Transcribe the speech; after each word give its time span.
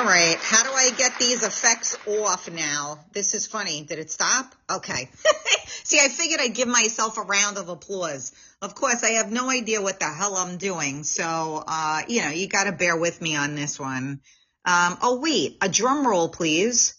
All 0.00 0.06
right. 0.06 0.38
How 0.40 0.62
do 0.62 0.70
I 0.70 0.92
get 0.96 1.18
these 1.18 1.42
effects 1.42 1.94
off 2.08 2.50
now? 2.50 3.00
This 3.12 3.34
is 3.34 3.46
funny. 3.46 3.82
Did 3.82 3.98
it 3.98 4.10
stop? 4.10 4.54
Okay. 4.70 5.10
See, 5.66 6.00
I 6.00 6.08
figured 6.08 6.40
I'd 6.40 6.54
give 6.54 6.68
myself 6.68 7.18
a 7.18 7.20
round 7.20 7.58
of 7.58 7.68
applause. 7.68 8.32
Of 8.62 8.74
course, 8.74 9.04
I 9.04 9.10
have 9.10 9.30
no 9.30 9.50
idea 9.50 9.82
what 9.82 10.00
the 10.00 10.06
hell 10.06 10.38
I'm 10.38 10.56
doing. 10.56 11.04
So, 11.04 11.62
uh, 11.68 12.00
you 12.08 12.22
know, 12.22 12.30
you 12.30 12.48
got 12.48 12.64
to 12.64 12.72
bear 12.72 12.96
with 12.96 13.20
me 13.20 13.36
on 13.36 13.54
this 13.54 13.78
one. 13.78 14.22
Um, 14.64 14.96
oh, 15.02 15.20
wait, 15.20 15.58
a 15.60 15.68
drum 15.68 16.06
roll, 16.06 16.30
please. 16.30 16.94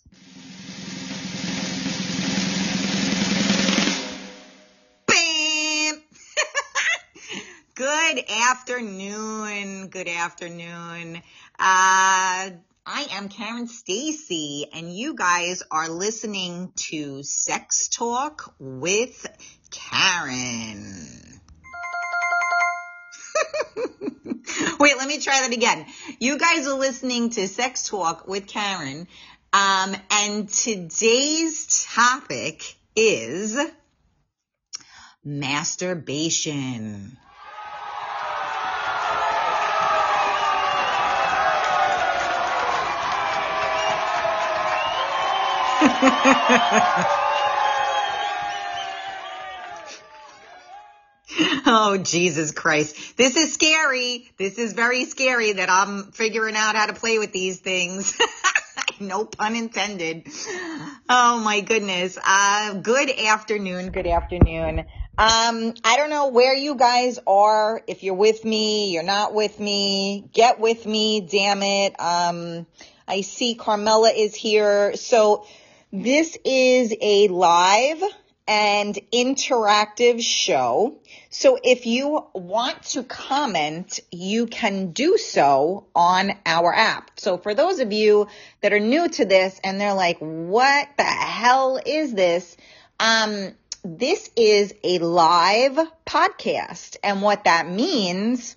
Bam! 5.07 6.03
Good 7.73 8.25
afternoon. 8.29 9.87
Good 9.87 10.07
afternoon. 10.07 11.23
Uh, 11.57 12.51
I 12.85 13.05
am 13.11 13.29
Karen 13.29 13.67
Stacy, 13.67 14.65
and 14.73 14.91
you 14.91 15.13
guys 15.13 15.61
are 15.69 15.87
listening 15.87 16.71
to 16.77 17.21
Sex 17.21 17.87
Talk 17.89 18.55
with 18.57 19.27
Karen. 19.69 21.39
Wait, 24.79 24.97
let 24.97 25.07
me 25.07 25.19
try 25.19 25.41
that 25.41 25.53
again. 25.53 25.85
You 26.19 26.39
guys 26.39 26.65
are 26.65 26.77
listening 26.77 27.29
to 27.31 27.47
Sex 27.47 27.87
Talk 27.87 28.27
with 28.27 28.47
Karen, 28.47 29.07
um, 29.53 29.95
and 30.09 30.49
today's 30.49 31.85
topic 31.93 32.75
is 32.95 33.59
masturbation. 35.23 37.15
oh, 51.67 51.99
Jesus 52.01 52.51
Christ. 52.51 53.17
This 53.17 53.37
is 53.37 53.53
scary. 53.53 54.31
This 54.37 54.57
is 54.57 54.73
very 54.73 55.05
scary 55.05 55.53
that 55.53 55.69
I'm 55.69 56.11
figuring 56.11 56.55
out 56.55 56.75
how 56.75 56.87
to 56.87 56.93
play 56.93 57.19
with 57.19 57.31
these 57.33 57.59
things. 57.59 58.17
no 58.99 59.25
pun 59.25 59.55
intended. 59.55 60.27
Oh 61.07 61.39
my 61.45 61.61
goodness. 61.61 62.17
Uh, 62.25 62.73
good 62.81 63.11
afternoon. 63.11 63.91
Good 63.91 64.07
afternoon. 64.07 64.79
Um, 65.19 65.75
I 65.83 65.97
don't 65.97 66.09
know 66.09 66.29
where 66.29 66.55
you 66.55 66.73
guys 66.73 67.19
are. 67.27 67.83
If 67.87 68.01
you're 68.01 68.15
with 68.15 68.43
me, 68.43 68.91
you're 68.91 69.03
not 69.03 69.35
with 69.35 69.59
me, 69.59 70.27
get 70.33 70.59
with 70.59 70.87
me. 70.87 71.21
Damn 71.21 71.61
it. 71.61 71.93
Um, 71.99 72.65
I 73.07 73.21
see 73.21 73.53
Carmela 73.53 74.09
is 74.09 74.33
here. 74.33 74.95
So 74.95 75.45
this 75.91 76.37
is 76.45 76.95
a 77.01 77.27
live 77.27 78.01
and 78.47 78.97
interactive 79.13 80.21
show. 80.21 80.95
So 81.29 81.57
if 81.63 81.85
you 81.85 82.25
want 82.33 82.83
to 82.83 83.03
comment, 83.03 83.99
you 84.11 84.47
can 84.47 84.91
do 84.91 85.17
so 85.17 85.85
on 85.95 86.31
our 86.45 86.73
app. 86.73 87.11
So 87.17 87.37
for 87.37 87.53
those 87.53 87.79
of 87.79 87.91
you 87.93 88.27
that 88.61 88.73
are 88.73 88.79
new 88.79 89.07
to 89.09 89.25
this 89.25 89.59
and 89.63 89.79
they're 89.79 89.93
like, 89.93 90.17
what 90.19 90.87
the 90.97 91.03
hell 91.03 91.79
is 91.85 92.13
this? 92.13 92.57
Um, 92.99 93.51
this 93.83 94.29
is 94.35 94.73
a 94.83 94.99
live 94.99 95.79
podcast. 96.05 96.97
And 97.03 97.21
what 97.21 97.45
that 97.45 97.69
means 97.69 98.55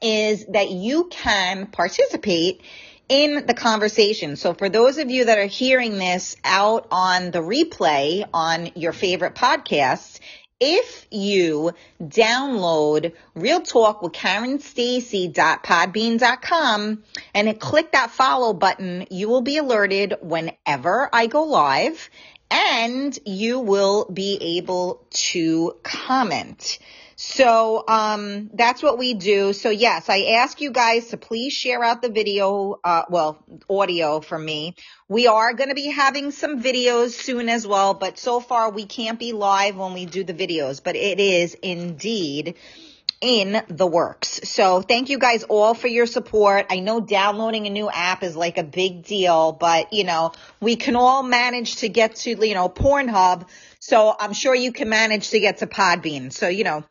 is 0.00 0.46
that 0.46 0.70
you 0.70 1.08
can 1.10 1.66
participate 1.66 2.62
in 3.08 3.46
the 3.46 3.54
conversation. 3.54 4.36
So 4.36 4.54
for 4.54 4.68
those 4.68 4.98
of 4.98 5.10
you 5.10 5.24
that 5.24 5.38
are 5.38 5.46
hearing 5.46 5.98
this 5.98 6.36
out 6.44 6.86
on 6.90 7.30
the 7.30 7.40
replay 7.40 8.28
on 8.32 8.70
your 8.74 8.92
favorite 8.92 9.34
podcasts, 9.34 10.20
if 10.60 11.06
you 11.10 11.72
download 12.02 13.12
Real 13.34 13.60
Talk 13.60 14.02
with 14.02 14.12
Karen 14.12 14.58
Stacy.podbean.com 14.58 17.04
and 17.32 17.60
click 17.60 17.92
that 17.92 18.10
follow 18.10 18.52
button, 18.52 19.06
you 19.08 19.28
will 19.28 19.42
be 19.42 19.58
alerted 19.58 20.16
whenever 20.20 21.08
I 21.12 21.28
go 21.28 21.44
live 21.44 22.10
and 22.50 23.16
you 23.24 23.60
will 23.60 24.06
be 24.06 24.58
able 24.58 25.06
to 25.10 25.76
comment. 25.84 26.80
So 27.20 27.82
um, 27.88 28.48
that's 28.54 28.80
what 28.80 28.96
we 28.96 29.14
do. 29.14 29.52
So 29.52 29.70
yes, 29.70 30.08
I 30.08 30.36
ask 30.36 30.60
you 30.60 30.70
guys 30.70 31.08
to 31.08 31.16
please 31.16 31.52
share 31.52 31.82
out 31.82 32.00
the 32.00 32.10
video, 32.10 32.78
uh, 32.84 33.06
well, 33.10 33.44
audio 33.68 34.20
for 34.20 34.38
me. 34.38 34.76
We 35.08 35.26
are 35.26 35.52
going 35.52 35.68
to 35.68 35.74
be 35.74 35.90
having 35.90 36.30
some 36.30 36.62
videos 36.62 37.10
soon 37.10 37.48
as 37.48 37.66
well, 37.66 37.94
but 37.94 38.18
so 38.18 38.38
far 38.38 38.70
we 38.70 38.86
can't 38.86 39.18
be 39.18 39.32
live 39.32 39.76
when 39.76 39.94
we 39.94 40.06
do 40.06 40.22
the 40.22 40.32
videos, 40.32 40.80
but 40.80 40.94
it 40.94 41.18
is 41.18 41.54
indeed 41.54 42.54
in 43.20 43.64
the 43.66 43.86
works. 43.88 44.38
So 44.44 44.80
thank 44.80 45.08
you 45.08 45.18
guys 45.18 45.42
all 45.42 45.74
for 45.74 45.88
your 45.88 46.06
support. 46.06 46.66
I 46.70 46.78
know 46.78 47.00
downloading 47.00 47.66
a 47.66 47.70
new 47.70 47.90
app 47.90 48.22
is 48.22 48.36
like 48.36 48.58
a 48.58 48.62
big 48.62 49.02
deal, 49.02 49.50
but 49.50 49.92
you 49.92 50.04
know, 50.04 50.30
we 50.60 50.76
can 50.76 50.94
all 50.94 51.24
manage 51.24 51.78
to 51.78 51.88
get 51.88 52.14
to, 52.14 52.46
you 52.46 52.54
know, 52.54 52.68
Pornhub. 52.68 53.48
So 53.80 54.14
I'm 54.16 54.34
sure 54.34 54.54
you 54.54 54.70
can 54.70 54.88
manage 54.88 55.30
to 55.30 55.40
get 55.40 55.58
to 55.58 55.66
Podbean. 55.66 56.32
So, 56.32 56.46
you 56.46 56.62
know, 56.62 56.84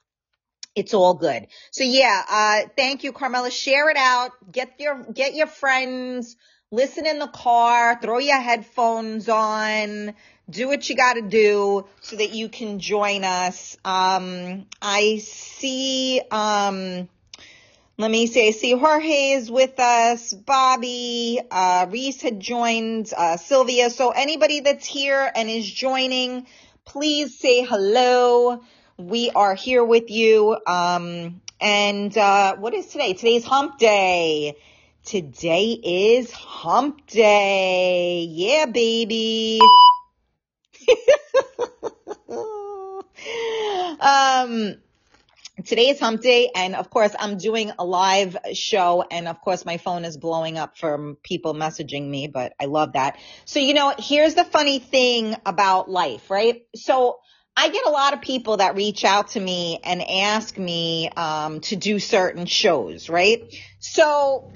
it's 0.77 0.93
all 0.93 1.15
good. 1.15 1.47
So 1.71 1.83
yeah, 1.83 2.23
uh, 2.29 2.69
thank 2.77 3.03
you, 3.03 3.11
Carmela. 3.11 3.51
Share 3.51 3.89
it 3.89 3.97
out. 3.97 4.31
Get 4.51 4.79
your, 4.79 5.03
get 5.11 5.33
your 5.33 5.47
friends, 5.47 6.35
listen 6.71 7.05
in 7.05 7.19
the 7.19 7.27
car, 7.27 7.99
throw 8.01 8.19
your 8.19 8.39
headphones 8.39 9.27
on, 9.27 10.13
do 10.49 10.67
what 10.67 10.87
you 10.89 10.95
gotta 10.95 11.23
do 11.23 11.85
so 12.01 12.15
that 12.15 12.31
you 12.33 12.47
can 12.47 12.79
join 12.79 13.23
us. 13.23 13.75
Um, 13.83 14.67
I 14.81 15.17
see, 15.17 16.21
um, 16.31 17.09
let 17.97 18.11
me 18.11 18.27
see, 18.27 18.49
I 18.49 18.51
see 18.51 18.77
Jorge 18.77 19.31
is 19.31 19.49
with 19.49 19.79
us, 19.79 20.31
Bobby, 20.31 21.39
uh, 21.49 21.87
Reese 21.89 22.21
had 22.21 22.39
joined, 22.39 23.11
uh, 23.17 23.37
Sylvia. 23.37 23.89
So 23.89 24.11
anybody 24.11 24.59
that's 24.59 24.85
here 24.85 25.31
and 25.35 25.49
is 25.49 25.69
joining, 25.69 26.45
please 26.85 27.39
say 27.39 27.65
hello. 27.65 28.61
We 28.97 29.29
are 29.29 29.53
here 29.53 29.83
with 29.83 30.09
you. 30.09 30.57
Um, 30.65 31.41
and 31.61 32.17
uh, 32.17 32.55
what 32.55 32.73
is 32.73 32.87
today? 32.87 33.13
Today's 33.13 33.43
hump 33.43 33.77
day. 33.77 34.57
Today 35.05 35.79
is 35.83 36.31
hump 36.31 37.05
day. 37.05 38.25
Yeah, 38.27 38.65
baby. 38.65 39.59
um, 43.99 44.77
today 45.63 45.89
is 45.89 45.99
hump 45.99 46.21
day 46.21 46.49
and 46.55 46.75
of 46.75 46.89
course 46.91 47.15
i'm 47.19 47.37
doing 47.37 47.71
a 47.79 47.85
live 47.85 48.37
show 48.53 49.03
and 49.09 49.27
of 49.27 49.41
course 49.41 49.65
my 49.65 49.77
phone 49.77 50.05
is 50.05 50.15
blowing 50.15 50.57
up 50.57 50.77
from 50.77 51.17
people 51.23 51.55
messaging 51.55 52.07
me 52.07 52.27
but 52.27 52.53
i 52.59 52.65
love 52.65 52.93
that 52.93 53.17
so 53.45 53.59
you 53.59 53.73
know 53.73 53.91
here's 53.97 54.35
the 54.35 54.43
funny 54.43 54.77
thing 54.77 55.35
about 55.47 55.89
life 55.89 56.29
right 56.29 56.67
so 56.75 57.17
I 57.59 57.69
get 57.69 57.87
a 57.87 57.89
lot 57.89 58.13
of 58.13 58.21
people 58.21 58.57
that 58.57 58.75
reach 58.75 59.03
out 59.03 59.29
to 59.29 59.39
me 59.39 59.79
and 59.83 60.07
ask 60.07 60.55
me 60.59 61.09
um, 61.09 61.59
to 61.61 61.75
do 61.75 61.97
certain 61.97 62.45
shows, 62.45 63.09
right? 63.09 63.51
So 63.79 64.51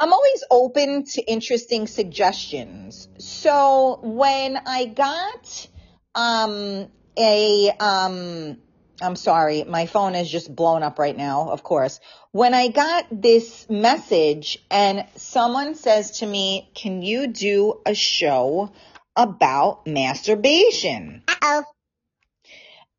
I'm 0.00 0.10
always 0.10 0.42
open 0.50 1.04
to 1.04 1.22
interesting 1.22 1.86
suggestions. 1.86 3.08
So 3.18 4.00
when 4.02 4.56
I 4.56 4.86
got 4.86 5.68
um, 6.14 6.88
a, 7.18 7.70
um, 7.78 8.56
I'm 9.02 9.16
sorry, 9.16 9.64
my 9.64 9.84
phone 9.84 10.14
is 10.14 10.30
just 10.30 10.54
blown 10.54 10.82
up 10.82 10.98
right 10.98 11.16
now, 11.16 11.50
of 11.50 11.62
course. 11.62 12.00
When 12.32 12.54
I 12.54 12.68
got 12.68 13.04
this 13.12 13.68
message 13.68 14.64
and 14.70 15.04
someone 15.16 15.74
says 15.74 16.20
to 16.20 16.26
me, 16.26 16.70
Can 16.74 17.02
you 17.02 17.26
do 17.26 17.82
a 17.84 17.94
show 17.94 18.72
about 19.16 19.86
masturbation. 19.86 21.22
Uh-oh. 21.28 21.64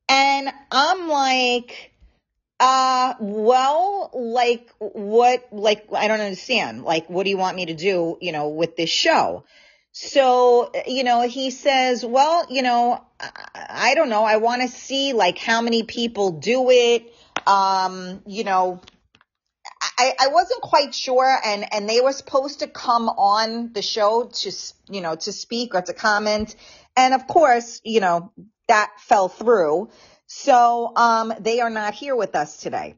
And 0.07 0.50
I'm 0.71 1.09
like, 1.09 1.91
uh, 2.59 3.15
well, 3.19 4.12
like 4.13 4.69
what, 4.79 5.47
like, 5.51 5.88
I 5.94 6.07
don't 6.07 6.21
understand. 6.21 6.83
Like, 6.83 7.09
what 7.09 7.23
do 7.23 7.29
you 7.29 7.38
want 7.38 7.56
me 7.56 7.65
to 7.67 7.73
do, 7.73 8.17
you 8.21 8.31
know, 8.31 8.50
with 8.50 8.75
this 8.75 8.89
show? 8.89 9.44
So, 9.91 10.71
you 10.85 11.03
know, 11.03 11.21
he 11.21 11.51
says, 11.51 12.06
well, 12.06 12.45
you 12.50 12.61
know, 12.61 13.01
I, 13.19 13.31
I 13.69 13.95
don't 13.95 14.09
know. 14.09 14.23
I 14.23 14.38
want 14.38 14.61
to 14.61 14.68
see 14.68 15.13
like 15.13 15.38
how 15.38 15.61
many 15.61 15.83
people 15.83 16.31
do 16.31 16.69
it. 16.69 17.13
Um, 17.47 18.21
you 18.25 18.44
know, 18.44 18.81
I, 19.97 20.13
I 20.19 20.27
wasn't 20.27 20.62
quite 20.62 20.94
sure 20.94 21.38
and, 21.44 21.65
and 21.74 21.89
they 21.89 22.01
were 22.01 22.12
supposed 22.12 22.59
to 22.59 22.68
come 22.68 23.09
on 23.09 23.74
the 23.74 23.81
show 23.81 24.25
to, 24.25 24.51
you 24.89 25.01
know, 25.01 25.15
to 25.15 25.31
speak 25.31 25.74
or 25.74 25.81
to 25.81 25.94
comment. 25.94 26.56
And 26.95 27.13
of 27.13 27.27
course, 27.27 27.81
you 27.83 28.01
know, 28.01 28.31
that 28.68 28.92
fell 29.00 29.30
through. 29.30 29.89
So, 30.27 30.92
um, 30.95 31.33
they 31.39 31.62
are 31.62 31.69
not 31.69 31.94
here 31.94 32.15
with 32.15 32.36
us 32.36 32.57
today. 32.57 32.95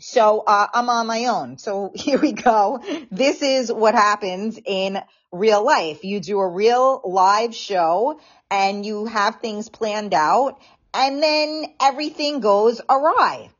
So 0.00 0.44
uh, 0.46 0.68
I'm 0.72 0.88
on 0.88 1.06
my 1.06 1.26
own. 1.26 1.58
So 1.58 1.92
here 1.94 2.18
we 2.18 2.32
go. 2.32 2.80
This 3.10 3.42
is 3.42 3.72
what 3.72 3.94
happens 3.94 4.58
in 4.64 4.98
real 5.32 5.64
life. 5.64 6.04
You 6.04 6.20
do 6.20 6.38
a 6.38 6.48
real 6.48 7.00
live 7.04 7.54
show 7.54 8.20
and 8.50 8.86
you 8.86 9.06
have 9.06 9.36
things 9.36 9.68
planned 9.68 10.14
out 10.14 10.60
and 10.94 11.22
then 11.22 11.64
everything 11.80 12.40
goes 12.40 12.80
awry. 12.88 13.50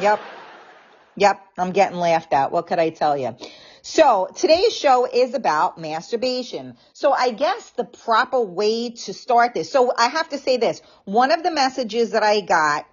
Yep. 0.00 0.20
Yep. 1.16 1.40
I'm 1.56 1.72
getting 1.72 1.98
laughed 1.98 2.34
at. 2.34 2.52
What 2.52 2.66
could 2.66 2.78
I 2.78 2.90
tell 2.90 3.16
you? 3.16 3.34
So 3.80 4.28
today's 4.34 4.76
show 4.76 5.06
is 5.06 5.32
about 5.32 5.78
masturbation. 5.78 6.76
So 6.92 7.12
I 7.12 7.30
guess 7.30 7.70
the 7.70 7.84
proper 7.84 8.40
way 8.42 8.90
to 8.90 9.14
start 9.14 9.54
this. 9.54 9.72
So 9.72 9.92
I 9.96 10.08
have 10.08 10.28
to 10.30 10.38
say 10.38 10.58
this. 10.58 10.82
One 11.04 11.32
of 11.32 11.42
the 11.42 11.50
messages 11.50 12.10
that 12.10 12.22
I 12.22 12.42
got 12.42 12.86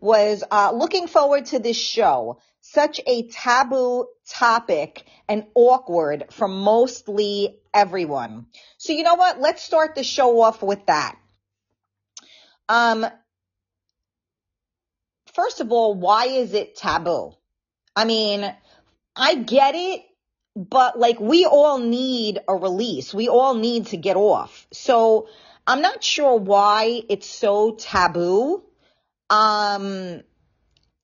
was 0.00 0.42
uh, 0.50 0.72
looking 0.74 1.06
forward 1.06 1.46
to 1.46 1.60
this 1.60 1.76
show. 1.76 2.40
Such 2.62 3.00
a 3.06 3.28
taboo 3.28 4.06
topic 4.28 5.04
and 5.28 5.44
awkward 5.54 6.24
for 6.30 6.48
mostly 6.48 7.60
everyone. 7.72 8.46
So 8.78 8.92
you 8.92 9.04
know 9.04 9.14
what? 9.14 9.40
Let's 9.40 9.62
start 9.62 9.94
the 9.94 10.02
show 10.04 10.40
off 10.40 10.62
with 10.62 10.84
that. 10.86 11.16
Um, 12.68 13.06
first 15.34 15.60
of 15.60 15.72
all, 15.72 15.94
why 15.94 16.26
is 16.26 16.54
it 16.54 16.76
taboo? 16.76 17.34
I 17.94 18.04
mean, 18.04 18.54
I 19.16 19.34
get 19.34 19.74
it, 19.74 20.02
but 20.56 20.98
like 20.98 21.20
we 21.20 21.44
all 21.44 21.78
need 21.78 22.40
a 22.48 22.54
release. 22.54 23.12
We 23.12 23.28
all 23.28 23.54
need 23.54 23.86
to 23.86 23.96
get 23.96 24.16
off. 24.16 24.66
So 24.72 25.28
I'm 25.66 25.82
not 25.82 26.02
sure 26.02 26.36
why 26.36 27.02
it's 27.08 27.28
so 27.28 27.74
taboo. 27.74 28.64
Um, 29.28 30.22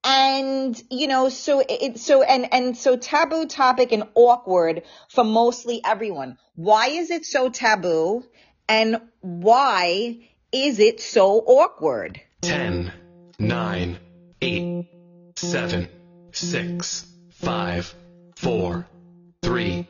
and 0.02 0.82
you 0.90 1.08
know, 1.08 1.28
so 1.28 1.62
it, 1.68 1.98
so 1.98 2.22
and 2.22 2.52
and 2.52 2.76
so 2.76 2.96
taboo 2.96 3.46
topic 3.46 3.92
and 3.92 4.04
awkward 4.14 4.82
for 5.08 5.24
mostly 5.24 5.80
everyone. 5.84 6.38
Why 6.54 6.88
is 6.88 7.10
it 7.10 7.24
so 7.24 7.50
taboo? 7.50 8.24
And 8.68 9.00
why 9.20 10.18
is 10.52 10.78
it 10.78 11.00
so 11.00 11.38
awkward? 11.38 12.20
10, 12.42 12.92
9, 13.38 13.98
8, 15.36 15.38
7, 15.38 15.88
6, 16.32 17.06
5, 17.30 17.94
4, 18.36 18.86
3, 19.42 19.86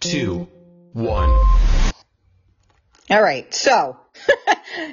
2, 0.00 0.48
1. 0.92 1.30
All 3.10 3.22
right. 3.22 3.54
So 3.54 3.96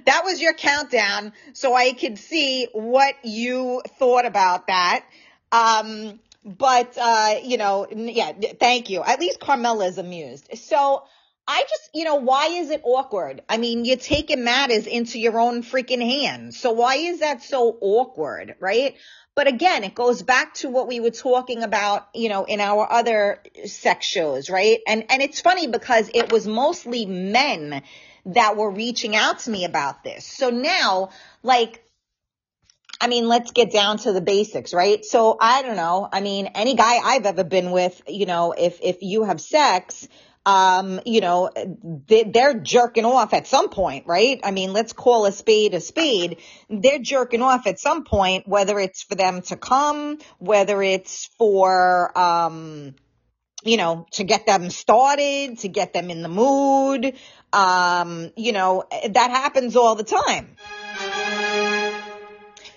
that 0.05 0.21
was 0.23 0.39
your 0.39 0.53
countdown 0.53 1.33
so 1.53 1.73
I 1.73 1.93
could 1.93 2.19
see 2.19 2.67
what 2.73 3.15
you 3.23 3.81
thought 3.97 4.27
about 4.27 4.67
that. 4.67 5.05
Um, 5.51 6.19
but, 6.43 6.95
uh, 7.01 7.39
you 7.43 7.57
know, 7.57 7.87
yeah, 7.89 8.31
thank 8.59 8.91
you. 8.91 9.03
At 9.03 9.19
least 9.19 9.39
Carmela's 9.39 9.97
amused. 9.97 10.55
So 10.55 11.03
I 11.47 11.61
just, 11.61 11.89
you 11.93 12.03
know, 12.03 12.15
why 12.15 12.47
is 12.47 12.69
it 12.69 12.81
awkward? 12.83 13.41
I 13.49 13.57
mean, 13.57 13.85
you're 13.85 13.97
taking 13.97 14.43
matters 14.43 14.85
into 14.87 15.19
your 15.19 15.39
own 15.39 15.63
freaking 15.63 16.01
hands. 16.01 16.59
So 16.59 16.71
why 16.71 16.95
is 16.95 17.19
that 17.19 17.43
so 17.43 17.77
awkward, 17.81 18.55
right? 18.59 18.95
But 19.35 19.47
again, 19.47 19.83
it 19.83 19.93
goes 19.93 20.21
back 20.21 20.53
to 20.55 20.69
what 20.69 20.87
we 20.87 21.01
were 21.01 21.11
talking 21.11 21.61
about, 21.61 22.07
you 22.13 22.29
know, 22.29 22.45
in 22.45 22.61
our 22.61 22.89
other 22.89 23.43
sex 23.65 24.05
shows, 24.05 24.49
right? 24.49 24.79
And, 24.87 25.05
and 25.09 25.21
it's 25.21 25.41
funny 25.41 25.67
because 25.67 26.09
it 26.13 26.31
was 26.31 26.47
mostly 26.47 27.05
men 27.05 27.83
that 28.27 28.55
were 28.55 28.71
reaching 28.71 29.15
out 29.15 29.39
to 29.39 29.49
me 29.49 29.65
about 29.65 30.03
this. 30.05 30.25
So 30.25 30.49
now, 30.49 31.09
like, 31.43 31.83
I 33.01 33.07
mean, 33.07 33.27
let's 33.27 33.51
get 33.51 33.71
down 33.71 33.97
to 33.99 34.13
the 34.13 34.21
basics, 34.21 34.73
right? 34.73 35.03
So 35.03 35.37
I 35.39 35.63
don't 35.63 35.75
know. 35.75 36.07
I 36.11 36.21
mean, 36.21 36.47
any 36.55 36.75
guy 36.75 36.95
I've 36.95 37.25
ever 37.25 37.43
been 37.43 37.71
with, 37.71 38.01
you 38.07 38.25
know, 38.25 38.53
if, 38.57 38.79
if 38.81 39.01
you 39.01 39.25
have 39.25 39.41
sex, 39.41 40.07
um, 40.45 40.99
you 41.05 41.21
know, 41.21 41.49
they, 42.07 42.31
are 42.39 42.53
jerking 42.53 43.05
off 43.05 43.33
at 43.33 43.47
some 43.47 43.69
point, 43.69 44.05
right? 44.05 44.39
I 44.43 44.51
mean, 44.51 44.73
let's 44.73 44.93
call 44.93 45.25
a 45.25 45.31
spade 45.31 45.73
a 45.73 45.81
spade. 45.81 46.37
They're 46.69 46.99
jerking 46.99 47.41
off 47.41 47.65
at 47.65 47.79
some 47.79 48.03
point, 48.03 48.47
whether 48.47 48.79
it's 48.79 49.01
for 49.01 49.15
them 49.15 49.41
to 49.43 49.57
come, 49.57 50.19
whether 50.37 50.83
it's 50.83 51.27
for, 51.39 52.15
um, 52.17 52.93
you 53.63 53.77
know, 53.77 54.05
to 54.11 54.23
get 54.23 54.45
them 54.45 54.69
started, 54.69 55.57
to 55.59 55.67
get 55.67 55.93
them 55.93 56.11
in 56.11 56.21
the 56.21 56.29
mood. 56.29 57.15
Um, 57.51 58.31
you 58.37 58.51
know, 58.51 58.83
that 58.91 59.31
happens 59.31 59.75
all 59.75 59.95
the 59.95 60.03
time. 60.03 60.55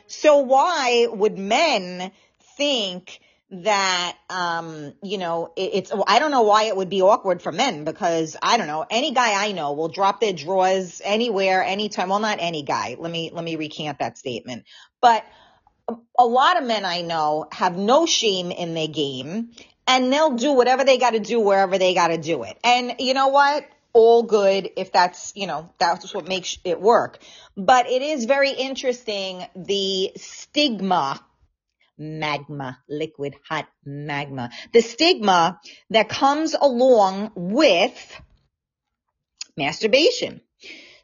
So 0.07 0.39
why 0.39 1.07
would 1.11 1.37
men 1.37 2.13
think 2.57 3.21
that 3.51 4.17
um 4.29 4.93
you 5.03 5.17
know 5.17 5.53
it, 5.57 5.71
it's 5.75 5.93
I 6.07 6.19
don't 6.19 6.31
know 6.31 6.43
why 6.43 6.65
it 6.65 6.77
would 6.77 6.91
be 6.91 7.01
awkward 7.01 7.41
for 7.41 7.51
men 7.51 7.85
because 7.85 8.37
I 8.43 8.59
don't 8.59 8.67
know 8.67 8.85
any 8.91 9.13
guy 9.13 9.43
I 9.43 9.53
know 9.53 9.73
will 9.73 9.89
drop 9.89 10.21
their 10.21 10.35
drawers 10.35 11.01
anywhere 11.03 11.63
anytime 11.63 12.11
well 12.11 12.21
not 12.21 12.39
any 12.41 12.63
guy. 12.63 12.97
Let 12.99 13.11
me 13.11 13.31
let 13.33 13.43
me 13.43 13.57
recant 13.57 14.01
that 14.01 14.19
statement. 14.19 14.65
But 15.01 15.25
a 16.19 16.27
lot 16.27 16.61
of 16.61 16.69
men 16.69 16.85
I 16.85 17.01
know 17.01 17.47
have 17.51 17.77
no 17.77 18.05
shame 18.05 18.51
in 18.51 18.75
their 18.75 18.89
game 18.89 19.53
and 19.87 20.13
they'll 20.13 20.37
do 20.37 20.53
whatever 20.53 20.85
they 20.85 20.99
got 20.99 21.11
to 21.11 21.21
do 21.21 21.41
wherever 21.41 21.79
they 21.79 21.95
got 21.95 22.09
to 22.09 22.19
do 22.19 22.43
it. 22.43 22.59
And 22.63 22.97
you 22.99 23.15
know 23.15 23.29
what? 23.29 23.67
All 23.95 24.23
good 24.23 24.69
if 24.77 24.93
that's 24.93 25.33
you 25.35 25.47
know 25.47 25.71
that's 25.79 26.15
what 26.15 26.29
makes 26.29 26.59
it 26.65 26.79
work. 26.79 27.19
But 27.57 27.89
it 27.89 28.03
is 28.03 28.27
very 28.27 28.51
interesting 28.51 29.43
the 29.57 30.13
stigma 30.17 31.19
magma, 31.99 32.79
liquid 32.89 33.35
hot 33.49 33.69
magma. 33.85 34.51
The 34.73 34.81
stigma 34.81 35.61
that 35.91 36.09
comes 36.09 36.55
along 36.55 37.33
with 37.35 38.21
masturbation. 39.57 40.41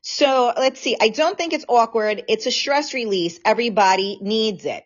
So 0.03 0.53
let's 0.57 0.81
see. 0.81 0.97
I 1.01 1.09
don't 1.09 1.37
think 1.37 1.53
it's 1.53 1.65
awkward. 1.69 2.25
It's 2.29 2.47
a 2.47 2.51
stress 2.51 2.95
release. 2.95 3.41
Everybody 3.45 4.19
needs 4.21 4.65
it. 4.67 4.85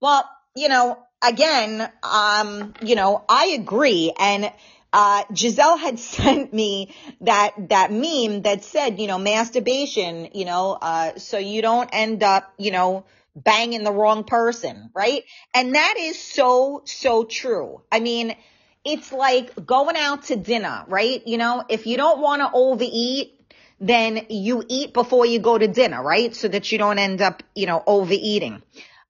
Well, 0.00 0.28
you 0.56 0.68
know, 0.68 0.98
again, 1.22 1.86
um, 2.02 2.74
you 2.82 2.94
know, 2.94 3.24
I 3.28 3.48
agree. 3.48 4.12
And, 4.18 4.50
uh, 4.92 5.24
Giselle 5.34 5.76
had 5.76 5.98
sent 6.16 6.54
me 6.54 6.94
that, 7.20 7.52
that 7.68 7.92
meme 7.92 8.42
that 8.42 8.64
said, 8.64 8.98
you 8.98 9.06
know, 9.06 9.18
masturbation, 9.18 10.30
you 10.32 10.46
know, 10.46 10.78
uh, 10.80 11.18
so 11.18 11.36
you 11.36 11.60
don't 11.60 11.90
end 11.92 12.22
up, 12.22 12.52
you 12.56 12.70
know, 12.70 13.04
banging 13.36 13.84
the 13.84 13.92
wrong 13.92 14.24
person, 14.24 14.90
right? 14.94 15.24
And 15.52 15.74
that 15.74 15.94
is 15.98 16.20
so, 16.20 16.82
so 16.84 17.24
true. 17.24 17.82
I 17.90 18.00
mean, 18.00 18.36
it's 18.84 19.12
like 19.12 19.66
going 19.66 19.96
out 19.96 20.24
to 20.24 20.36
dinner, 20.36 20.84
right? 20.88 21.26
You 21.26 21.38
know, 21.38 21.64
if 21.68 21.86
you 21.86 21.96
don't 21.96 22.20
want 22.20 22.42
to 22.42 22.50
overeat, 22.52 23.40
then 23.80 24.26
you 24.28 24.62
eat 24.68 24.92
before 24.92 25.26
you 25.26 25.40
go 25.40 25.58
to 25.58 25.66
dinner, 25.66 26.02
right? 26.02 26.34
So 26.34 26.48
that 26.48 26.70
you 26.70 26.78
don't 26.78 26.98
end 26.98 27.22
up, 27.22 27.42
you 27.54 27.66
know, 27.66 27.82
overeating. 27.86 28.62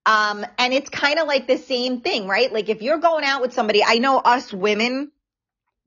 Um, 0.05 0.45
and 0.57 0.73
it's 0.73 0.89
kind 0.89 1.19
of 1.19 1.27
like 1.27 1.47
the 1.47 1.57
same 1.57 2.01
thing, 2.01 2.27
right? 2.27 2.51
Like 2.51 2.69
if 2.69 2.81
you're 2.81 2.99
going 2.99 3.25
out 3.25 3.41
with 3.41 3.53
somebody, 3.53 3.83
I 3.83 3.99
know 3.99 4.17
us 4.17 4.53
women, 4.53 5.11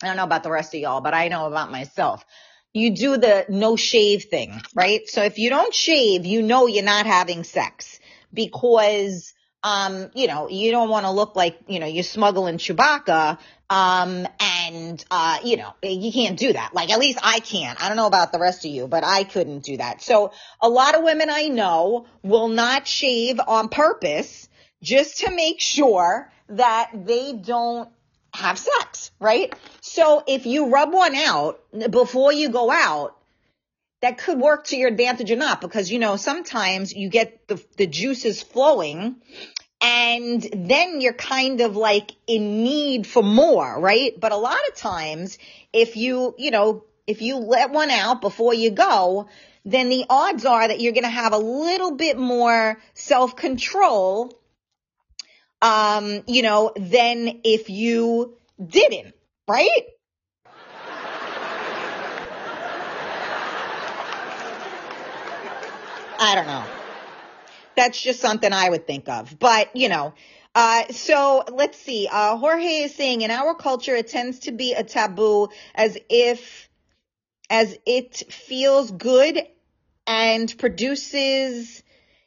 I 0.02 0.06
don't 0.06 0.16
know 0.16 0.24
about 0.24 0.42
the 0.42 0.50
rest 0.50 0.74
of 0.74 0.80
y'all, 0.80 1.00
but 1.00 1.14
I 1.14 1.28
know 1.28 1.46
about 1.46 1.70
myself. 1.70 2.24
You 2.72 2.94
do 2.94 3.16
the 3.16 3.46
no 3.48 3.76
shave 3.76 4.24
thing, 4.24 4.60
right? 4.74 5.08
So 5.08 5.22
if 5.22 5.38
you 5.38 5.50
don't 5.50 5.74
shave, 5.74 6.26
you 6.26 6.42
know 6.42 6.66
you're 6.66 6.84
not 6.84 7.06
having 7.06 7.42
sex 7.42 7.97
because 8.32 9.34
um, 9.62 10.10
you 10.14 10.28
know, 10.28 10.48
you 10.48 10.70
don't 10.70 10.88
want 10.88 11.04
to 11.04 11.10
look 11.10 11.34
like, 11.34 11.58
you 11.66 11.80
know, 11.80 11.86
you're 11.86 12.04
smuggling 12.04 12.58
Chewbacca. 12.58 13.38
Um, 13.70 14.26
and, 14.40 15.04
uh, 15.10 15.38
you 15.44 15.56
know, 15.56 15.74
you 15.82 16.12
can't 16.12 16.38
do 16.38 16.52
that. 16.52 16.74
Like, 16.74 16.90
at 16.90 16.98
least 16.98 17.18
I 17.22 17.40
can't. 17.40 17.82
I 17.82 17.88
don't 17.88 17.96
know 17.96 18.06
about 18.06 18.32
the 18.32 18.38
rest 18.38 18.64
of 18.64 18.70
you, 18.70 18.86
but 18.86 19.04
I 19.04 19.24
couldn't 19.24 19.60
do 19.60 19.76
that. 19.76 20.00
So 20.00 20.32
a 20.62 20.68
lot 20.68 20.94
of 20.94 21.02
women 21.02 21.28
I 21.28 21.48
know 21.48 22.06
will 22.22 22.48
not 22.48 22.86
shave 22.86 23.40
on 23.46 23.68
purpose 23.68 24.48
just 24.82 25.18
to 25.18 25.34
make 25.34 25.60
sure 25.60 26.32
that 26.50 26.90
they 26.94 27.34
don't 27.34 27.90
have 28.32 28.58
sex, 28.58 29.10
right? 29.18 29.52
So 29.80 30.22
if 30.26 30.46
you 30.46 30.70
rub 30.70 30.92
one 30.92 31.14
out 31.14 31.60
before 31.90 32.32
you 32.32 32.48
go 32.48 32.70
out, 32.70 33.17
that 34.00 34.18
could 34.18 34.38
work 34.38 34.66
to 34.66 34.76
your 34.76 34.88
advantage 34.88 35.30
or 35.30 35.36
not 35.36 35.60
because 35.60 35.90
you 35.90 35.98
know 35.98 36.16
sometimes 36.16 36.92
you 36.92 37.08
get 37.08 37.46
the 37.48 37.62
the 37.76 37.86
juices 37.86 38.42
flowing 38.42 39.16
and 39.80 40.42
then 40.52 41.00
you're 41.00 41.12
kind 41.12 41.60
of 41.60 41.76
like 41.76 42.10
in 42.26 42.64
need 42.64 43.06
for 43.06 43.22
more, 43.22 43.78
right? 43.80 44.12
But 44.18 44.32
a 44.32 44.36
lot 44.36 44.58
of 44.68 44.74
times 44.74 45.38
if 45.72 45.96
you, 45.96 46.34
you 46.36 46.50
know, 46.50 46.84
if 47.06 47.22
you 47.22 47.36
let 47.36 47.70
one 47.70 47.90
out 47.90 48.20
before 48.20 48.54
you 48.54 48.70
go, 48.70 49.28
then 49.64 49.88
the 49.88 50.04
odds 50.10 50.44
are 50.44 50.66
that 50.66 50.80
you're 50.80 50.92
going 50.92 51.04
to 51.04 51.10
have 51.10 51.32
a 51.32 51.38
little 51.38 51.94
bit 51.94 52.18
more 52.18 52.80
self-control 52.94 54.36
um, 55.60 56.22
you 56.26 56.42
know, 56.42 56.72
than 56.76 57.40
if 57.44 57.68
you 57.68 58.36
didn't, 58.64 59.14
right? 59.48 59.82
I 66.18 66.34
don't 66.34 66.46
know. 66.46 66.64
That's 67.76 68.00
just 68.00 68.20
something 68.20 68.52
I 68.52 68.68
would 68.68 68.86
think 68.86 69.08
of. 69.08 69.38
But, 69.38 69.74
you 69.76 69.88
know, 69.88 70.14
uh, 70.54 70.88
so 70.90 71.44
let's 71.52 71.78
see. 71.78 72.08
Uh, 72.10 72.36
Jorge 72.36 72.82
is 72.82 72.94
saying 72.94 73.22
in 73.22 73.30
our 73.30 73.54
culture, 73.54 73.94
it 73.94 74.08
tends 74.08 74.40
to 74.40 74.52
be 74.52 74.74
a 74.74 74.82
taboo 74.82 75.48
as 75.74 75.96
if, 76.10 76.68
as 77.48 77.78
it 77.86 78.16
feels 78.30 78.90
good 78.90 79.38
and 80.06 80.58
produces 80.58 81.82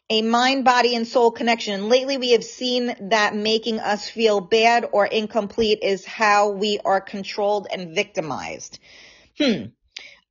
a 0.09 0.21
mind, 0.21 0.65
body, 0.65 0.95
and 0.95 1.07
soul 1.07 1.31
connection. 1.31 1.73
And 1.73 1.89
lately 1.89 2.17
we 2.17 2.31
have 2.31 2.43
seen 2.43 2.95
that 3.09 3.35
making 3.35 3.79
us 3.79 4.09
feel 4.09 4.39
bad 4.39 4.87
or 4.91 5.05
incomplete 5.05 5.79
is 5.81 6.05
how 6.05 6.51
we 6.51 6.79
are 6.83 7.01
controlled 7.01 7.67
and 7.71 7.95
victimized. 7.95 8.79
Hmm. 9.37 9.67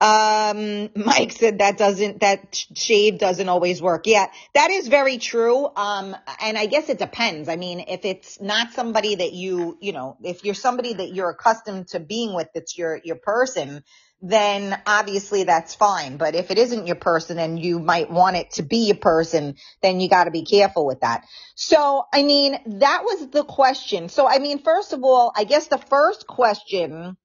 Um, 0.00 0.90
Mike 0.96 1.32
said 1.32 1.58
that 1.58 1.76
doesn't, 1.78 2.20
that 2.20 2.64
shave 2.74 3.18
doesn't 3.18 3.48
always 3.48 3.82
work. 3.82 4.06
Yeah, 4.06 4.26
that 4.54 4.70
is 4.70 4.88
very 4.88 5.18
true. 5.18 5.66
Um, 5.66 6.16
and 6.42 6.56
I 6.56 6.66
guess 6.66 6.88
it 6.88 6.98
depends. 6.98 7.48
I 7.48 7.56
mean, 7.56 7.84
if 7.88 8.04
it's 8.04 8.40
not 8.40 8.72
somebody 8.72 9.16
that 9.16 9.32
you, 9.32 9.76
you 9.80 9.92
know, 9.92 10.16
if 10.22 10.44
you're 10.44 10.54
somebody 10.54 10.94
that 10.94 11.14
you're 11.14 11.30
accustomed 11.30 11.88
to 11.88 12.00
being 12.00 12.34
with, 12.34 12.48
that's 12.54 12.76
your, 12.78 13.00
your 13.04 13.16
person, 13.16 13.84
then 14.22 14.78
obviously 14.86 15.44
that's 15.44 15.74
fine. 15.74 16.16
But 16.18 16.34
if 16.34 16.50
it 16.50 16.58
isn't 16.58 16.86
your 16.86 16.96
person 16.96 17.38
and 17.38 17.58
you 17.58 17.78
might 17.78 18.10
want 18.10 18.36
it 18.36 18.52
to 18.52 18.62
be 18.62 18.86
your 18.88 18.96
person, 18.96 19.56
then 19.80 20.00
you 20.00 20.08
got 20.08 20.24
to 20.24 20.30
be 20.30 20.44
careful 20.44 20.86
with 20.86 21.00
that. 21.00 21.24
So, 21.54 22.04
I 22.12 22.22
mean, 22.22 22.58
that 22.80 23.02
was 23.04 23.30
the 23.30 23.44
question. 23.44 24.08
So, 24.08 24.28
I 24.28 24.38
mean, 24.38 24.58
first 24.62 24.92
of 24.92 25.02
all, 25.04 25.32
I 25.34 25.44
guess 25.44 25.68
the 25.68 25.78
first 25.78 26.26
question 26.26 27.16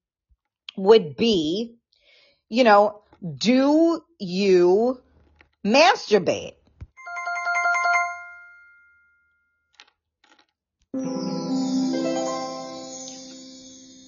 would 0.77 1.17
be, 1.17 1.75
you 2.50 2.64
know, 2.64 3.02
do 3.38 4.04
you 4.20 5.02
masturbate? 5.66 6.54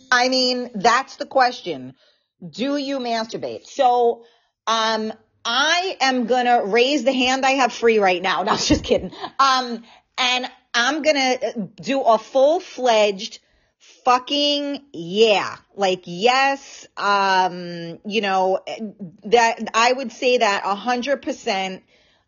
I 0.09 0.29
mean, 0.29 0.71
that's 0.73 1.17
the 1.17 1.25
question. 1.25 1.95
Do 2.47 2.77
you 2.77 2.99
masturbate? 2.99 3.65
So, 3.65 4.23
um, 4.65 5.13
I 5.43 5.97
am 6.01 6.25
gonna 6.25 6.65
raise 6.65 7.03
the 7.03 7.13
hand 7.13 7.45
I 7.45 7.51
have 7.51 7.73
free 7.73 7.99
right 7.99 8.21
now. 8.21 8.43
No, 8.47 8.55
just 8.55 8.83
kidding. 8.83 9.11
Um, 9.39 9.83
and 10.17 10.49
I'm 10.73 11.01
gonna 11.01 11.69
do 11.81 12.01
a 12.01 12.17
full 12.17 12.59
fledged 12.59 13.39
fucking 14.07 14.81
yeah. 14.93 15.57
Like 15.75 16.03
yes, 16.05 16.87
um, 16.95 17.99
you 18.05 18.21
know, 18.21 18.61
that 19.25 19.59
I 19.73 19.91
would 19.91 20.13
say 20.13 20.37
that 20.37 20.61
a 20.63 20.75
hundred 20.75 21.21
percent, 21.21 21.83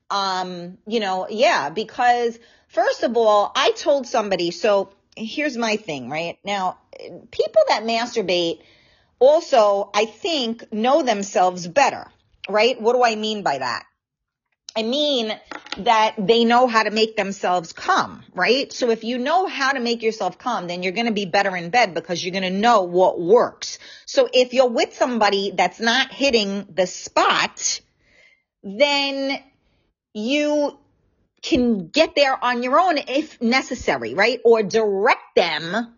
um, 0.09 0.77
you 0.86 1.00
know, 1.00 1.27
yeah, 1.29 1.69
because 1.69 2.38
first 2.67 3.03
of 3.03 3.15
all, 3.15 3.53
I 3.55 3.71
told 3.71 4.07
somebody, 4.07 4.51
so 4.51 4.91
here's 5.15 5.55
my 5.55 5.77
thing, 5.77 6.09
right? 6.09 6.38
Now, 6.43 6.79
people 7.31 7.62
that 7.69 7.83
masturbate 7.83 8.59
also, 9.19 9.89
I 9.93 10.03
think, 10.03 10.74
know 10.74 11.01
themselves 11.01 11.65
better, 11.65 12.07
right? 12.50 12.79
What 12.81 12.91
do 12.91 13.05
I 13.05 13.15
mean 13.15 13.41
by 13.41 13.57
that? 13.57 13.86
I 14.75 14.83
mean 14.83 15.38
that 15.77 16.15
they 16.17 16.45
know 16.45 16.67
how 16.67 16.83
to 16.83 16.91
make 16.91 17.15
themselves 17.15 17.73
come, 17.73 18.23
right? 18.33 18.71
So 18.71 18.91
if 18.91 19.03
you 19.03 19.17
know 19.17 19.47
how 19.47 19.71
to 19.71 19.79
make 19.79 20.03
yourself 20.03 20.38
come, 20.38 20.67
then 20.67 20.83
you're 20.83 20.93
going 20.93 21.07
to 21.07 21.13
be 21.13 21.25
better 21.25 21.55
in 21.55 21.69
bed 21.69 21.93
because 21.93 22.23
you're 22.23 22.39
going 22.39 22.51
to 22.51 22.59
know 22.59 22.83
what 22.83 23.19
works. 23.19 23.79
So 24.05 24.29
if 24.31 24.53
you're 24.53 24.69
with 24.69 24.93
somebody 24.93 25.51
that's 25.55 25.79
not 25.79 26.13
hitting 26.13 26.67
the 26.73 26.88
spot, 26.88 27.81
then 28.63 29.39
you 30.13 30.77
can 31.41 31.88
get 31.88 32.15
there 32.15 32.43
on 32.43 32.63
your 32.63 32.79
own 32.79 32.97
if 32.97 33.41
necessary, 33.41 34.13
right? 34.13 34.39
Or 34.43 34.61
direct 34.63 35.35
them 35.35 35.95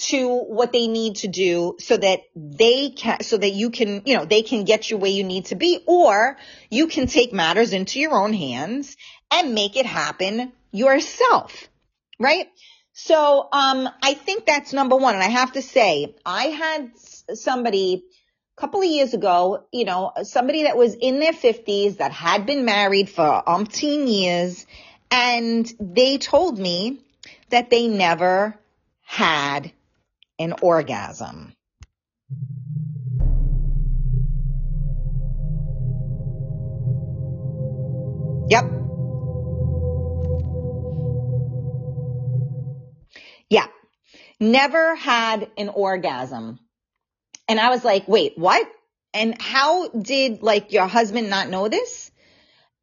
to 0.00 0.38
what 0.38 0.72
they 0.72 0.86
need 0.86 1.16
to 1.16 1.28
do 1.28 1.76
so 1.78 1.96
that 1.96 2.20
they 2.34 2.90
can, 2.90 3.22
so 3.22 3.36
that 3.36 3.50
you 3.50 3.70
can, 3.70 4.02
you 4.06 4.16
know, 4.16 4.24
they 4.24 4.42
can 4.42 4.64
get 4.64 4.90
you 4.90 4.96
where 4.96 5.10
you 5.10 5.24
need 5.24 5.46
to 5.46 5.54
be, 5.54 5.82
or 5.86 6.36
you 6.70 6.86
can 6.86 7.06
take 7.06 7.32
matters 7.32 7.72
into 7.72 8.00
your 8.00 8.14
own 8.14 8.32
hands 8.32 8.96
and 9.30 9.54
make 9.54 9.76
it 9.76 9.86
happen 9.86 10.52
yourself, 10.72 11.68
right? 12.18 12.48
So, 12.92 13.48
um, 13.52 13.88
I 14.02 14.14
think 14.14 14.46
that's 14.46 14.72
number 14.72 14.96
one. 14.96 15.14
And 15.14 15.22
I 15.22 15.28
have 15.28 15.52
to 15.52 15.62
say, 15.62 16.14
I 16.24 16.44
had 16.44 16.90
somebody 17.34 18.04
a 18.56 18.60
couple 18.60 18.80
of 18.80 18.86
years 18.86 19.14
ago, 19.14 19.64
you 19.72 19.84
know, 19.84 20.12
somebody 20.22 20.64
that 20.64 20.76
was 20.76 20.94
in 20.94 21.20
their 21.20 21.32
fifties 21.32 21.96
that 21.96 22.12
had 22.12 22.46
been 22.46 22.64
married 22.64 23.08
for 23.08 23.42
umpteen 23.46 24.10
years 24.10 24.66
and 25.10 25.70
they 25.80 26.18
told 26.18 26.58
me 26.58 27.00
that 27.50 27.70
they 27.70 27.88
never 27.88 28.58
had 29.02 29.72
an 30.40 30.54
orgasm. 30.62 31.52
Yep. 38.48 38.64
Yeah. 43.50 43.66
Never 44.40 44.96
had 44.96 45.50
an 45.58 45.68
orgasm. 45.68 46.58
And 47.46 47.60
I 47.60 47.68
was 47.68 47.84
like, 47.84 48.08
wait, 48.08 48.32
what? 48.36 48.66
And 49.12 49.40
how 49.40 49.88
did 49.88 50.42
like 50.42 50.72
your 50.72 50.86
husband 50.86 51.28
not 51.28 51.50
know 51.50 51.68
this? 51.68 52.10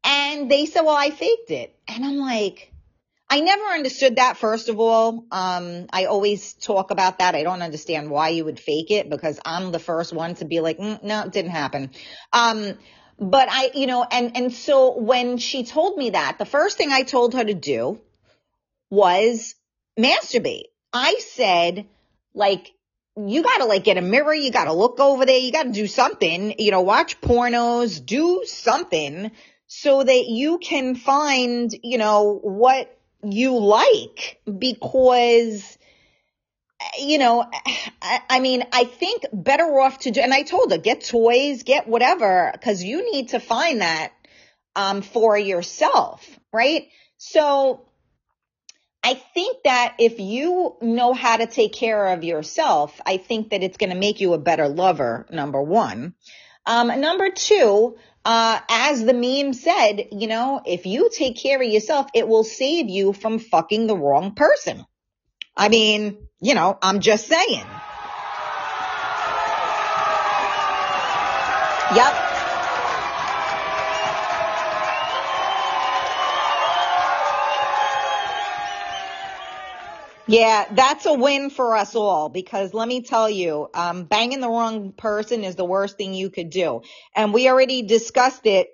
And 0.04 0.48
they 0.48 0.66
said, 0.66 0.82
well, 0.82 0.96
I 0.96 1.10
faked 1.10 1.50
it. 1.50 1.76
And 1.88 2.04
I'm 2.04 2.18
like, 2.18 2.72
I 3.30 3.40
never 3.40 3.62
understood 3.64 4.16
that, 4.16 4.38
first 4.38 4.68
of 4.68 4.80
all. 4.80 5.26
Um, 5.30 5.86
I 5.92 6.06
always 6.06 6.54
talk 6.54 6.90
about 6.90 7.18
that. 7.18 7.34
I 7.34 7.42
don't 7.42 7.60
understand 7.60 8.10
why 8.10 8.30
you 8.30 8.44
would 8.46 8.58
fake 8.58 8.90
it 8.90 9.10
because 9.10 9.38
I'm 9.44 9.70
the 9.70 9.78
first 9.78 10.14
one 10.14 10.34
to 10.36 10.46
be 10.46 10.60
like, 10.60 10.78
mm, 10.78 11.02
no, 11.02 11.24
it 11.24 11.32
didn't 11.32 11.50
happen. 11.50 11.90
Um, 12.32 12.78
but 13.18 13.48
I, 13.50 13.70
you 13.74 13.86
know, 13.86 14.06
and, 14.10 14.36
and 14.36 14.52
so 14.52 14.98
when 14.98 15.36
she 15.36 15.64
told 15.64 15.98
me 15.98 16.10
that, 16.10 16.38
the 16.38 16.46
first 16.46 16.78
thing 16.78 16.90
I 16.90 17.02
told 17.02 17.34
her 17.34 17.44
to 17.44 17.54
do 17.54 18.00
was 18.90 19.54
masturbate. 19.98 20.68
I 20.92 21.16
said, 21.18 21.86
like, 22.32 22.72
you 23.16 23.42
gotta 23.42 23.64
like 23.64 23.84
get 23.84 23.98
a 23.98 24.02
mirror, 24.02 24.32
you 24.32 24.50
gotta 24.52 24.72
look 24.72 25.00
over 25.00 25.26
there, 25.26 25.36
you 25.36 25.52
gotta 25.52 25.72
do 25.72 25.86
something, 25.86 26.54
you 26.58 26.70
know, 26.70 26.82
watch 26.82 27.20
pornos, 27.20 28.04
do 28.04 28.44
something 28.46 29.32
so 29.66 30.02
that 30.02 30.26
you 30.26 30.58
can 30.58 30.94
find, 30.94 31.74
you 31.82 31.98
know, 31.98 32.38
what 32.42 32.97
you 33.22 33.58
like 33.58 34.40
because 34.58 35.78
you 36.98 37.18
know, 37.18 37.44
I, 38.02 38.20
I, 38.30 38.40
mean, 38.40 38.64
I 38.72 38.84
think 38.84 39.24
better 39.32 39.64
off 39.80 39.98
to 40.00 40.10
do, 40.10 40.20
and 40.20 40.32
I 40.32 40.42
told 40.42 40.70
her, 40.70 40.78
get 40.78 41.02
toys, 41.02 41.64
get 41.64 41.88
whatever, 41.88 42.52
cause 42.62 42.82
you 42.82 43.10
need 43.12 43.30
to 43.30 43.40
find 43.40 43.80
that, 43.80 44.12
um, 44.76 45.02
for 45.02 45.36
yourself, 45.36 46.24
right? 46.52 46.88
So 47.16 47.88
I 49.02 49.14
think 49.14 49.58
that 49.64 49.96
if 49.98 50.20
you 50.20 50.76
know 50.80 51.14
how 51.14 51.36
to 51.36 51.46
take 51.46 51.72
care 51.72 52.08
of 52.08 52.24
yourself, 52.24 53.00
I 53.04 53.16
think 53.16 53.50
that 53.50 53.62
it's 53.62 53.76
going 53.76 53.90
to 53.90 53.96
make 53.96 54.20
you 54.20 54.34
a 54.34 54.38
better 54.38 54.68
lover, 54.68 55.26
number 55.30 55.60
one. 55.60 56.14
Um, 56.66 57.00
number 57.00 57.30
two, 57.30 57.96
uh, 58.24 58.60
as 58.68 59.04
the 59.04 59.14
meme 59.14 59.52
said, 59.54 60.08
you 60.12 60.26
know, 60.26 60.60
if 60.66 60.86
you 60.86 61.10
take 61.12 61.36
care 61.36 61.60
of 61.60 61.68
yourself, 61.68 62.08
it 62.14 62.28
will 62.28 62.44
save 62.44 62.88
you 62.88 63.12
from 63.12 63.38
fucking 63.38 63.86
the 63.86 63.96
wrong 63.96 64.34
person. 64.34 64.84
I 65.56 65.68
mean, 65.68 66.28
you 66.40 66.54
know, 66.54 66.78
I'm 66.82 67.00
just 67.00 67.26
saying. 67.26 67.66
Yep. 71.90 72.27
Yeah, 80.28 80.66
that's 80.70 81.06
a 81.06 81.14
win 81.14 81.48
for 81.48 81.74
us 81.74 81.94
all 81.94 82.28
because 82.28 82.74
let 82.74 82.86
me 82.86 83.00
tell 83.00 83.30
you, 83.30 83.70
um, 83.72 84.04
banging 84.04 84.40
the 84.40 84.48
wrong 84.48 84.92
person 84.92 85.42
is 85.42 85.56
the 85.56 85.64
worst 85.64 85.96
thing 85.96 86.12
you 86.12 86.28
could 86.28 86.50
do. 86.50 86.82
And 87.16 87.32
we 87.32 87.48
already 87.48 87.80
discussed 87.80 88.44
it 88.44 88.68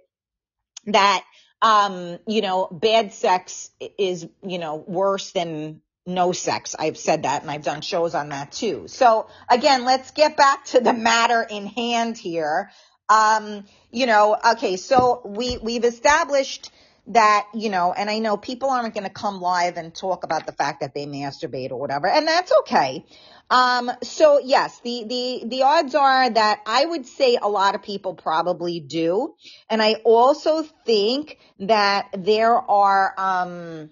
that, 0.86 1.24
um, 1.62 2.18
you 2.26 2.42
know, 2.42 2.66
bad 2.72 3.12
sex 3.12 3.70
is, 3.98 4.26
you 4.44 4.58
know, 4.58 4.74
worse 4.74 5.30
than 5.30 5.80
no 6.06 6.32
sex. 6.32 6.74
I've 6.76 6.98
said 6.98 7.22
that 7.22 7.42
and 7.42 7.50
I've 7.50 7.62
done 7.62 7.82
shows 7.82 8.16
on 8.16 8.30
that 8.30 8.50
too. 8.50 8.88
So 8.88 9.28
again, 9.48 9.84
let's 9.84 10.10
get 10.10 10.36
back 10.36 10.64
to 10.66 10.80
the 10.80 10.92
matter 10.92 11.40
in 11.48 11.66
hand 11.66 12.18
here. 12.18 12.72
Um, 13.08 13.64
you 13.92 14.06
know, 14.06 14.36
okay, 14.54 14.76
so 14.76 15.22
we, 15.24 15.58
we've 15.58 15.84
established 15.84 16.72
that, 17.08 17.46
you 17.54 17.68
know, 17.68 17.92
and 17.92 18.08
I 18.08 18.18
know 18.18 18.36
people 18.36 18.70
aren't 18.70 18.94
going 18.94 19.04
to 19.04 19.12
come 19.12 19.40
live 19.40 19.76
and 19.76 19.94
talk 19.94 20.24
about 20.24 20.46
the 20.46 20.52
fact 20.52 20.80
that 20.80 20.94
they 20.94 21.06
masturbate 21.06 21.70
or 21.70 21.78
whatever, 21.78 22.08
and 22.08 22.26
that's 22.26 22.52
okay. 22.60 23.04
Um, 23.50 23.90
so 24.02 24.40
yes, 24.42 24.80
the, 24.80 25.04
the, 25.06 25.48
the 25.48 25.62
odds 25.62 25.94
are 25.94 26.30
that 26.30 26.60
I 26.66 26.84
would 26.84 27.06
say 27.06 27.36
a 27.40 27.48
lot 27.48 27.74
of 27.74 27.82
people 27.82 28.14
probably 28.14 28.80
do. 28.80 29.34
And 29.68 29.82
I 29.82 29.94
also 30.04 30.62
think 30.62 31.38
that 31.60 32.08
there 32.16 32.54
are, 32.54 33.14
um, 33.18 33.90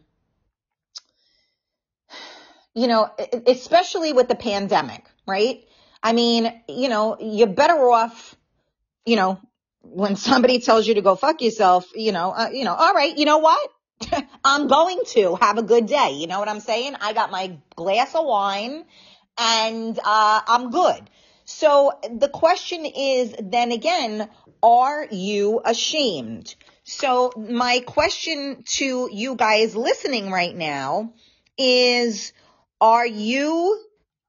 you 2.74 2.86
know, 2.86 3.10
especially 3.46 4.14
with 4.14 4.28
the 4.28 4.34
pandemic, 4.34 5.04
right? 5.26 5.64
I 6.02 6.14
mean, 6.14 6.62
you 6.68 6.88
know, 6.88 7.18
you're 7.20 7.46
better 7.46 7.90
off, 7.90 8.34
you 9.04 9.16
know, 9.16 9.38
when 9.82 10.16
somebody 10.16 10.60
tells 10.60 10.86
you 10.86 10.94
to 10.94 11.02
go 11.02 11.14
fuck 11.16 11.42
yourself, 11.42 11.90
you 11.94 12.12
know, 12.12 12.30
uh, 12.30 12.48
you 12.52 12.64
know, 12.64 12.74
all 12.74 12.94
right, 12.94 13.16
you 13.16 13.24
know 13.24 13.38
what? 13.38 13.70
I'm 14.44 14.68
going 14.68 15.00
to 15.08 15.36
have 15.36 15.58
a 15.58 15.62
good 15.62 15.86
day. 15.86 16.12
You 16.12 16.26
know 16.26 16.38
what 16.38 16.48
I'm 16.48 16.60
saying? 16.60 16.96
I 17.00 17.12
got 17.12 17.30
my 17.30 17.58
glass 17.76 18.14
of 18.14 18.24
wine 18.24 18.84
and 19.38 19.98
uh, 19.98 20.40
I'm 20.46 20.70
good. 20.70 21.08
So 21.44 21.92
the 22.10 22.28
question 22.28 22.86
is 22.86 23.34
then 23.40 23.72
again, 23.72 24.28
are 24.62 25.06
you 25.10 25.60
ashamed? 25.64 26.54
So 26.84 27.32
my 27.36 27.80
question 27.80 28.62
to 28.76 29.08
you 29.12 29.34
guys 29.34 29.74
listening 29.74 30.30
right 30.30 30.54
now 30.54 31.12
is, 31.58 32.32
are 32.80 33.06
you 33.06 33.80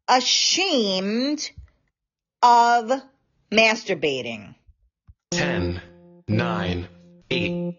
ashamed 0.07 1.49
of 2.41 2.91
masturbating? 3.51 4.55
10, 5.33 5.81
9, 6.27 6.87
8, 7.31 7.75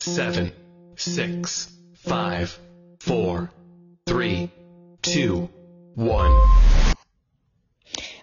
7, 0.00 0.52
6, 0.96 1.72
5, 1.94 2.58
4, 3.00 3.50
3, 4.06 4.50
2, 5.02 5.48
1. 5.94 6.94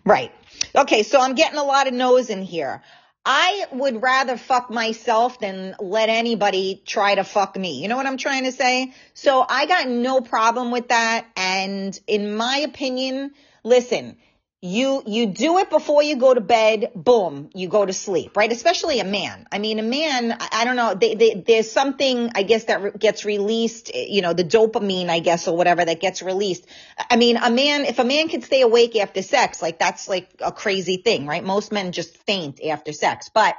Right. 0.06 0.32
Okay, 0.76 1.02
so 1.02 1.20
I'm 1.20 1.34
getting 1.34 1.58
a 1.58 1.64
lot 1.64 1.88
of 1.88 1.94
no's 1.94 2.30
in 2.30 2.44
here. 2.44 2.84
I 3.26 3.66
would 3.72 4.04
rather 4.04 4.38
fuck 4.38 4.70
myself 4.70 5.40
than 5.40 5.76
let 5.80 6.10
anybody 6.10 6.84
try 6.86 7.16
to 7.16 7.24
fuck 7.24 7.58
me. 7.58 7.82
You 7.82 7.88
know 7.88 7.98
what 7.98 8.06
I'm 8.06 8.18
trying 8.18 8.44
to 8.44 8.52
say? 8.52 8.94
So 9.16 9.44
I 9.50 9.66
got 9.66 9.88
no 9.88 10.22
problem 10.22 10.70
with 10.70 10.90
that. 10.90 11.26
And 11.36 12.00
in 12.06 12.36
my 12.36 12.58
opinion, 12.58 13.32
listen, 13.64 14.18
you 14.66 15.04
you 15.06 15.28
do 15.28 15.60
it 15.60 15.70
before 15.70 16.02
you 16.02 16.16
go 16.16 16.34
to 16.34 16.42
bed 16.42 16.92
boom 16.96 17.50
you 17.54 17.68
go 17.68 17.86
to 17.86 17.94
sleep 17.94 18.36
right? 18.36 18.52
Especially 18.52 19.00
a 19.00 19.04
man. 19.04 19.48
I 19.52 19.60
mean 19.60 19.78
a 19.78 19.84
man 19.84 20.32
i, 20.32 20.50
I 20.52 20.66
don't 20.66 20.76
know 20.76 20.96
they, 20.96 21.14
they, 21.16 21.44
there's 21.46 21.72
something 21.72 22.32
i 22.34 22.44
guess 22.44 22.66
that 22.66 22.82
re- 22.82 22.92
gets 22.98 23.26
released 23.26 23.94
you 23.94 24.22
know 24.22 24.34
the 24.34 24.44
dopamine 24.44 25.10
i 25.10 25.20
guess 25.20 25.48
or 25.48 25.56
whatever 25.56 25.86
that 25.86 26.00
gets 26.00 26.24
released. 26.24 26.66
I 27.10 27.16
mean 27.16 27.38
a 27.38 27.52
man 27.52 27.86
if 27.86 28.00
a 28.00 28.04
man 28.04 28.28
can 28.28 28.42
stay 28.42 28.62
awake 28.62 28.96
after 28.96 29.22
sex 29.22 29.62
like 29.62 29.78
that's 29.78 30.08
like 30.08 30.30
a 30.40 30.52
crazy 30.52 30.98
thing 30.98 31.28
right? 31.28 31.44
Most 31.44 31.72
men 31.72 31.92
just 31.92 32.18
faint 32.18 32.60
after 32.64 32.92
sex. 32.92 33.30
But 33.30 33.56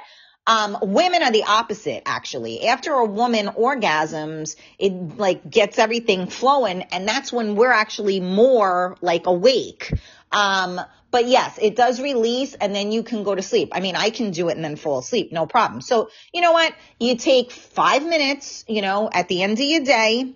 um, 0.47 0.77
women 0.81 1.23
are 1.23 1.31
the 1.31 1.43
opposite, 1.43 2.03
actually. 2.05 2.65
After 2.65 2.93
a 2.93 3.05
woman 3.05 3.47
orgasms, 3.47 4.55
it 4.79 5.17
like 5.17 5.47
gets 5.49 5.77
everything 5.77 6.27
flowing, 6.27 6.83
and 6.83 7.05
that's 7.05 7.33
when 7.33 7.55
we're 7.55 7.71
actually 7.71 8.21
more 8.21 8.95
like 9.01 9.27
awake. 9.27 9.91
Um, 10.31 10.79
but 11.11 11.27
yes, 11.27 11.57
it 11.61 11.75
does 11.75 12.01
release 12.01 12.53
and 12.53 12.75
then 12.75 12.91
you 12.91 13.03
can 13.03 13.23
go 13.23 13.33
to 13.33 13.41
sleep. 13.41 13.69
I 13.71 13.79
mean, 13.79 13.95
I 13.95 14.09
can 14.09 14.31
do 14.31 14.49
it 14.49 14.55
and 14.55 14.63
then 14.63 14.75
fall 14.75 14.99
asleep, 14.99 15.31
no 15.31 15.45
problem. 15.45 15.81
So, 15.81 16.09
you 16.33 16.41
know 16.41 16.51
what? 16.51 16.73
You 16.99 17.15
take 17.15 17.51
five 17.51 18.05
minutes, 18.05 18.65
you 18.67 18.81
know, 18.81 19.09
at 19.11 19.27
the 19.27 19.41
end 19.43 19.53
of 19.53 19.65
your 19.65 19.83
day 19.83 20.33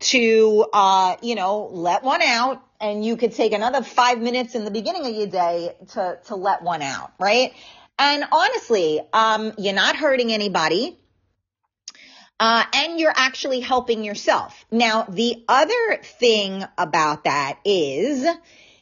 to, 0.00 0.66
uh, 0.72 1.16
you 1.22 1.34
know, 1.34 1.68
let 1.72 2.02
one 2.02 2.22
out 2.22 2.62
and 2.80 3.04
you 3.04 3.16
could 3.16 3.32
take 3.32 3.52
another 3.52 3.82
five 3.82 4.20
minutes 4.20 4.54
in 4.54 4.64
the 4.64 4.70
beginning 4.70 5.06
of 5.06 5.14
your 5.14 5.26
day 5.26 5.74
to, 5.92 6.18
to 6.26 6.36
let 6.36 6.62
one 6.62 6.82
out, 6.82 7.12
right? 7.18 7.52
And 7.98 8.24
honestly, 8.32 9.00
um, 9.12 9.52
you're 9.58 9.74
not 9.74 9.96
hurting 9.96 10.32
anybody. 10.32 10.98
Uh, 12.40 12.64
and 12.74 12.98
you're 12.98 13.12
actually 13.14 13.60
helping 13.60 14.02
yourself. 14.02 14.66
Now, 14.72 15.04
the 15.08 15.44
other 15.48 16.00
thing 16.02 16.64
about 16.76 17.24
that 17.24 17.60
is 17.64 18.26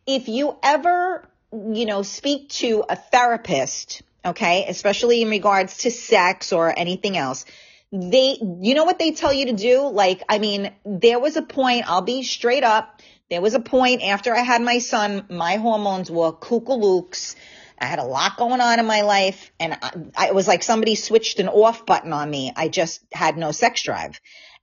if 0.07 0.29
you 0.29 0.57
ever, 0.63 1.29
you 1.53 1.87
know, 1.87 2.03
speak 2.03 2.49
to 2.51 2.85
a 2.89 2.97
therapist, 2.97 4.03
okay, 4.25 4.67
especially 4.69 5.23
in 5.23 5.31
regards 5.31 5.79
to 5.79 5.91
sex 5.91 6.53
or 6.53 6.77
anything 6.77 7.17
else, 7.17 7.45
they, 7.93 8.39
you 8.41 8.75
know 8.75 8.85
what 8.85 8.99
they 8.99 9.13
tell 9.13 9.33
you 9.33 9.47
to 9.47 9.53
do? 9.53 9.87
Like, 9.89 10.23
I 10.29 10.39
mean, 10.39 10.73
there 10.85 11.21
was 11.21 11.37
a 11.37 11.43
point, 11.43 11.89
I'll 11.89 12.01
be 12.01 12.23
straight 12.23 12.65
up. 12.65 13.03
There 13.29 13.43
was 13.43 13.55
a 13.55 13.61
point 13.61 14.03
after 14.03 14.35
I 14.35 14.41
had 14.41 14.63
my 14.63 14.79
son, 14.79 15.27
my 15.29 15.57
hormones 15.57 16.11
were 16.11 16.33
kookalooks. 16.33 17.37
I 17.79 17.87
had 17.87 17.99
a 17.99 18.05
lot 18.05 18.37
going 18.37 18.61
on 18.61 18.79
in 18.79 18.87
my 18.87 19.03
life 19.03 19.51
and 19.59 19.75
I, 19.75 19.91
I, 20.17 20.27
it 20.29 20.35
was 20.35 20.49
like 20.49 20.63
somebody 20.63 20.95
switched 20.95 21.39
an 21.41 21.49
off 21.49 21.85
button 21.85 22.13
on 22.13 22.31
me. 22.31 22.53
I 22.55 22.69
just 22.69 23.03
had 23.13 23.37
no 23.37 23.51
sex 23.53 23.83
drive. 23.83 24.21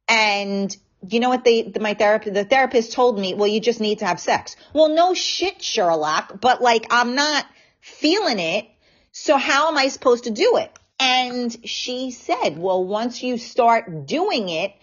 And 0.07 0.75
you 1.07 1.19
know 1.19 1.29
what 1.29 1.43
they, 1.43 1.63
the, 1.63 1.79
my 1.79 1.93
therapist, 1.93 2.33
the 2.33 2.43
therapist 2.43 2.91
told 2.91 3.17
me, 3.17 3.33
well, 3.33 3.47
you 3.47 3.59
just 3.59 3.79
need 3.79 3.99
to 3.99 4.05
have 4.05 4.19
sex. 4.19 4.55
Well, 4.73 4.89
no 4.89 5.13
shit, 5.13 5.61
Sherlock, 5.61 6.41
but 6.41 6.61
like, 6.61 6.87
I'm 6.89 7.15
not 7.15 7.45
feeling 7.79 8.39
it. 8.39 8.67
So 9.11 9.37
how 9.37 9.69
am 9.69 9.77
I 9.77 9.87
supposed 9.87 10.25
to 10.25 10.31
do 10.31 10.57
it? 10.57 10.71
And 10.99 11.55
she 11.65 12.11
said, 12.11 12.57
well, 12.57 12.83
once 12.83 13.23
you 13.23 13.37
start 13.37 14.05
doing 14.05 14.49
it, 14.49 14.73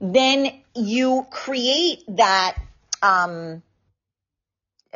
then 0.00 0.52
you 0.74 1.26
create 1.30 2.04
that, 2.08 2.56
um, 3.02 3.62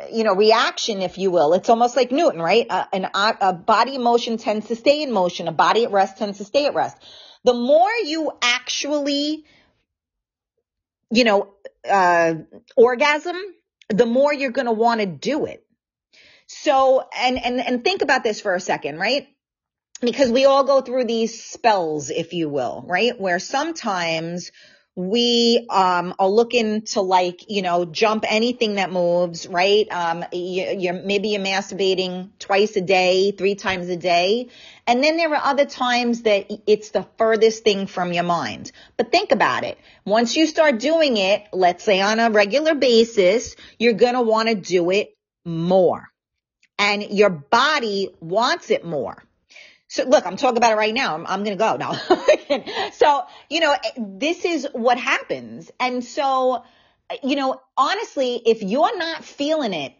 you 0.09 0.23
know, 0.23 0.33
reaction, 0.33 1.01
if 1.01 1.17
you 1.17 1.31
will. 1.31 1.53
It's 1.53 1.69
almost 1.69 1.97
like 1.97 2.11
Newton, 2.11 2.41
right? 2.41 2.65
An, 2.93 3.09
a 3.13 3.53
body 3.53 3.97
motion 3.97 4.37
tends 4.37 4.67
to 4.67 4.75
stay 4.77 5.03
in 5.03 5.11
motion. 5.11 5.49
A 5.49 5.51
body 5.51 5.83
at 5.83 5.91
rest 5.91 6.17
tends 6.17 6.37
to 6.37 6.45
stay 6.45 6.65
at 6.65 6.73
rest. 6.73 6.97
The 7.43 7.53
more 7.53 7.91
you 8.05 8.31
actually 8.41 9.43
you 11.11 11.23
know, 11.23 11.53
uh, 11.89 12.35
orgasm, 12.75 13.37
the 13.89 14.05
more 14.05 14.33
you're 14.33 14.51
going 14.51 14.67
to 14.67 14.71
want 14.71 15.01
to 15.01 15.05
do 15.05 15.45
it. 15.45 15.65
So, 16.47 17.07
and, 17.17 17.43
and, 17.43 17.59
and 17.59 17.83
think 17.83 18.01
about 18.01 18.23
this 18.23 18.41
for 18.41 18.55
a 18.55 18.59
second, 18.59 18.97
right? 18.97 19.27
Because 20.01 20.31
we 20.31 20.45
all 20.45 20.63
go 20.63 20.81
through 20.81 21.05
these 21.05 21.43
spells, 21.43 22.09
if 22.09 22.33
you 22.33 22.49
will, 22.49 22.85
right? 22.87 23.19
Where 23.19 23.39
sometimes 23.39 24.51
we 24.99 25.65
um, 25.69 26.13
are 26.19 26.27
looking 26.27 26.81
to 26.81 26.99
like 26.99 27.45
you 27.47 27.61
know 27.61 27.85
jump 27.85 28.25
anything 28.27 28.75
that 28.75 28.91
moves 28.91 29.47
right 29.47 29.87
um, 29.91 30.25
you, 30.33 30.89
are 30.89 30.93
maybe 30.93 31.29
you're 31.29 31.41
masturbating 31.41 32.29
twice 32.37 32.75
a 32.75 32.81
day 32.81 33.31
three 33.31 33.55
times 33.55 33.87
a 33.87 33.95
day 33.95 34.49
and 34.89 35.03
then 35.03 35.17
there 35.17 35.29
are 35.29 35.45
other 35.51 35.65
times 35.65 36.23
that 36.23 36.51
it's 36.65 36.89
the 36.89 37.05
furthest 37.19 37.63
thing 37.63 37.85
from 37.85 38.11
your 38.11 38.23
mind 38.23 38.71
but 38.97 39.11
think 39.11 39.31
about 39.31 39.63
it 39.63 39.77
once 40.03 40.35
you 40.35 40.47
start 40.47 40.79
doing 40.79 41.15
it 41.15 41.47
let's 41.53 41.83
say 41.83 42.01
on 42.01 42.19
a 42.19 42.31
regular 42.31 42.73
basis 42.73 43.55
you're 43.77 43.93
going 43.93 44.15
to 44.15 44.21
want 44.21 44.49
to 44.49 44.55
do 44.55 44.89
it 44.89 45.15
more 45.45 46.09
and 46.79 47.03
your 47.03 47.29
body 47.29 48.09
wants 48.19 48.71
it 48.71 48.83
more 48.83 49.23
so 49.91 50.03
look, 50.03 50.25
I'm 50.27 50.37
talking 50.37 50.57
about 50.57 50.73
it 50.73 50.75
right 50.75 50.93
now. 50.93 51.15
I'm, 51.15 51.25
I'm 51.25 51.43
going 51.43 51.57
to 51.57 51.63
go 51.63 51.75
now. 51.75 51.93
so, 52.93 53.23
you 53.49 53.59
know, 53.59 53.71
eh, 53.71 53.89
this 53.97 54.45
is 54.45 54.67
what 54.71 54.99
happens. 54.99 55.71
And 55.79 56.03
so, 56.05 56.63
eh, 57.09 57.17
you 57.23 57.35
know, 57.35 57.59
honestly, 57.75 58.39
if 58.45 58.61
you're 58.61 58.95
not 58.99 59.25
feeling 59.25 59.73
it, 59.73 59.95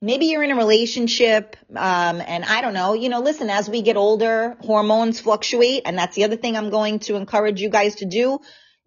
maybe 0.00 0.26
you're 0.26 0.42
in 0.42 0.50
a 0.50 0.56
relationship, 0.56 1.56
um, 1.70 2.20
and 2.20 2.44
I 2.44 2.60
don't 2.60 2.74
know, 2.74 2.94
you 2.94 3.08
know, 3.08 3.20
listen, 3.20 3.50
as 3.50 3.68
we 3.68 3.82
get 3.82 3.96
older, 3.96 4.56
hormones 4.60 5.20
fluctuate. 5.20 5.82
And 5.84 5.98
that's 5.98 6.14
the 6.14 6.24
other 6.24 6.36
thing 6.36 6.56
I'm 6.56 6.70
going 6.70 7.00
to 7.00 7.16
encourage 7.16 7.60
you 7.60 7.70
guys 7.70 7.96
to 7.96 8.06
do. 8.06 8.40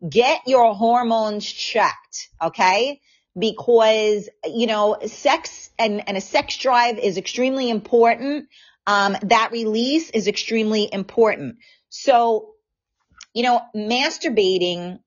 Get 0.07 0.41
your 0.45 0.73
hormones 0.73 1.45
checked. 1.45 2.29
Okay. 2.41 3.01
Because, 3.37 4.29
you 4.45 4.67
know, 4.67 4.97
sex 5.05 5.69
and, 5.77 6.07
and 6.07 6.17
a 6.17 6.21
sex 6.21 6.57
drive 6.57 6.97
is 6.97 7.17
extremely 7.17 7.69
important 7.69 8.47
um, 8.89 9.15
that 9.21 9.51
release 9.51 10.09
is 10.09 10.27
extremely 10.27 10.89
important. 10.91 11.57
So, 11.89 12.55
you 13.35 13.43
know, 13.43 13.61
masturbating 13.75 14.99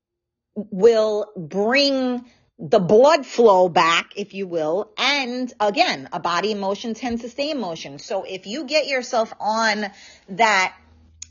will 0.55 1.27
bring 1.37 2.25
the 2.63 2.79
blood 2.79 3.27
flow 3.27 3.69
back, 3.69 4.13
if 4.15 4.35
you 4.35 4.47
will. 4.47 4.93
And 4.97 5.53
again, 5.59 6.09
a 6.13 6.21
body 6.21 6.53
emotion 6.53 6.95
tends 6.95 7.23
to 7.23 7.29
stay 7.29 7.51
in 7.51 7.61
motion. 7.61 7.99
So 7.99 8.23
if 8.23 8.47
you 8.47 8.65
get 8.65 8.87
yourself 8.87 9.35
on 9.41 9.87
that 10.29 10.77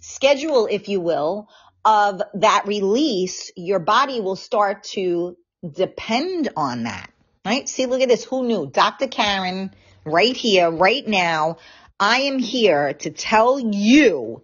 schedule, 0.01 0.67
if 0.69 0.89
you 0.89 0.99
will, 0.99 1.47
of 1.85 2.21
that 2.33 2.63
release, 2.67 3.49
your 3.55 3.79
body 3.79 4.19
will 4.19 4.35
start 4.35 4.83
to 4.83 5.37
depend 5.67 6.49
on 6.57 6.83
that, 6.83 7.09
right? 7.45 7.67
See, 7.67 7.85
look 7.85 8.01
at 8.01 8.09
this. 8.09 8.25
Who 8.25 8.45
knew? 8.45 8.69
Dr. 8.69 9.07
Karen 9.07 9.73
right 10.03 10.35
here, 10.35 10.69
right 10.69 11.07
now 11.07 11.57
I 11.97 12.21
am 12.21 12.39
here 12.39 12.93
to 12.93 13.09
tell 13.09 13.57
you 13.57 14.43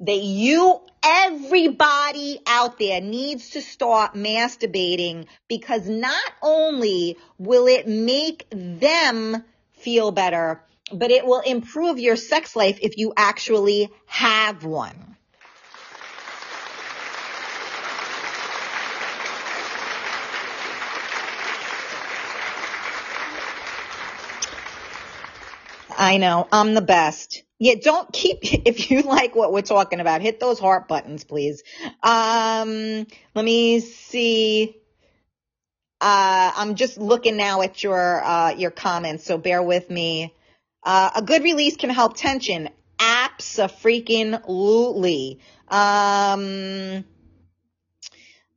that 0.00 0.18
you 0.22 0.80
everybody 1.02 2.40
out 2.46 2.78
there 2.78 3.00
needs 3.00 3.50
to 3.50 3.60
start 3.60 4.14
masturbating 4.14 5.26
because 5.48 5.88
not 5.88 6.32
only 6.42 7.16
will 7.38 7.66
it 7.66 7.86
make 7.86 8.46
them 8.50 9.44
feel 9.72 10.10
better, 10.12 10.62
but 10.92 11.10
it 11.10 11.24
will 11.24 11.40
improve 11.40 11.98
your 11.98 12.16
sex 12.16 12.56
life 12.56 12.78
if 12.82 12.98
you 12.98 13.12
actually 13.16 13.90
have 14.06 14.64
one. 14.64 15.16
I 25.96 26.16
know. 26.16 26.48
I'm 26.50 26.72
the 26.72 26.80
best. 26.80 27.42
Yeah, 27.60 27.74
don't 27.80 28.12
keep, 28.12 28.38
if 28.42 28.90
you 28.90 29.02
like 29.02 29.36
what 29.36 29.52
we're 29.52 29.62
talking 29.62 30.00
about, 30.00 30.22
hit 30.22 30.40
those 30.40 30.58
heart 30.58 30.88
buttons, 30.88 31.22
please. 31.22 31.62
Um, 32.02 33.06
let 33.34 33.44
me 33.44 33.78
see. 33.80 34.76
Uh, 36.00 36.50
I'm 36.56 36.74
just 36.74 36.96
looking 36.96 37.36
now 37.36 37.60
at 37.60 37.84
your, 37.84 38.24
uh, 38.24 38.54
your 38.54 38.70
comments, 38.70 39.24
so 39.24 39.36
bear 39.36 39.62
with 39.62 39.90
me. 39.90 40.34
Uh, 40.82 41.10
a 41.16 41.22
good 41.22 41.42
release 41.44 41.76
can 41.76 41.90
help 41.90 42.16
tension. 42.16 42.70
Abso-freaking-lutely. 42.98 45.40
Um, 45.68 47.04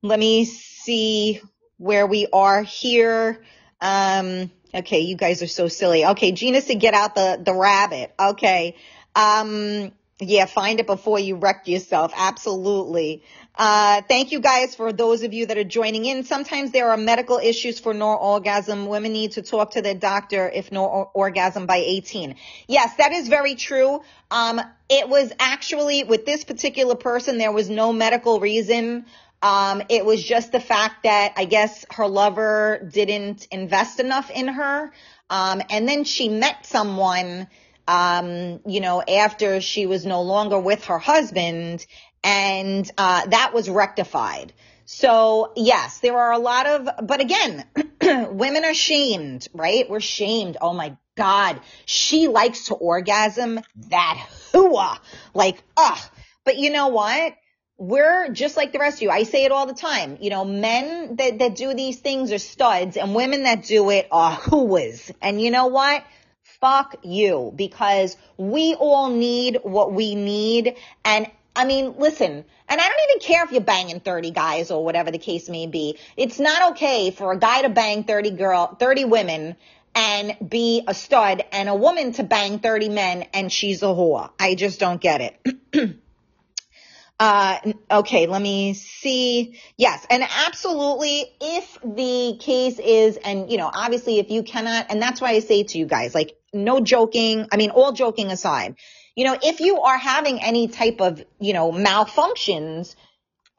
let 0.01 0.19
me 0.19 0.45
see 0.45 1.41
where 1.77 2.07
we 2.07 2.27
are 2.31 2.63
here. 2.63 3.43
Um, 3.81 4.49
Okay, 4.73 5.01
you 5.01 5.15
guys 5.15 5.43
are 5.43 5.47
so 5.47 5.67
silly. 5.67 6.05
Okay, 6.05 6.31
Gina 6.31 6.61
said 6.61 6.79
get 6.79 6.93
out 6.93 7.15
the, 7.15 7.39
the 7.43 7.53
rabbit. 7.53 8.13
Okay. 8.19 8.75
Um, 9.15 9.91
yeah, 10.19 10.45
find 10.45 10.79
it 10.79 10.87
before 10.87 11.19
you 11.19 11.35
wreck 11.35 11.67
yourself. 11.67 12.11
Absolutely. 12.15 13.23
Uh, 13.55 14.01
thank 14.07 14.31
you 14.31 14.39
guys 14.39 14.73
for 14.73 14.91
those 14.91 15.21
of 15.21 15.33
you 15.33 15.45
that 15.45 15.57
are 15.57 15.63
joining 15.63 16.05
in. 16.05 16.23
Sometimes 16.23 16.71
there 16.71 16.89
are 16.89 16.97
medical 16.97 17.37
issues 17.37 17.79
for 17.79 17.93
no 17.93 18.15
orgasm. 18.15 18.87
Women 18.87 19.13
need 19.13 19.33
to 19.33 19.43
talk 19.43 19.71
to 19.71 19.81
their 19.81 19.93
doctor 19.93 20.49
if 20.49 20.71
no 20.71 21.11
orgasm 21.13 21.67
by 21.67 21.77
18. 21.77 22.35
Yes, 22.67 22.95
that 22.97 23.11
is 23.11 23.27
very 23.27 23.55
true. 23.55 24.01
Um, 24.31 24.59
it 24.89 25.07
was 25.07 25.31
actually 25.39 26.03
with 26.03 26.25
this 26.25 26.43
particular 26.43 26.95
person, 26.95 27.37
there 27.37 27.51
was 27.51 27.69
no 27.69 27.93
medical 27.93 28.39
reason. 28.39 29.05
Um, 29.43 29.83
it 29.89 30.05
was 30.05 30.23
just 30.23 30.53
the 30.53 30.61
fact 30.61 31.03
that 31.03 31.33
I 31.35 31.43
guess 31.43 31.85
her 31.91 32.07
lover 32.07 32.89
didn't 32.89 33.45
invest 33.51 33.99
enough 33.99 34.31
in 34.31 34.47
her. 34.47 34.93
Um, 35.29 35.61
and 35.69 35.85
then 35.85 36.05
she 36.05 36.29
met 36.29 36.65
someone, 36.65 37.47
um, 37.85 38.61
you 38.65 38.79
know, 38.79 39.01
after 39.01 39.59
she 39.59 39.85
was 39.85 40.05
no 40.05 40.21
longer 40.21 40.57
with 40.57 40.85
her 40.85 40.97
husband 40.97 41.85
and, 42.23 42.89
uh, 42.97 43.25
that 43.25 43.53
was 43.53 43.69
rectified. 43.69 44.53
So 44.85 45.51
yes, 45.57 45.99
there 45.99 46.17
are 46.17 46.31
a 46.31 46.39
lot 46.39 46.65
of, 46.65 46.89
but 47.05 47.19
again, 47.19 47.65
women 48.01 48.63
are 48.63 48.73
shamed, 48.73 49.49
right? 49.53 49.89
We're 49.89 49.99
shamed. 49.99 50.55
Oh 50.61 50.73
my 50.73 50.95
God. 51.17 51.59
She 51.85 52.29
likes 52.29 52.67
to 52.67 52.75
orgasm 52.75 53.59
that 53.89 54.25
hooah. 54.53 54.99
Like, 55.33 55.61
ugh. 55.75 55.99
But 56.45 56.57
you 56.57 56.71
know 56.71 56.87
what? 56.87 57.33
We're 57.77 58.29
just 58.29 58.55
like 58.55 58.71
the 58.71 58.79
rest 58.79 58.97
of 58.97 59.01
you. 59.03 59.09
I 59.09 59.23
say 59.23 59.45
it 59.45 59.51
all 59.51 59.65
the 59.65 59.73
time. 59.73 60.17
You 60.21 60.29
know, 60.29 60.45
men 60.45 61.15
that, 61.17 61.39
that 61.39 61.55
do 61.55 61.73
these 61.73 61.99
things 61.99 62.31
are 62.31 62.37
studs 62.37 62.97
and 62.97 63.15
women 63.15 63.43
that 63.43 63.63
do 63.63 63.89
it 63.89 64.07
are 64.11 64.35
whoas. 64.35 65.11
And 65.21 65.41
you 65.41 65.51
know 65.51 65.67
what? 65.67 66.03
Fuck 66.61 66.95
you 67.03 67.51
because 67.55 68.15
we 68.37 68.75
all 68.75 69.09
need 69.09 69.59
what 69.63 69.91
we 69.91 70.15
need. 70.15 70.75
And 71.03 71.27
I 71.55 71.65
mean, 71.65 71.95
listen, 71.97 72.45
and 72.69 72.81
I 72.81 72.87
don't 72.87 73.09
even 73.09 73.19
care 73.19 73.43
if 73.43 73.51
you're 73.51 73.61
banging 73.61 73.99
30 73.99 74.31
guys 74.31 74.71
or 74.71 74.83
whatever 74.83 75.11
the 75.11 75.17
case 75.17 75.49
may 75.49 75.67
be. 75.67 75.97
It's 76.15 76.39
not 76.39 76.71
okay 76.71 77.11
for 77.11 77.31
a 77.31 77.37
guy 77.37 77.63
to 77.63 77.69
bang 77.69 78.03
30 78.03 78.31
girl, 78.31 78.75
30 78.79 79.05
women 79.05 79.55
and 79.95 80.37
be 80.47 80.83
a 80.87 80.93
stud 80.93 81.43
and 81.51 81.69
a 81.69 81.75
woman 81.75 82.13
to 82.13 82.23
bang 82.23 82.59
30 82.59 82.89
men 82.89 83.25
and 83.33 83.51
she's 83.51 83.83
a 83.83 83.87
whore. 83.87 84.31
I 84.39 84.55
just 84.55 84.79
don't 84.79 85.01
get 85.01 85.21
it. 85.21 85.99
Uh, 87.19 87.59
okay, 87.89 88.27
let 88.27 88.41
me 88.41 88.73
see. 88.73 89.59
Yes, 89.77 90.05
and 90.09 90.23
absolutely, 90.23 91.25
if 91.39 91.77
the 91.83 92.37
case 92.39 92.79
is, 92.79 93.17
and 93.17 93.51
you 93.51 93.57
know, 93.57 93.69
obviously, 93.73 94.19
if 94.19 94.29
you 94.29 94.43
cannot, 94.43 94.87
and 94.89 95.01
that's 95.01 95.21
why 95.21 95.29
I 95.29 95.39
say 95.39 95.63
to 95.63 95.77
you 95.77 95.85
guys, 95.85 96.15
like, 96.15 96.35
no 96.53 96.79
joking. 96.81 97.47
I 97.51 97.57
mean, 97.57 97.69
all 97.69 97.91
joking 97.91 98.31
aside, 98.31 98.75
you 99.15 99.25
know, 99.25 99.37
if 99.41 99.59
you 99.59 99.81
are 99.81 99.97
having 99.97 100.41
any 100.41 100.67
type 100.67 101.01
of, 101.01 101.23
you 101.39 101.53
know, 101.53 101.71
malfunctions, 101.71 102.95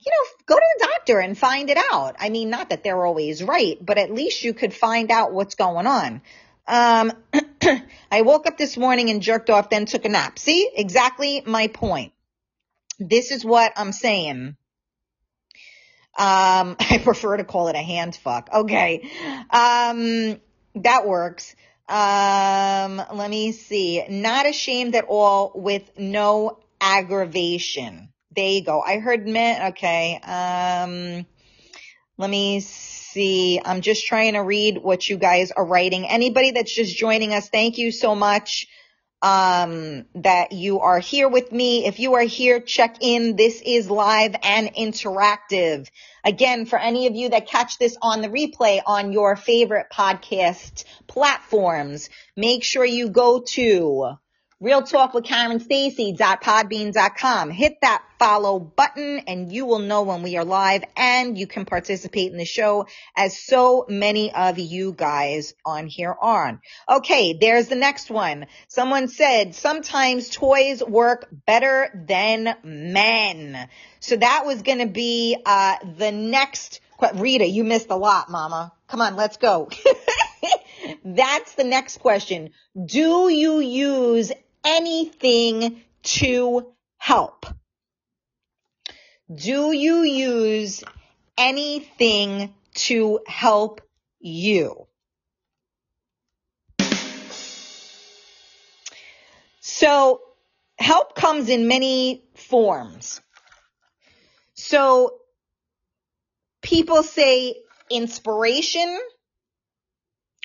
you 0.04 0.12
know, 0.12 0.44
go 0.46 0.56
to 0.56 0.66
the 0.78 0.88
doctor 0.92 1.20
and 1.20 1.36
find 1.36 1.70
it 1.70 1.78
out. 1.92 2.16
I 2.18 2.28
mean, 2.28 2.50
not 2.50 2.70
that 2.70 2.84
they're 2.84 3.04
always 3.04 3.42
right, 3.42 3.78
but 3.80 3.98
at 3.98 4.12
least 4.12 4.42
you 4.42 4.52
could 4.52 4.74
find 4.74 5.10
out 5.10 5.32
what's 5.32 5.54
going 5.54 5.86
on. 5.86 6.22
Um, 6.66 7.12
I 8.10 8.22
woke 8.22 8.46
up 8.46 8.58
this 8.58 8.76
morning 8.76 9.10
and 9.10 9.22
jerked 9.22 9.50
off, 9.50 9.70
then 9.70 9.86
took 9.86 10.04
a 10.04 10.08
nap. 10.08 10.38
See, 10.38 10.70
exactly 10.74 11.42
my 11.46 11.68
point. 11.68 12.13
This 13.08 13.30
is 13.30 13.44
what 13.44 13.72
I'm 13.76 13.92
saying. 13.92 14.56
Um, 16.16 16.76
I 16.80 17.00
prefer 17.02 17.36
to 17.36 17.44
call 17.44 17.68
it 17.68 17.76
a 17.76 17.82
hand 17.82 18.16
fuck. 18.16 18.48
Okay. 18.52 19.10
Um, 19.50 20.40
that 20.76 21.06
works. 21.06 21.54
Um, 21.88 23.02
let 23.12 23.28
me 23.28 23.52
see. 23.52 24.04
Not 24.08 24.46
ashamed 24.46 24.94
at 24.94 25.04
all 25.08 25.52
with 25.54 25.98
no 25.98 26.60
aggravation. 26.80 28.08
There 28.34 28.48
you 28.48 28.64
go. 28.64 28.80
I 28.80 28.98
heard 28.98 29.26
men. 29.26 29.72
Okay. 29.72 30.16
Um, 30.16 31.26
let 32.16 32.30
me 32.30 32.60
see. 32.60 33.60
I'm 33.64 33.80
just 33.80 34.06
trying 34.06 34.34
to 34.34 34.40
read 34.40 34.78
what 34.78 35.08
you 35.08 35.18
guys 35.18 35.52
are 35.52 35.64
writing. 35.64 36.06
Anybody 36.06 36.52
that's 36.52 36.74
just 36.74 36.96
joining 36.96 37.32
us, 37.32 37.48
thank 37.48 37.78
you 37.78 37.92
so 37.92 38.14
much 38.14 38.66
um, 39.24 40.04
that 40.16 40.52
you 40.52 40.80
are 40.80 40.98
here 40.98 41.30
with 41.30 41.50
me. 41.50 41.86
If 41.86 41.98
you 41.98 42.14
are 42.16 42.22
here, 42.24 42.60
check 42.60 42.98
in. 43.00 43.36
This 43.36 43.62
is 43.64 43.88
live 43.88 44.36
and 44.42 44.68
interactive. 44.74 45.88
Again, 46.22 46.66
for 46.66 46.78
any 46.78 47.06
of 47.06 47.14
you 47.14 47.30
that 47.30 47.48
catch 47.48 47.78
this 47.78 47.96
on 48.02 48.20
the 48.20 48.28
replay 48.28 48.82
on 48.84 49.12
your 49.12 49.34
favorite 49.34 49.86
podcast 49.90 50.84
platforms, 51.06 52.10
make 52.36 52.64
sure 52.64 52.84
you 52.84 53.08
go 53.08 53.40
to 53.40 54.18
Real 54.60 54.82
Talk 54.82 55.14
with 55.14 55.24
Karen 55.24 55.58
Stacy.podbean.com. 55.58 57.50
Hit 57.50 57.80
that 57.80 58.04
follow 58.20 58.60
button 58.60 59.22
and 59.26 59.52
you 59.52 59.66
will 59.66 59.80
know 59.80 60.02
when 60.02 60.22
we 60.22 60.36
are 60.36 60.44
live 60.44 60.84
and 60.96 61.36
you 61.36 61.48
can 61.48 61.64
participate 61.64 62.30
in 62.30 62.38
the 62.38 62.44
show 62.44 62.86
as 63.16 63.36
so 63.36 63.84
many 63.88 64.32
of 64.32 64.58
you 64.60 64.92
guys 64.92 65.54
on 65.66 65.88
here 65.88 66.14
are. 66.18 66.60
Okay, 66.88 67.36
there's 67.38 67.66
the 67.66 67.74
next 67.74 68.10
one. 68.10 68.46
Someone 68.68 69.08
said 69.08 69.56
sometimes 69.56 70.30
toys 70.30 70.82
work 70.82 71.28
better 71.46 71.90
than 72.06 72.54
men. 72.62 73.68
So 73.98 74.16
that 74.16 74.44
was 74.46 74.62
going 74.62 74.78
to 74.78 74.86
be, 74.86 75.36
uh, 75.44 75.76
the 75.98 76.12
next, 76.12 76.80
Rita, 77.14 77.46
you 77.46 77.64
missed 77.64 77.90
a 77.90 77.96
lot, 77.96 78.30
mama. 78.30 78.72
Come 78.86 79.00
on, 79.00 79.16
let's 79.16 79.36
go. 79.36 79.68
That's 81.04 81.54
the 81.54 81.64
next 81.64 81.98
question. 81.98 82.50
Do 82.86 83.28
you 83.28 83.58
use 83.60 84.30
anything 84.64 85.82
to 86.02 86.72
help? 86.98 87.46
Do 89.34 89.72
you 89.72 90.02
use 90.02 90.84
anything 91.36 92.54
to 92.74 93.20
help 93.26 93.80
you? 94.20 94.86
So 99.60 100.20
help 100.78 101.14
comes 101.14 101.48
in 101.48 101.68
many 101.68 102.24
forms. 102.34 103.20
So 104.54 105.18
people 106.62 107.02
say 107.02 107.56
inspiration. 107.90 108.98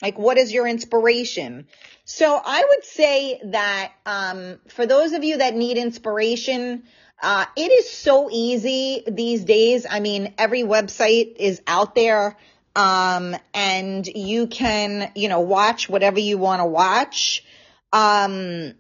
Like, 0.02 0.18
what 0.18 0.38
is 0.38 0.54
your 0.54 0.68
inspiration? 0.68 1.68
So 2.06 2.40
I 2.44 2.64
would 2.68 2.86
say 2.86 3.40
that 3.46 3.92
um, 4.06 4.60
for 4.68 4.86
those 4.86 5.12
of 5.14 5.24
you 5.24 5.38
that 5.38 5.56
need 5.56 5.78
inspiration, 5.78 6.84
uh, 7.22 7.46
it 7.58 7.72
is 7.72 7.90
so 7.90 8.30
easy 8.32 9.04
these 9.08 9.44
days. 9.44 9.86
I 9.90 10.00
mean, 10.00 10.34
every 10.38 10.64
website 10.64 11.36
is 11.36 11.62
out 11.68 11.96
there, 11.96 12.38
um, 12.76 13.36
and 13.54 14.08
you 14.08 14.48
can, 14.48 15.12
you 15.16 15.28
know, 15.28 15.42
watch 15.42 15.90
whatever 15.90 16.20
you 16.20 16.38
want 16.38 16.62
to 16.62 16.66
watch. 16.66 17.44
Um, 17.92 18.74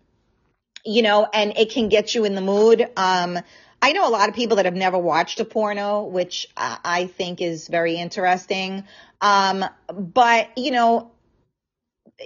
you 0.86 1.02
know, 1.02 1.28
and 1.34 1.58
it 1.58 1.72
can 1.72 1.90
get 1.90 2.16
you 2.16 2.24
in 2.24 2.36
the 2.36 2.42
mood. 2.42 2.88
Um, 2.96 3.40
I 3.82 3.94
know 3.94 4.08
a 4.08 4.12
lot 4.12 4.30
of 4.30 4.36
people 4.36 4.58
that 4.58 4.66
have 4.66 4.76
never 4.76 4.98
watched 4.98 5.40
a 5.40 5.46
porno, 5.46 6.04
which 6.04 6.48
I 6.58 7.10
think 7.18 7.42
is 7.42 7.68
very 7.68 7.96
interesting. 7.96 8.84
Um, 9.22 9.66
but 9.94 10.58
you 10.58 10.72
know, 10.72 11.12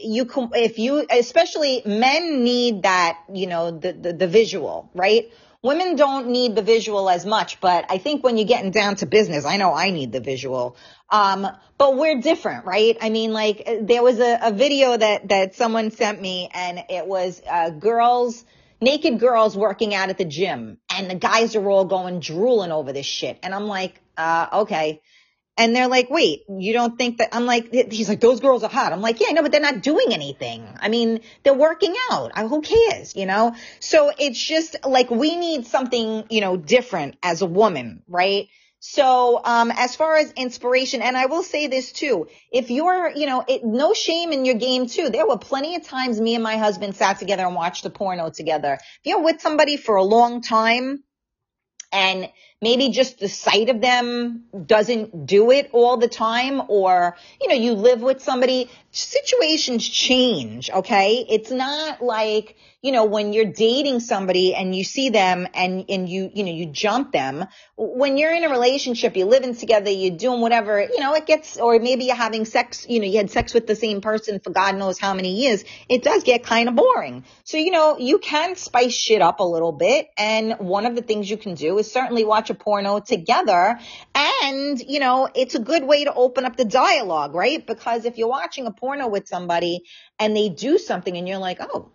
you 0.01 0.25
can, 0.25 0.49
if 0.53 0.79
you, 0.79 1.05
especially 1.09 1.83
men 1.85 2.43
need 2.43 2.83
that, 2.83 3.19
you 3.31 3.47
know, 3.47 3.71
the, 3.71 3.93
the, 3.93 4.13
the 4.13 4.27
visual, 4.27 4.89
right? 4.95 5.31
women 5.63 5.95
don't 5.95 6.27
need 6.27 6.55
the 6.55 6.61
visual 6.61 7.09
as 7.09 7.25
much, 7.25 7.59
but 7.61 7.85
I 7.89 7.97
think 7.97 8.23
when 8.23 8.37
you're 8.37 8.45
getting 8.45 8.71
down 8.71 8.95
to 8.97 9.05
business, 9.05 9.45
I 9.45 9.57
know 9.57 9.73
I 9.73 9.89
need 9.89 10.11
the 10.11 10.19
visual. 10.19 10.75
Um, 11.09 11.47
but 11.77 11.97
we're 11.97 12.19
different, 12.21 12.65
right? 12.65 12.97
I 13.01 13.09
mean, 13.09 13.31
like 13.31 13.67
there 13.81 14.03
was 14.03 14.19
a, 14.19 14.39
a 14.43 14.51
video 14.51 14.95
that, 14.95 15.29
that 15.29 15.55
someone 15.55 15.89
sent 15.91 16.21
me 16.21 16.49
and 16.53 16.83
it 16.89 17.07
was, 17.07 17.41
uh, 17.49 17.69
girls, 17.69 18.43
naked 18.83 19.19
girls 19.19 19.55
working 19.55 19.95
out 19.95 20.09
at 20.09 20.17
the 20.17 20.25
gym 20.25 20.77
and 20.89 21.09
the 21.09 21.15
guys 21.15 21.55
are 21.55 21.69
all 21.69 21.85
going 21.85 22.19
drooling 22.19 22.71
over 22.71 22.93
this 22.93 23.05
shit. 23.05 23.39
And 23.41 23.53
I'm 23.53 23.67
like, 23.67 23.99
uh, 24.17 24.47
okay. 24.53 25.01
And 25.55 25.75
they're 25.75 25.87
like, 25.87 26.09
wait, 26.09 26.45
you 26.49 26.73
don't 26.73 26.97
think 26.97 27.19
that 27.19 27.29
I'm 27.31 27.45
like, 27.45 27.71
he's 27.71 28.09
like, 28.09 28.19
those 28.19 28.39
girls 28.39 28.63
are 28.63 28.69
hot. 28.69 28.91
I'm 28.91 29.01
like, 29.01 29.19
yeah, 29.19 29.27
I 29.29 29.33
know, 29.33 29.43
but 29.43 29.51
they're 29.51 29.61
not 29.61 29.83
doing 29.83 30.07
anything. 30.11 30.67
I 30.79 30.89
mean, 30.89 31.21
they're 31.43 31.53
working 31.53 31.93
out. 32.11 32.31
I, 32.33 32.47
who 32.47 32.61
cares, 32.61 33.15
you 33.15 33.27
know? 33.27 33.55
So 33.79 34.11
it's 34.17 34.43
just 34.43 34.75
like, 34.83 35.11
we 35.11 35.35
need 35.35 35.67
something, 35.67 36.25
you 36.31 36.41
know, 36.41 36.57
different 36.57 37.17
as 37.21 37.43
a 37.43 37.45
woman, 37.45 38.01
right? 38.07 38.47
So, 38.85 39.39
um, 39.45 39.71
as 39.71 39.95
far 39.95 40.17
as 40.17 40.33
inspiration, 40.33 41.01
and 41.01 41.15
I 41.15 41.27
will 41.27 41.41
say 41.41 41.67
this 41.67 41.93
too, 41.93 42.27
if 42.51 42.69
you're, 42.69 43.09
you 43.15 43.27
know, 43.27 43.41
it, 43.47 43.63
no 43.63 43.93
shame 43.93 44.33
in 44.33 44.43
your 44.43 44.55
game 44.55 44.87
too. 44.87 45.07
There 45.09 45.25
were 45.25 45.37
plenty 45.37 45.77
of 45.77 45.87
times 45.87 46.19
me 46.19 46.35
and 46.35 46.43
my 46.43 46.57
husband 46.57 46.93
sat 46.93 47.17
together 47.17 47.45
and 47.45 47.55
watched 47.55 47.85
a 47.85 47.89
porno 47.89 48.29
together. 48.29 48.73
If 48.73 49.05
you're 49.05 49.23
with 49.23 49.39
somebody 49.39 49.77
for 49.77 49.95
a 49.95 50.03
long 50.03 50.41
time 50.41 51.01
and 51.93 52.29
maybe 52.61 52.89
just 52.89 53.19
the 53.19 53.29
sight 53.29 53.69
of 53.69 53.79
them 53.79 54.47
doesn't 54.65 55.27
do 55.27 55.51
it 55.51 55.69
all 55.71 55.95
the 55.95 56.09
time 56.09 56.63
or, 56.67 57.15
you 57.39 57.47
know, 57.47 57.55
you 57.55 57.75
live 57.75 58.01
with 58.01 58.21
somebody, 58.21 58.69
situations 58.91 59.87
change, 59.87 60.69
okay? 60.69 61.25
It's 61.29 61.51
not 61.51 62.03
like, 62.03 62.57
you 62.83 62.91
know, 62.91 63.05
when 63.05 63.31
you're 63.31 63.45
dating 63.45 64.01
somebody 64.01 64.53
and 64.53 64.75
you 64.75 64.83
see 64.83 65.09
them 65.09 65.47
and, 65.53 65.85
and 65.87 66.09
you, 66.09 66.29
you 66.33 66.43
know, 66.43 66.51
you 66.51 66.65
jump 66.65 67.13
them, 67.13 67.45
when 67.77 68.17
you're 68.17 68.33
in 68.33 68.43
a 68.43 68.49
relationship, 68.49 69.15
you're 69.15 69.25
living 69.25 69.55
together, 69.55 69.89
you're 69.89 70.17
doing 70.17 70.41
whatever, 70.41 70.81
you 70.81 70.99
know, 70.99 71.13
it 71.13 71.25
gets, 71.25 71.57
or 71.57 71.79
maybe 71.79 72.03
you're 72.03 72.15
having 72.15 72.43
sex, 72.43 72.85
you 72.89 72.99
know, 72.99 73.05
you 73.05 73.15
had 73.15 73.31
sex 73.31 73.53
with 73.53 73.67
the 73.67 73.75
same 73.75 74.01
person 74.01 74.41
for 74.41 74.49
God 74.49 74.75
knows 74.75 74.99
how 74.99 75.13
many 75.13 75.33
years, 75.43 75.63
it 75.87 76.03
does 76.03 76.25
get 76.25 76.43
kind 76.43 76.67
of 76.67 76.75
boring. 76.75 77.23
So, 77.45 77.55
you 77.55 77.71
know, 77.71 77.97
you 77.97 78.19
can 78.19 78.57
spice 78.57 78.93
shit 78.93 79.21
up 79.21 79.39
a 79.39 79.45
little 79.45 79.71
bit. 79.71 80.09
And 80.17 80.59
one 80.59 80.85
of 80.85 80.97
the 80.97 81.01
things 81.01 81.29
you 81.29 81.37
can 81.37 81.55
do 81.55 81.77
is 81.77 81.89
certainly 81.89 82.25
watch 82.25 82.49
a 82.49 82.53
porno 82.53 82.99
together. 82.99 83.79
And, 84.13 84.77
you 84.81 84.99
know, 84.99 85.29
it's 85.33 85.55
a 85.55 85.59
good 85.59 85.85
way 85.85 86.03
to 86.03 86.13
open 86.13 86.43
up 86.43 86.57
the 86.57 86.65
dialogue, 86.65 87.33
right? 87.33 87.65
Because 87.65 88.03
if 88.03 88.17
you're 88.17 88.27
watching 88.27 88.67
a 88.67 88.71
porno 88.71 89.07
with 89.07 89.25
somebody 89.29 89.85
and 90.19 90.35
they 90.35 90.49
do 90.49 90.77
something 90.77 91.15
and 91.15 91.29
you're 91.29 91.37
like, 91.37 91.59
oh, 91.61 91.89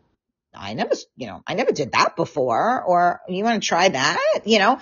I 0.54 0.74
never, 0.74 0.94
you 1.16 1.26
know, 1.26 1.42
I 1.46 1.54
never 1.54 1.72
did 1.72 1.92
that 1.92 2.16
before, 2.16 2.82
or 2.82 3.20
you 3.28 3.44
want 3.44 3.62
to 3.62 3.66
try 3.66 3.88
that, 3.88 4.42
you 4.44 4.58
know, 4.58 4.78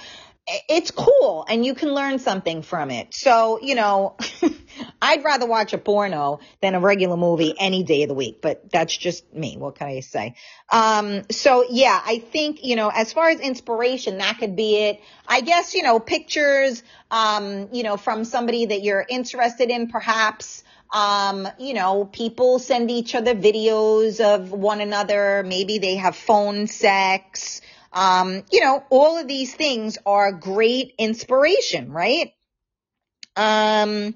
it's 0.69 0.93
cool 0.93 1.45
and 1.49 1.67
you 1.67 1.75
can 1.75 1.93
learn 1.93 2.21
something 2.21 2.63
from 2.63 2.91
it. 2.91 3.13
So, 3.13 3.59
you 3.61 3.75
know, 3.75 4.17
I'd 5.03 5.25
rather 5.25 5.45
watch 5.47 5.73
a 5.73 5.79
porno 5.79 6.39
than 6.63 6.77
a 6.77 6.81
regular 6.81 7.17
movie 7.17 7.55
any 7.59 7.83
day 7.83 8.05
of 8.05 8.09
the 8.09 8.15
week, 8.15 8.41
but 8.43 8.71
that's 8.71 8.97
just 8.97 9.33
me. 9.35 9.57
What 9.57 9.75
can 9.75 9.89
I 9.89 10.01
say? 10.01 10.37
Um, 10.71 11.23
so 11.31 11.67
yeah, 11.69 12.01
I 12.05 12.19
think, 12.19 12.65
you 12.65 12.77
know, 12.77 12.91
as 12.95 13.13
far 13.13 13.29
as 13.29 13.41
inspiration, 13.41 14.19
that 14.19 14.39
could 14.39 14.55
be 14.55 14.77
it. 14.77 15.01
I 15.27 15.41
guess, 15.41 15.75
you 15.75 15.83
know, 15.83 15.99
pictures, 15.99 16.85
um, 17.11 17.69
you 17.73 17.83
know, 17.83 17.97
from 17.97 18.25
somebody 18.25 18.67
that 18.67 18.83
you're 18.83 19.05
interested 19.09 19.71
in 19.71 19.89
perhaps, 19.89 20.63
um, 20.93 21.49
you 21.59 21.75
know, 21.75 22.05
people 22.05 22.59
send 22.59 22.91
each 22.91 23.15
other 23.15 23.35
videos 23.35 24.21
of 24.21 24.53
one 24.53 24.81
another. 24.81 25.43
Maybe 25.45 25.79
they 25.79 25.97
have 25.97 26.17
phone 26.17 26.67
sex. 26.67 27.61
Um, 27.93 28.43
you 28.51 28.61
know, 28.61 28.85
all 28.91 29.19
of 29.19 29.27
these 29.27 29.55
things 29.55 29.99
are 30.05 30.33
great 30.33 30.95
inspiration, 30.99 31.91
right? 31.93 32.33
Um, 33.37 34.15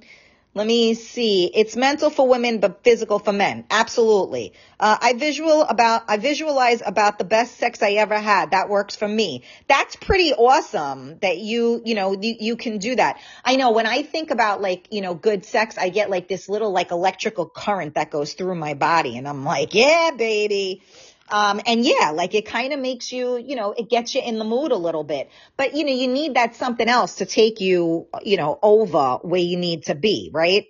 let 0.60 0.66
me 0.66 0.92
see. 0.92 1.46
It's 1.46 1.74
mental 1.74 2.10
for 2.10 2.28
women, 2.28 2.60
but 2.60 2.84
physical 2.84 3.18
for 3.18 3.32
men. 3.32 3.64
Absolutely. 3.70 4.52
Uh, 4.78 4.94
I 5.00 5.14
visual 5.14 5.62
about, 5.62 6.02
I 6.06 6.18
visualize 6.18 6.82
about 6.84 7.16
the 7.16 7.24
best 7.24 7.56
sex 7.56 7.82
I 7.82 7.92
ever 7.92 8.18
had. 8.18 8.50
That 8.50 8.68
works 8.68 8.94
for 8.94 9.08
me. 9.08 9.44
That's 9.68 9.96
pretty 9.96 10.34
awesome 10.34 11.18
that 11.20 11.38
you, 11.38 11.80
you 11.86 11.94
know, 11.94 12.12
you, 12.12 12.36
you 12.38 12.56
can 12.56 12.76
do 12.76 12.94
that. 12.94 13.22
I 13.42 13.56
know 13.56 13.70
when 13.70 13.86
I 13.86 14.02
think 14.02 14.30
about 14.30 14.60
like, 14.60 14.88
you 14.90 15.00
know, 15.00 15.14
good 15.14 15.46
sex, 15.46 15.78
I 15.78 15.88
get 15.88 16.10
like 16.10 16.28
this 16.28 16.46
little 16.46 16.72
like 16.72 16.90
electrical 16.90 17.48
current 17.48 17.94
that 17.94 18.10
goes 18.10 18.34
through 18.34 18.56
my 18.56 18.74
body 18.74 19.16
and 19.16 19.26
I'm 19.26 19.46
like, 19.46 19.74
yeah, 19.74 20.10
baby. 20.14 20.82
Um, 21.30 21.60
and 21.66 21.84
yeah, 21.84 22.10
like 22.10 22.34
it 22.34 22.46
kind 22.46 22.72
of 22.72 22.80
makes 22.80 23.12
you, 23.12 23.36
you 23.36 23.56
know, 23.56 23.72
it 23.72 23.88
gets 23.88 24.14
you 24.14 24.22
in 24.22 24.38
the 24.38 24.44
mood 24.44 24.72
a 24.72 24.76
little 24.76 25.04
bit. 25.04 25.30
But 25.56 25.74
you 25.74 25.84
know, 25.84 25.92
you 25.92 26.08
need 26.08 26.34
that 26.34 26.56
something 26.56 26.88
else 26.88 27.16
to 27.16 27.26
take 27.26 27.60
you, 27.60 28.08
you 28.22 28.36
know, 28.36 28.58
over 28.62 29.18
where 29.22 29.40
you 29.40 29.56
need 29.56 29.84
to 29.84 29.94
be, 29.94 30.30
right? 30.32 30.66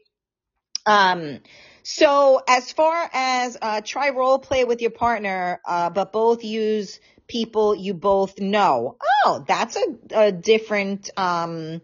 Um, 0.87 1.41
so 1.83 2.43
as 2.47 2.73
far 2.73 3.09
as 3.13 3.57
uh, 3.61 3.81
try 3.83 4.11
role 4.11 4.39
play 4.39 4.65
with 4.65 4.83
your 4.83 4.91
partner, 4.91 5.61
uh, 5.67 5.91
but 5.91 6.13
both 6.13 6.45
use 6.45 7.01
people 7.27 7.75
you 7.75 7.95
both 7.95 8.39
know. 8.41 8.97
Oh, 9.25 9.45
that's 9.47 9.77
a, 9.77 9.97
a 10.15 10.33
different 10.33 11.11
um, 11.17 11.81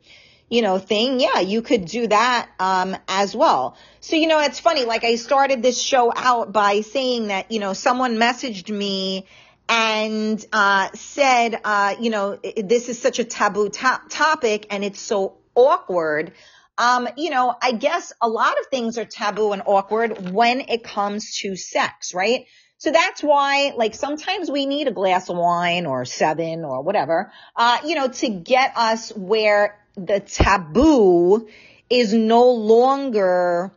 you 0.48 0.62
know, 0.62 0.78
thing, 0.78 1.18
yeah, 1.18 1.40
you 1.40 1.60
could 1.60 1.86
do 1.86 2.06
that, 2.06 2.48
um, 2.60 2.96
as 3.08 3.34
well. 3.34 3.76
So, 4.00 4.16
you 4.16 4.28
know, 4.28 4.40
it's 4.40 4.60
funny, 4.60 4.84
like 4.84 5.02
I 5.02 5.16
started 5.16 5.62
this 5.62 5.80
show 5.80 6.12
out 6.14 6.52
by 6.52 6.82
saying 6.82 7.28
that, 7.28 7.50
you 7.50 7.58
know, 7.58 7.72
someone 7.72 8.16
messaged 8.16 8.70
me 8.70 9.26
and, 9.68 10.44
uh, 10.52 10.90
said, 10.94 11.60
uh, 11.64 11.96
you 11.98 12.10
know, 12.10 12.38
this 12.56 12.88
is 12.88 13.00
such 13.00 13.18
a 13.18 13.24
taboo 13.24 13.68
to- 13.70 14.00
topic 14.08 14.66
and 14.70 14.84
it's 14.84 15.00
so 15.00 15.38
awkward. 15.56 16.32
Um, 16.78 17.08
you 17.16 17.30
know, 17.30 17.54
I 17.60 17.72
guess 17.72 18.12
a 18.20 18.28
lot 18.28 18.52
of 18.60 18.66
things 18.66 18.98
are 18.98 19.04
taboo 19.04 19.52
and 19.52 19.62
awkward 19.66 20.30
when 20.30 20.60
it 20.60 20.84
comes 20.84 21.38
to 21.38 21.56
sex, 21.56 22.14
right? 22.14 22.46
So 22.78 22.92
that's 22.92 23.22
why, 23.22 23.72
like, 23.74 23.94
sometimes 23.94 24.50
we 24.50 24.66
need 24.66 24.86
a 24.86 24.92
glass 24.92 25.30
of 25.30 25.38
wine 25.38 25.86
or 25.86 26.04
seven 26.04 26.64
or 26.64 26.82
whatever, 26.82 27.32
uh, 27.56 27.78
you 27.86 27.94
know, 27.94 28.08
to 28.08 28.28
get 28.28 28.76
us 28.76 29.10
where 29.16 29.78
the 29.96 30.20
taboo 30.20 31.48
is 31.88 32.12
no 32.12 32.50
longer 32.50 33.72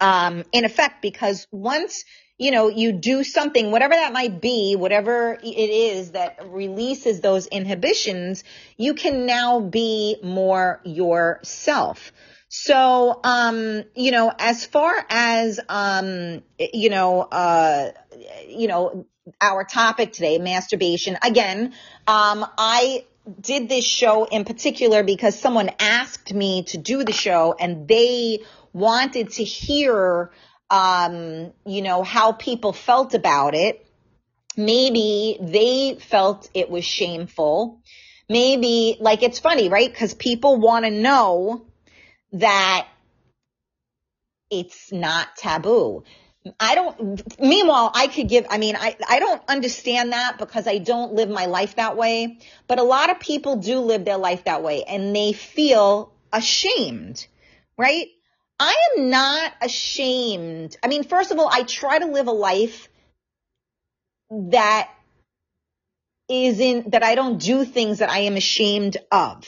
um, 0.00 0.44
in 0.52 0.64
effect 0.64 1.02
because 1.02 1.46
once 1.50 2.04
you 2.38 2.50
know 2.50 2.68
you 2.68 2.92
do 2.92 3.22
something 3.22 3.70
whatever 3.70 3.94
that 3.94 4.14
might 4.14 4.40
be 4.40 4.74
whatever 4.74 5.38
it 5.42 5.46
is 5.46 6.12
that 6.12 6.38
releases 6.46 7.20
those 7.20 7.46
inhibitions 7.46 8.44
you 8.78 8.94
can 8.94 9.26
now 9.26 9.60
be 9.60 10.16
more 10.22 10.80
yourself. 10.84 12.12
So 12.48 13.20
um 13.22 13.84
you 13.94 14.10
know 14.10 14.32
as 14.38 14.64
far 14.64 14.94
as 15.10 15.60
um 15.68 16.42
you 16.58 16.88
know 16.88 17.20
uh 17.20 17.92
you 18.48 18.68
know 18.68 19.06
our 19.40 19.64
topic 19.64 20.12
today 20.12 20.38
masturbation 20.38 21.18
again 21.22 21.74
um 22.06 22.44
i 22.58 23.04
did 23.40 23.68
this 23.68 23.84
show 23.84 24.24
in 24.24 24.44
particular 24.44 25.02
because 25.02 25.38
someone 25.38 25.70
asked 25.78 26.32
me 26.32 26.64
to 26.64 26.78
do 26.78 27.04
the 27.04 27.12
show 27.12 27.54
and 27.58 27.86
they 27.86 28.40
wanted 28.72 29.30
to 29.32 29.44
hear, 29.44 30.30
um, 30.70 31.52
you 31.66 31.82
know, 31.82 32.02
how 32.02 32.32
people 32.32 32.72
felt 32.72 33.14
about 33.14 33.54
it. 33.54 33.86
Maybe 34.56 35.38
they 35.40 35.98
felt 36.00 36.48
it 36.54 36.70
was 36.70 36.84
shameful. 36.84 37.80
Maybe, 38.28 38.96
like, 39.00 39.22
it's 39.22 39.38
funny, 39.38 39.68
right? 39.68 39.90
Because 39.90 40.14
people 40.14 40.56
want 40.56 40.84
to 40.84 40.90
know 40.90 41.66
that 42.32 42.86
it's 44.50 44.92
not 44.92 45.28
taboo. 45.36 46.04
I 46.58 46.74
don't, 46.74 47.38
meanwhile, 47.38 47.90
I 47.94 48.06
could 48.06 48.28
give, 48.28 48.46
I 48.48 48.56
mean, 48.56 48.74
I, 48.74 48.96
I 49.08 49.18
don't 49.18 49.42
understand 49.46 50.12
that 50.12 50.38
because 50.38 50.66
I 50.66 50.78
don't 50.78 51.12
live 51.12 51.28
my 51.28 51.46
life 51.46 51.76
that 51.76 51.96
way, 51.96 52.38
but 52.66 52.78
a 52.78 52.82
lot 52.82 53.10
of 53.10 53.20
people 53.20 53.56
do 53.56 53.80
live 53.80 54.06
their 54.06 54.16
life 54.16 54.44
that 54.44 54.62
way 54.62 54.84
and 54.84 55.14
they 55.14 55.34
feel 55.34 56.12
ashamed, 56.32 57.26
right? 57.76 58.06
I 58.58 58.74
am 58.96 59.10
not 59.10 59.52
ashamed. 59.60 60.78
I 60.82 60.88
mean, 60.88 61.04
first 61.04 61.30
of 61.30 61.38
all, 61.38 61.48
I 61.52 61.62
try 61.62 61.98
to 61.98 62.06
live 62.06 62.26
a 62.26 62.32
life 62.32 62.88
that 64.30 64.90
isn't, 66.28 66.92
that 66.92 67.02
I 67.02 67.16
don't 67.16 67.38
do 67.38 67.64
things 67.66 67.98
that 67.98 68.08
I 68.08 68.20
am 68.20 68.36
ashamed 68.36 68.96
of. 69.12 69.46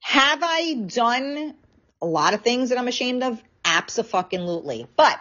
Have 0.00 0.40
I 0.42 0.74
done 0.86 1.54
a 2.00 2.06
lot 2.06 2.34
of 2.34 2.42
things 2.42 2.68
that 2.68 2.78
I'm 2.78 2.88
ashamed 2.88 3.24
of? 3.24 3.42
Absolutely. 3.64 4.86
But 4.96 5.18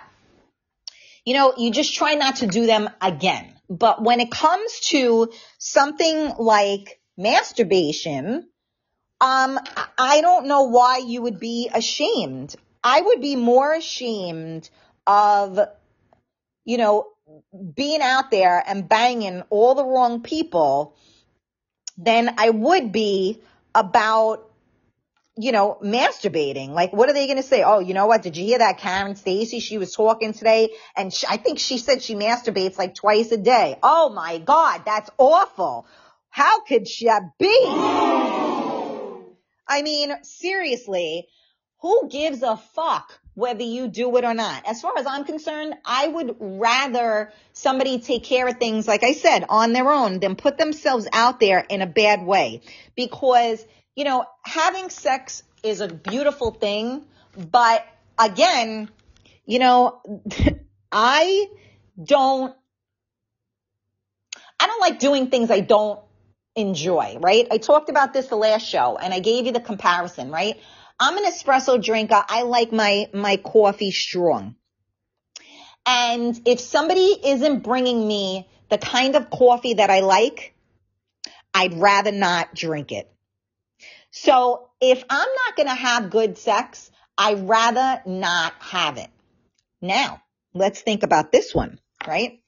you 1.26 1.34
know, 1.34 1.54
you 1.58 1.72
just 1.72 1.94
try 1.94 2.14
not 2.14 2.38
to 2.38 2.48
do 2.48 2.66
them 2.66 2.90
again. 3.02 3.52
But 3.70 4.02
when 4.02 4.20
it 4.20 4.30
comes 4.30 4.80
to 4.92 5.32
something 5.58 6.34
like 6.38 7.00
masturbation, 7.18 8.48
um, 9.20 9.60
I 9.98 10.22
don't 10.22 10.46
know 10.46 10.64
why 10.64 10.98
you 10.98 11.24
would 11.24 11.40
be 11.40 11.70
ashamed. 11.74 12.56
I 12.84 13.02
would 13.02 13.22
be 13.22 13.36
more 13.36 13.74
ashamed 13.74 14.70
of, 15.08 15.60
you 16.64 16.78
know, 16.78 17.08
being 17.74 18.02
out 18.02 18.30
there 18.30 18.64
and 18.66 18.88
banging 18.88 19.42
all 19.50 19.74
the 19.74 19.86
wrong 19.86 20.22
people 20.22 20.96
than 21.98 22.36
I 22.38 22.52
would 22.52 22.92
be 22.92 23.42
about 23.74 24.45
you 25.38 25.52
know, 25.52 25.78
masturbating. 25.84 26.70
Like, 26.70 26.94
what 26.94 27.10
are 27.10 27.14
they 27.14 27.28
going 27.28 27.38
to 27.38 27.44
say? 27.44 27.62
Oh, 27.64 27.80
you 27.80 27.94
know 27.94 28.06
what? 28.06 28.22
Did 28.24 28.38
you 28.38 28.46
hear 28.46 28.60
that 28.60 28.78
Karen 28.78 29.16
Stacy? 29.16 29.60
She 29.60 29.78
was 29.78 29.94
talking 29.94 30.34
today 30.34 30.70
and 30.96 31.14
she, 31.14 31.28
I 31.28 31.38
think 31.38 31.60
she 31.60 31.78
said 31.78 32.02
she 32.02 32.16
masturbates 32.16 32.78
like 32.78 32.96
twice 32.96 33.32
a 33.32 33.38
day. 33.38 33.78
Oh 33.84 34.10
my 34.10 34.38
God, 34.38 34.84
that's 34.86 35.10
awful. 35.18 35.88
How 36.30 36.62
could 36.62 36.88
she 36.88 37.10
be? 37.38 37.66
I 39.68 39.82
mean, 39.82 40.14
seriously, 40.24 41.28
who 41.82 42.10
gives 42.10 42.42
a 42.42 42.58
fuck 42.58 43.20
whether 43.34 43.64
you 43.64 43.88
do 43.90 44.16
it 44.18 44.24
or 44.24 44.34
not? 44.34 44.66
As 44.66 44.82
far 44.82 44.98
as 44.98 45.06
I'm 45.06 45.26
concerned, 45.26 45.76
I 45.84 46.08
would 46.08 46.38
rather 46.40 47.34
somebody 47.52 48.00
take 48.00 48.24
care 48.24 48.48
of 48.48 48.58
things, 48.58 48.88
like 48.88 49.04
I 49.04 49.14
said, 49.14 49.46
on 49.50 49.74
their 49.74 49.90
own 49.92 50.20
than 50.20 50.36
put 50.36 50.58
themselves 50.58 51.08
out 51.12 51.40
there 51.40 51.60
in 51.60 51.82
a 51.82 51.88
bad 51.88 52.26
way 52.26 52.62
because 52.96 53.66
you 53.96 54.04
know, 54.04 54.26
having 54.44 54.90
sex 54.90 55.44
is 55.64 55.82
a 55.82 55.88
beautiful 55.88 56.52
thing, 56.52 57.06
but 57.52 57.86
again, 58.20 58.90
you 59.46 59.60
know, 59.60 60.02
I 60.92 61.48
don't, 62.02 62.56
I 64.60 64.68
don't 64.68 64.82
like 64.82 65.00
doing 65.00 65.30
things 65.30 65.50
I 65.50 65.62
don't 65.62 66.00
enjoy, 66.56 67.18
right? 67.20 67.48
I 67.52 67.58
talked 67.58 67.90
about 67.90 68.14
this 68.14 68.28
the 68.28 68.36
last 68.36 68.68
show 68.68 68.98
and 68.98 69.14
I 69.14 69.20
gave 69.20 69.46
you 69.46 69.52
the 69.52 69.60
comparison, 69.60 70.32
right? 70.32 70.60
I'm 71.00 71.18
an 71.18 71.26
espresso 71.26 71.82
drinker. 71.84 72.24
I 72.28 72.44
like 72.44 72.72
my, 72.72 73.10
my 73.14 73.38
coffee 73.38 73.92
strong. 73.92 74.56
And 75.86 76.40
if 76.46 76.60
somebody 76.60 77.20
isn't 77.26 77.60
bringing 77.60 78.08
me 78.08 78.48
the 78.70 78.78
kind 78.78 79.16
of 79.16 79.30
coffee 79.30 79.76
that 79.76 79.90
I 79.90 80.00
like, 80.00 80.56
I'd 81.54 81.74
rather 81.76 82.12
not 82.12 82.56
drink 82.56 82.92
it. 82.92 83.12
So 84.18 84.70
if 84.80 85.04
I'm 85.10 85.28
not 85.46 85.56
going 85.58 85.68
to 85.68 85.76
have 85.76 86.10
good 86.10 86.38
sex, 86.38 86.90
I'd 87.18 87.50
rather 87.50 88.02
not 88.06 88.54
have 88.60 88.98
it. 88.98 89.10
Now, 89.82 90.22
let's 90.54 90.80
think 90.80 91.04
about 91.04 91.34
this 91.34 91.54
one, 91.54 91.80
right? 92.08 92.40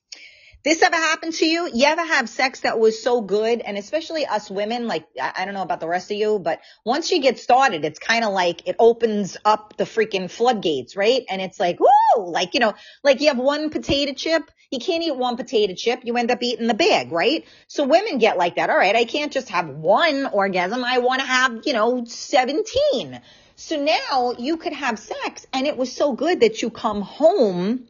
This 0.67 0.81
ever 0.81 0.97
happened 0.97 1.33
to 1.35 1.45
you? 1.45 1.69
You 1.73 1.85
ever 1.85 2.03
have 2.03 2.27
sex 2.27 2.59
that 2.59 2.77
was 2.77 3.01
so 3.01 3.21
good? 3.21 3.61
And 3.61 3.77
especially 3.77 4.25
us 4.25 4.51
women, 4.51 4.85
like, 4.85 5.07
I 5.17 5.45
don't 5.45 5.53
know 5.53 5.61
about 5.61 5.79
the 5.79 5.87
rest 5.87 6.11
of 6.11 6.17
you, 6.17 6.39
but 6.39 6.59
once 6.83 7.09
you 7.09 7.21
get 7.21 7.39
started, 7.39 7.85
it's 7.85 7.99
kind 7.99 8.25
of 8.25 8.33
like 8.33 8.67
it 8.67 8.75
opens 8.77 9.37
up 9.45 9.77
the 9.77 9.85
freaking 9.85 10.29
floodgates, 10.29 10.97
right? 10.97 11.23
And 11.29 11.41
it's 11.41 11.57
like, 11.57 11.79
woo, 11.79 12.29
like, 12.29 12.53
you 12.53 12.59
know, 12.59 12.73
like 13.01 13.21
you 13.21 13.29
have 13.29 13.37
one 13.37 13.69
potato 13.69 14.11
chip. 14.11 14.51
You 14.69 14.79
can't 14.79 15.01
eat 15.01 15.15
one 15.15 15.37
potato 15.37 15.73
chip. 15.73 16.01
You 16.03 16.17
end 16.17 16.31
up 16.31 16.43
eating 16.43 16.67
the 16.67 16.73
bag, 16.73 17.13
right? 17.13 17.45
So 17.67 17.85
women 17.85 18.17
get 18.17 18.37
like 18.37 18.57
that. 18.57 18.69
All 18.69 18.75
right. 18.75 18.93
I 18.93 19.05
can't 19.05 19.31
just 19.31 19.47
have 19.47 19.69
one 19.69 20.25
orgasm. 20.25 20.83
I 20.83 20.97
want 20.97 21.21
to 21.21 21.27
have, 21.27 21.61
you 21.63 21.71
know, 21.71 22.03
17. 22.03 23.21
So 23.55 23.81
now 23.81 24.33
you 24.37 24.57
could 24.57 24.73
have 24.73 24.99
sex 24.99 25.47
and 25.53 25.65
it 25.65 25.77
was 25.77 25.93
so 25.93 26.11
good 26.11 26.41
that 26.41 26.61
you 26.61 26.69
come 26.71 27.03
home 27.03 27.87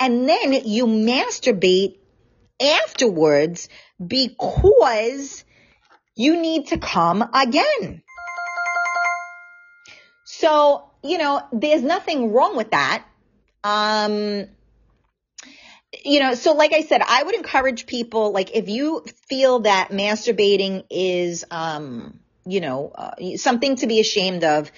and 0.00 0.26
then 0.26 0.52
you 0.64 0.86
masturbate 0.86 1.98
afterwards 2.60 3.68
because 4.04 5.44
you 6.14 6.40
need 6.40 6.68
to 6.68 6.78
come 6.78 7.22
again. 7.34 8.02
So, 10.24 10.90
you 11.02 11.18
know, 11.18 11.42
there's 11.52 11.82
nothing 11.82 12.32
wrong 12.32 12.56
with 12.56 12.70
that. 12.72 13.04
Um, 13.62 14.46
you 16.04 16.20
know, 16.20 16.34
so 16.34 16.52
like 16.52 16.72
I 16.72 16.82
said, 16.82 17.02
I 17.06 17.22
would 17.22 17.34
encourage 17.34 17.86
people, 17.86 18.32
like 18.32 18.54
if 18.54 18.68
you 18.68 19.04
feel 19.28 19.60
that 19.60 19.90
masturbating 19.90 20.84
is, 20.90 21.44
um, 21.50 22.20
you 22.44 22.60
know, 22.60 22.92
uh, 22.94 23.36
something 23.36 23.76
to 23.76 23.86
be 23.86 24.00
ashamed 24.00 24.44
of, 24.44 24.70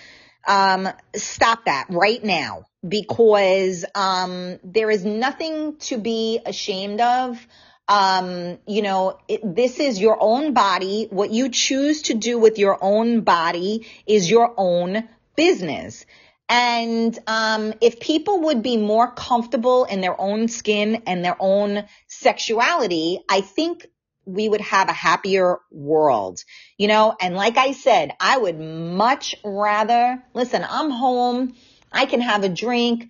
um, 0.46 0.88
stop 1.14 1.64
that 1.64 1.86
right 1.90 2.22
now 2.22 2.64
because, 2.86 3.84
um, 3.94 4.58
there 4.62 4.90
is 4.90 5.04
nothing 5.04 5.76
to 5.78 5.98
be 5.98 6.40
ashamed 6.44 7.00
of. 7.00 7.46
Um, 7.88 8.58
you 8.66 8.82
know, 8.82 9.18
it, 9.28 9.40
this 9.42 9.80
is 9.80 9.98
your 9.98 10.18
own 10.20 10.52
body. 10.52 11.06
What 11.10 11.30
you 11.30 11.48
choose 11.48 12.02
to 12.02 12.14
do 12.14 12.38
with 12.38 12.58
your 12.58 12.78
own 12.80 13.22
body 13.22 13.86
is 14.06 14.30
your 14.30 14.52
own 14.56 15.08
business. 15.36 16.04
And 16.48 17.18
um, 17.26 17.74
if 17.80 18.00
people 18.00 18.40
would 18.42 18.62
be 18.62 18.76
more 18.76 19.10
comfortable 19.12 19.84
in 19.84 20.00
their 20.00 20.18
own 20.18 20.48
skin 20.48 21.02
and 21.06 21.24
their 21.24 21.36
own 21.38 21.84
sexuality, 22.06 23.20
I 23.28 23.42
think 23.42 23.86
we 24.24 24.48
would 24.48 24.60
have 24.60 24.88
a 24.88 24.94
happier 24.94 25.58
world. 25.70 26.44
You 26.76 26.88
know, 26.88 27.14
and 27.20 27.34
like 27.34 27.56
I 27.56 27.72
said, 27.72 28.12
I 28.20 28.36
would 28.36 28.58
much 28.58 29.34
rather, 29.44 30.22
listen, 30.34 30.64
I'm 30.68 30.90
home. 30.90 31.54
I 31.92 32.06
can 32.06 32.20
have 32.20 32.44
a 32.44 32.48
drink. 32.48 33.08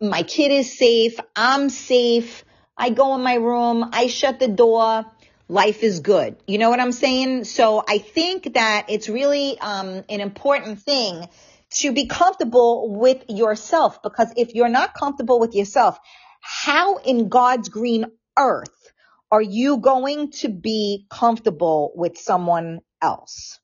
My 0.00 0.22
kid 0.22 0.52
is 0.52 0.76
safe. 0.76 1.18
I'm 1.34 1.68
safe. 1.70 2.44
I 2.76 2.90
go 2.90 3.14
in 3.14 3.22
my 3.22 3.34
room, 3.34 3.88
I 3.92 4.08
shut 4.08 4.40
the 4.40 4.48
door, 4.48 5.06
life 5.48 5.82
is 5.82 6.00
good. 6.00 6.36
You 6.46 6.58
know 6.58 6.70
what 6.70 6.80
I'm 6.80 6.92
saying? 6.92 7.44
So 7.44 7.84
I 7.88 7.98
think 7.98 8.54
that 8.54 8.86
it's 8.88 9.08
really 9.08 9.58
um, 9.60 10.04
an 10.08 10.20
important 10.20 10.80
thing 10.80 11.28
to 11.78 11.92
be 11.92 12.06
comfortable 12.06 12.94
with 12.94 13.24
yourself 13.28 14.02
because 14.02 14.32
if 14.36 14.54
you're 14.54 14.68
not 14.68 14.94
comfortable 14.94 15.40
with 15.40 15.54
yourself, 15.54 15.98
how 16.40 16.96
in 16.98 17.28
God's 17.28 17.68
green 17.68 18.06
earth 18.36 18.92
are 19.30 19.42
you 19.42 19.78
going 19.78 20.30
to 20.30 20.48
be 20.48 21.06
comfortable 21.10 21.92
with 21.94 22.18
someone 22.18 22.80
else? 23.00 23.58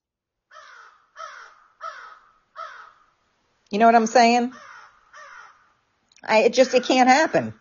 You 3.70 3.78
know 3.78 3.86
what 3.86 3.94
I'm 3.94 4.06
saying? 4.06 4.52
I, 6.24 6.38
it 6.38 6.54
just, 6.54 6.74
it 6.74 6.84
can't 6.84 7.08
happen. 7.08 7.54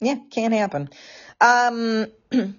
Yeah, 0.00 0.16
can't 0.30 0.52
happen. 0.52 0.90
Um, 1.40 2.06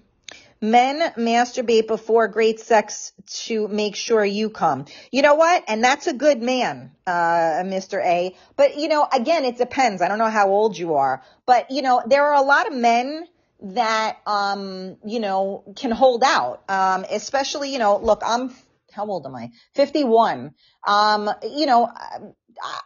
men 0.62 1.14
masturbate 1.18 1.88
before 1.88 2.28
great 2.28 2.60
sex 2.60 3.14
to 3.46 3.68
make 3.68 3.96
sure 3.96 4.26
you 4.26 4.50
come. 4.50 4.86
You 5.12 5.22
know 5.22 5.36
what? 5.36 5.64
And 5.68 5.84
that's 5.84 6.08
a 6.08 6.14
good 6.14 6.42
man, 6.42 6.92
uh, 7.06 7.62
Mr. 7.64 8.04
A. 8.04 8.36
But, 8.56 8.78
you 8.78 8.88
know, 8.88 9.08
again, 9.12 9.46
it 9.46 9.58
depends. 9.58 10.02
I 10.02 10.08
don't 10.08 10.18
know 10.18 10.30
how 10.30 10.50
old 10.50 10.78
you 10.78 10.96
are, 10.96 11.22
but, 11.46 11.70
you 11.70 11.82
know, 11.84 12.02
there 12.06 12.26
are 12.26 12.36
a 12.36 12.42
lot 12.42 12.68
of 12.68 12.74
men 12.74 13.28
that, 13.62 14.18
um, 14.26 14.98
you 15.06 15.20
know, 15.20 15.64
can 15.76 15.92
hold 15.92 16.24
out. 16.24 16.64
Um, 16.70 17.06
especially, 17.10 17.72
you 17.72 17.80
know, 17.80 17.98
look, 17.98 18.22
I'm, 18.26 18.54
how 18.92 19.06
old 19.06 19.26
am 19.28 19.36
I? 19.36 19.52
51. 19.76 20.54
Um, 20.88 21.30
you 21.44 21.68
know, 21.68 21.92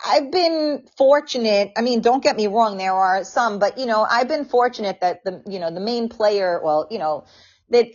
I've 0.05 0.31
been 0.31 0.87
fortunate. 0.97 1.71
I 1.77 1.81
mean, 1.81 2.01
don't 2.01 2.23
get 2.23 2.35
me 2.35 2.47
wrong. 2.47 2.77
There 2.77 2.93
are 2.93 3.23
some, 3.23 3.59
but 3.59 3.77
you 3.77 3.85
know, 3.85 4.05
I've 4.09 4.27
been 4.27 4.45
fortunate 4.45 5.01
that 5.01 5.23
the, 5.23 5.41
you 5.47 5.59
know, 5.59 5.71
the 5.71 5.79
main 5.79 6.09
player, 6.09 6.59
well, 6.63 6.87
you 6.89 6.99
know, 6.99 7.25
that 7.69 7.87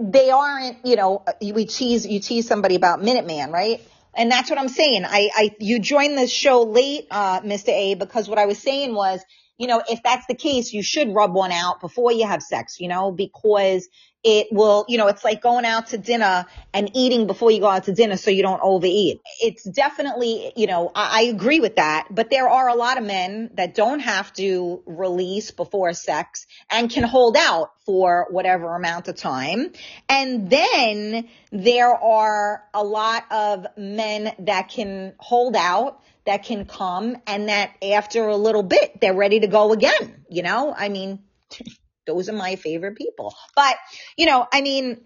they 0.00 0.30
aren't, 0.30 0.84
you 0.84 0.96
know, 0.96 1.24
we 1.40 1.66
tease, 1.66 2.06
you 2.06 2.20
tease 2.20 2.46
somebody 2.46 2.74
about 2.74 3.00
Minuteman, 3.00 3.50
right? 3.50 3.80
And 4.14 4.30
that's 4.30 4.48
what 4.50 4.58
I'm 4.58 4.68
saying. 4.68 5.04
I, 5.04 5.30
I, 5.34 5.50
you 5.58 5.78
joined 5.78 6.16
the 6.16 6.26
show 6.26 6.62
late, 6.62 7.06
uh, 7.10 7.40
Mr. 7.40 7.68
A, 7.68 7.94
because 7.94 8.28
what 8.28 8.38
I 8.38 8.46
was 8.46 8.58
saying 8.58 8.94
was, 8.94 9.20
you 9.58 9.66
know, 9.66 9.82
if 9.88 10.02
that's 10.02 10.26
the 10.26 10.34
case, 10.34 10.72
you 10.72 10.82
should 10.82 11.14
rub 11.14 11.34
one 11.34 11.52
out 11.52 11.80
before 11.80 12.12
you 12.12 12.26
have 12.26 12.42
sex, 12.42 12.78
you 12.80 12.88
know, 12.88 13.10
because 13.10 13.88
it 14.22 14.48
will, 14.50 14.84
you 14.88 14.98
know, 14.98 15.06
it's 15.06 15.22
like 15.22 15.40
going 15.40 15.64
out 15.64 15.86
to 15.88 15.98
dinner 15.98 16.46
and 16.74 16.90
eating 16.94 17.28
before 17.28 17.52
you 17.52 17.60
go 17.60 17.68
out 17.68 17.84
to 17.84 17.92
dinner 17.92 18.16
so 18.16 18.30
you 18.30 18.42
don't 18.42 18.60
overeat. 18.60 19.20
It's 19.40 19.62
definitely, 19.62 20.52
you 20.56 20.66
know, 20.66 20.90
I, 20.92 21.20
I, 21.20 21.22
agree 21.26 21.60
with 21.60 21.76
that, 21.76 22.08
but 22.10 22.28
there 22.28 22.48
are 22.48 22.68
a 22.68 22.74
lot 22.74 22.98
of 22.98 23.04
men 23.04 23.50
that 23.54 23.76
don't 23.76 24.00
have 24.00 24.32
to 24.32 24.82
release 24.84 25.52
before 25.52 25.92
sex 25.92 26.48
and 26.68 26.90
can 26.90 27.04
hold 27.04 27.36
out 27.36 27.70
for 27.84 28.26
whatever 28.30 28.74
amount 28.74 29.06
of 29.06 29.14
time. 29.14 29.70
And 30.08 30.50
then 30.50 31.28
there 31.52 31.94
are 31.94 32.64
a 32.74 32.82
lot 32.82 33.30
of 33.30 33.64
men 33.76 34.34
that 34.40 34.70
can 34.70 35.14
hold 35.18 35.54
out 35.54 36.02
that 36.26 36.44
can 36.44 36.66
come 36.66 37.16
and 37.26 37.48
that 37.48 37.72
after 37.82 38.26
a 38.28 38.36
little 38.36 38.62
bit, 38.62 39.00
they're 39.00 39.14
ready 39.14 39.40
to 39.40 39.46
go 39.46 39.72
again. 39.72 40.24
You 40.28 40.42
know, 40.42 40.74
I 40.76 40.88
mean, 40.88 41.20
those 42.06 42.28
are 42.28 42.34
my 42.34 42.56
favorite 42.56 42.96
people. 42.96 43.34
But, 43.54 43.76
you 44.16 44.26
know, 44.26 44.46
I 44.52 44.60
mean, 44.60 45.00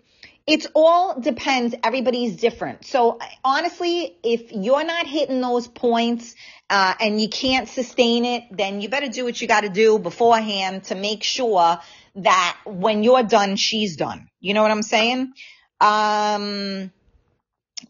it's 0.46 0.66
all 0.74 1.20
depends. 1.20 1.74
Everybody's 1.84 2.36
different. 2.36 2.84
So 2.84 3.18
honestly, 3.44 4.16
if 4.24 4.50
you're 4.52 4.84
not 4.84 5.06
hitting 5.06 5.40
those 5.40 5.68
points, 5.68 6.34
uh, 6.70 6.94
and 7.00 7.20
you 7.20 7.28
can't 7.28 7.68
sustain 7.68 8.24
it, 8.24 8.44
then 8.52 8.80
you 8.80 8.88
better 8.88 9.08
do 9.08 9.24
what 9.24 9.40
you 9.42 9.48
got 9.48 9.62
to 9.62 9.68
do 9.68 9.98
beforehand 9.98 10.84
to 10.84 10.94
make 10.94 11.24
sure 11.24 11.78
that 12.14 12.58
when 12.64 13.02
you're 13.02 13.24
done, 13.24 13.56
she's 13.56 13.96
done. 13.96 14.28
You 14.38 14.54
know 14.54 14.62
what 14.62 14.70
I'm 14.70 14.82
saying? 14.82 15.32
Um, 15.80 16.92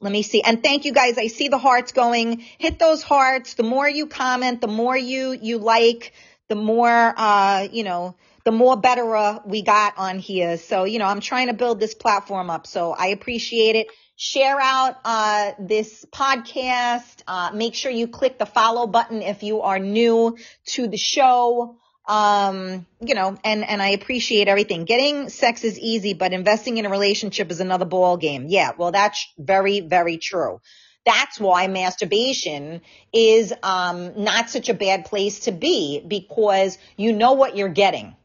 let 0.01 0.12
me 0.12 0.22
see. 0.22 0.43
And 0.43 0.62
thank 0.62 0.84
you 0.84 0.93
guys. 0.93 1.18
I 1.18 1.26
see 1.26 1.49
the 1.49 1.59
hearts 1.59 1.93
going. 1.93 2.41
Hit 2.59 2.78
those 2.78 3.03
hearts. 3.03 3.55
The 3.55 3.62
more 3.62 3.88
you 3.88 4.07
comment, 4.07 4.61
the 4.61 4.68
more 4.68 4.97
you, 4.97 5.32
you 5.32 5.59
like, 5.59 6.12
the 6.49 6.55
more, 6.55 7.14
uh, 7.16 7.68
you 7.70 7.84
know, 7.84 8.14
the 8.45 8.53
more 8.53 8.76
better 8.76 9.14
uh, 9.14 9.41
we 9.45 9.62
got 9.62 9.95
on 9.99 10.18
here. 10.18 10.57
So, 10.57 10.84
you 10.84 10.99
know, 10.99 11.07
I'm 11.07 11.20
trying 11.20 11.49
to 11.49 11.55
build 11.55 11.80
this 11.80 11.95
platform 11.95 12.51
up. 12.51 12.66
So 12.66 12.93
I 12.93 13.09
appreciate 13.09 13.76
it. 13.76 13.88
Share 14.16 14.59
out 14.61 14.97
uh, 15.05 15.53
this 15.59 16.05
podcast. 16.12 17.22
Uh, 17.26 17.51
make 17.55 17.74
sure 17.74 17.91
you 17.91 18.07
click 18.07 18.38
the 18.38 18.47
follow 18.47 18.86
button 18.86 19.22
if 19.22 19.43
you 19.43 19.62
are 19.62 19.78
new 19.78 20.36
to 20.66 20.88
the 20.88 20.99
show. 20.99 21.76
Um, 22.11 22.86
you 23.00 23.14
know, 23.14 23.38
and 23.44 23.64
and 23.64 23.80
I 23.80 23.90
appreciate 23.90 24.48
everything. 24.48 24.84
Getting 24.84 25.28
sex 25.28 25.62
is 25.62 25.78
easy, 25.78 26.12
but 26.12 26.32
investing 26.32 26.78
in 26.78 26.84
a 26.84 26.90
relationship 26.90 27.52
is 27.52 27.61
another 27.61 27.84
ball 27.84 28.16
game. 28.16 28.46
Yeah, 28.48 28.72
well, 28.76 28.90
that's 28.90 29.32
very 29.38 29.78
very 29.78 30.18
true. 30.18 30.61
That's 31.06 31.38
why 31.38 31.68
masturbation 31.68 32.80
is 33.12 33.54
um, 33.62 34.24
not 34.24 34.50
such 34.50 34.68
a 34.68 34.74
bad 34.74 35.04
place 35.04 35.40
to 35.40 35.52
be 35.52 36.02
because 36.06 36.78
you 36.96 37.12
know 37.12 37.34
what 37.34 37.56
you're 37.56 37.68
getting. 37.68 38.16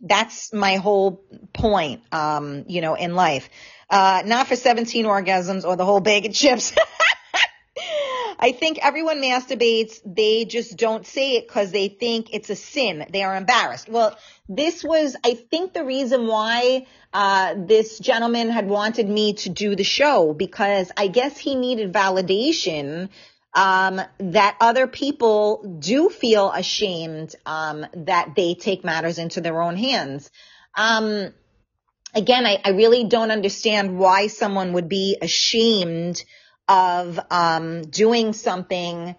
That's 0.00 0.54
my 0.54 0.76
whole 0.76 1.22
point, 1.52 2.02
um, 2.10 2.64
you 2.66 2.80
know, 2.80 2.94
in 2.94 3.14
life. 3.14 3.50
Uh, 3.90 4.22
not 4.24 4.46
for 4.46 4.56
17 4.56 5.04
orgasms 5.04 5.66
or 5.66 5.76
the 5.76 5.84
whole 5.84 6.00
bag 6.00 6.24
of 6.24 6.32
chips. 6.32 6.74
I 8.38 8.52
think 8.52 8.78
everyone 8.80 9.20
masturbates. 9.20 10.00
They 10.04 10.44
just 10.44 10.76
don't 10.76 11.06
say 11.06 11.36
it 11.36 11.48
because 11.48 11.72
they 11.72 11.88
think 11.88 12.32
it's 12.32 12.50
a 12.50 12.56
sin. 12.56 13.06
They 13.10 13.22
are 13.22 13.36
embarrassed. 13.36 13.88
Well, 13.88 14.16
this 14.48 14.84
was, 14.84 15.16
I 15.24 15.34
think, 15.34 15.72
the 15.72 15.84
reason 15.84 16.26
why 16.26 16.86
uh, 17.12 17.54
this 17.56 17.98
gentleman 17.98 18.50
had 18.50 18.68
wanted 18.68 19.08
me 19.08 19.34
to 19.34 19.48
do 19.48 19.74
the 19.74 19.84
show 19.84 20.32
because 20.32 20.92
I 20.96 21.08
guess 21.08 21.36
he 21.36 21.54
needed 21.54 21.92
validation 21.92 23.08
um, 23.54 24.00
that 24.18 24.56
other 24.60 24.86
people 24.86 25.76
do 25.80 26.08
feel 26.10 26.52
ashamed 26.52 27.34
um, 27.44 27.86
that 27.94 28.34
they 28.36 28.54
take 28.54 28.84
matters 28.84 29.18
into 29.18 29.40
their 29.40 29.60
own 29.60 29.76
hands. 29.76 30.30
Um, 30.76 31.32
again, 32.14 32.46
I, 32.46 32.60
I, 32.64 32.70
really 32.70 33.04
don't 33.04 33.30
understand 33.30 33.98
why 33.98 34.28
someone 34.28 34.74
would 34.74 34.88
be 34.88 35.16
ashamed 35.20 36.22
of 36.68 37.18
um, 37.30 37.82
doing 37.82 38.32
something 38.32 39.16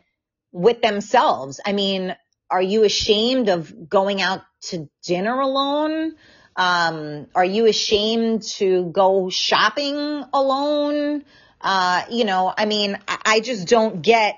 with 0.52 0.82
themselves. 0.82 1.60
I 1.66 1.74
mean, 1.74 2.16
are 2.50 2.62
you 2.62 2.84
ashamed 2.84 3.50
of 3.50 3.89
going 3.89 4.22
out 4.22 4.41
to 4.62 4.89
dinner 5.04 5.39
alone? 5.39 6.16
Um, 6.56 7.28
are 7.36 7.45
you 7.45 7.68
ashamed 7.68 8.43
to 8.58 8.86
go 8.86 9.30
shopping 9.30 10.24
alone? 10.34 11.24
Uh, 11.62 12.04
you 12.10 12.26
know, 12.26 12.54
I 12.56 12.66
mean, 12.66 12.97
I, 13.08 13.18
I 13.26 13.39
just 13.39 13.68
don't 13.68 14.02
get 14.02 14.36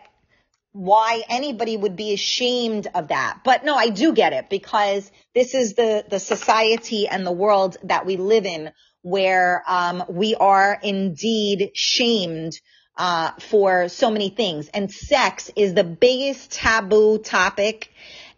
why 0.74 1.24
anybody 1.28 1.76
would 1.76 1.95
be 1.95 2.14
ashamed 2.14 2.88
of 2.93 3.09
that. 3.09 3.39
But 3.43 3.66
no, 3.66 3.76
I 3.76 3.89
do 3.89 4.14
get 4.14 4.34
it 4.34 4.49
because 4.49 5.12
this 5.36 5.53
is 5.53 5.74
the, 5.74 6.05
the 6.09 6.20
society 6.20 7.07
and 7.07 7.26
the 7.26 7.32
world 7.32 7.78
that 7.84 8.05
we 8.05 8.18
live 8.18 8.45
in 8.45 8.72
where, 9.01 9.64
um, 9.68 10.03
we 10.07 10.36
are 10.36 10.80
indeed 10.82 11.72
shamed, 11.74 12.53
uh, 13.02 13.32
for 13.39 13.89
so 13.89 14.12
many 14.12 14.30
things. 14.30 14.70
And 14.70 14.91
sex 14.91 15.49
is 15.56 15.74
the 15.74 15.84
biggest 15.84 16.52
taboo 16.52 17.18
topic 17.18 17.91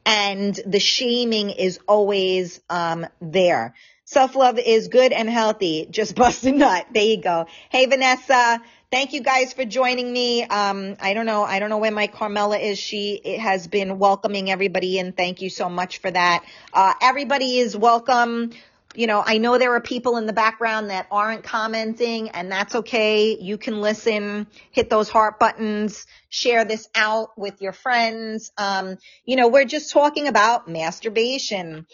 and 0.05 0.57
the 0.65 0.79
shaming 0.79 1.49
is 1.49 1.79
always, 1.85 2.61
um, 2.69 3.05
there. 3.19 3.75
Self 4.05 4.37
love 4.37 4.57
is 4.59 4.87
good 4.87 5.11
and 5.11 5.29
healthy. 5.29 5.85
Just 5.91 6.15
bust 6.21 6.45
a 6.45 6.53
nut. 6.53 6.85
There 6.93 7.03
you 7.03 7.21
go. 7.21 7.47
Hey, 7.71 7.87
Vanessa. 7.87 8.61
Thank 8.89 9.11
you 9.11 9.21
guys 9.21 9.51
for 9.51 9.65
joining 9.65 10.13
me. 10.13 10.43
Um, 10.43 10.95
I 11.01 11.13
don't 11.13 11.25
know. 11.25 11.43
I 11.43 11.59
don't 11.59 11.69
know 11.69 11.79
where 11.79 11.91
my 11.91 12.07
Carmela 12.07 12.57
is. 12.57 12.79
She 12.79 13.37
has 13.39 13.67
been 13.67 13.99
welcoming 13.99 14.49
everybody 14.49 14.97
in. 14.97 15.11
Thank 15.11 15.41
you 15.41 15.49
so 15.49 15.67
much 15.67 15.97
for 15.97 16.11
that. 16.11 16.45
Uh, 16.73 16.93
everybody 17.01 17.59
is 17.59 17.75
welcome. 17.75 18.51
You 18.95 19.07
know, 19.07 19.23
I 19.25 19.39
know 19.39 19.57
there 19.57 19.73
are 19.73 19.81
people 19.81 20.17
in 20.17 20.25
the 20.25 20.33
background 20.33 20.89
that 20.89 21.07
aren't 21.09 21.43
commenting 21.43 22.29
and 22.29 22.51
that's 22.51 22.75
okay. 22.75 23.37
You 23.39 23.57
can 23.57 23.81
listen, 23.81 24.47
hit 24.71 24.89
those 24.89 25.09
heart 25.09 25.39
buttons, 25.39 26.05
share 26.29 26.63
this 26.63 26.87
out 26.93 27.29
with 27.37 27.61
your 27.61 27.73
friends. 27.73 28.51
Um, 28.57 28.97
you 29.25 29.35
know, 29.35 29.47
we're 29.47 29.65
just 29.65 29.91
talking 29.91 30.27
about 30.27 30.67
masturbation. 30.67 31.87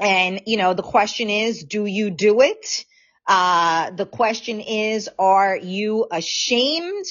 And, 0.00 0.42
you 0.46 0.56
know, 0.56 0.74
the 0.74 0.82
question 0.82 1.30
is, 1.30 1.64
do 1.64 1.86
you 1.86 2.10
do 2.10 2.40
it? 2.40 2.84
Uh, 3.26 3.90
the 3.90 4.06
question 4.06 4.60
is, 4.60 5.08
are 5.18 5.56
you 5.56 6.06
ashamed 6.10 7.06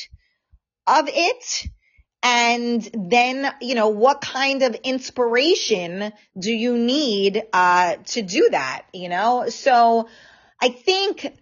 of 0.87 1.07
it? 1.07 1.69
And 2.21 2.81
then, 2.93 3.49
you 3.61 3.75
know, 3.75 3.89
what 3.89 4.19
kind 4.19 4.61
of 4.63 4.75
inspiration 4.83 6.11
do 6.37 6.51
you 6.51 6.77
need, 6.77 7.43
uh, 7.53 7.95
to 8.07 8.21
do 8.21 8.49
that? 8.51 8.83
You 8.93 9.07
know, 9.07 9.47
so 9.49 10.09
I 10.61 10.69
think 10.69 11.33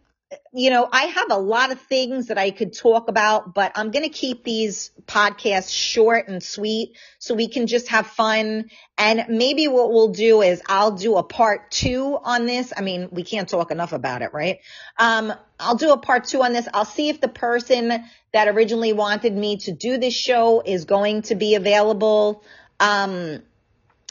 you 0.53 0.69
know, 0.69 0.89
I 0.91 1.03
have 1.03 1.31
a 1.31 1.37
lot 1.37 1.71
of 1.71 1.79
things 1.79 2.27
that 2.27 2.37
I 2.37 2.51
could 2.51 2.73
talk 2.73 3.07
about, 3.07 3.53
but 3.53 3.71
I'm 3.75 3.91
going 3.91 4.03
to 4.03 4.09
keep 4.09 4.43
these 4.43 4.91
podcasts 5.05 5.71
short 5.71 6.27
and 6.27 6.43
sweet 6.43 6.97
so 7.17 7.33
we 7.33 7.47
can 7.47 7.67
just 7.67 7.87
have 7.89 8.07
fun. 8.07 8.69
And 8.97 9.25
maybe 9.29 9.67
what 9.69 9.91
we'll 9.91 10.09
do 10.09 10.41
is 10.41 10.61
I'll 10.67 10.91
do 10.91 11.15
a 11.15 11.23
part 11.23 11.71
two 11.71 12.17
on 12.21 12.45
this. 12.45 12.73
I 12.75 12.81
mean, 12.81 13.07
we 13.11 13.23
can't 13.23 13.47
talk 13.47 13.71
enough 13.71 13.93
about 13.93 14.21
it, 14.21 14.33
right? 14.33 14.59
Um, 14.97 15.33
I'll 15.59 15.75
do 15.77 15.91
a 15.91 15.97
part 15.97 16.25
two 16.25 16.43
on 16.43 16.51
this. 16.51 16.67
I'll 16.73 16.85
see 16.85 17.07
if 17.07 17.21
the 17.21 17.29
person 17.29 18.03
that 18.33 18.47
originally 18.49 18.91
wanted 18.91 19.33
me 19.33 19.57
to 19.57 19.71
do 19.71 19.97
this 19.97 20.13
show 20.13 20.61
is 20.65 20.85
going 20.85 21.21
to 21.23 21.35
be 21.35 21.55
available. 21.55 22.43
Um, 22.81 23.43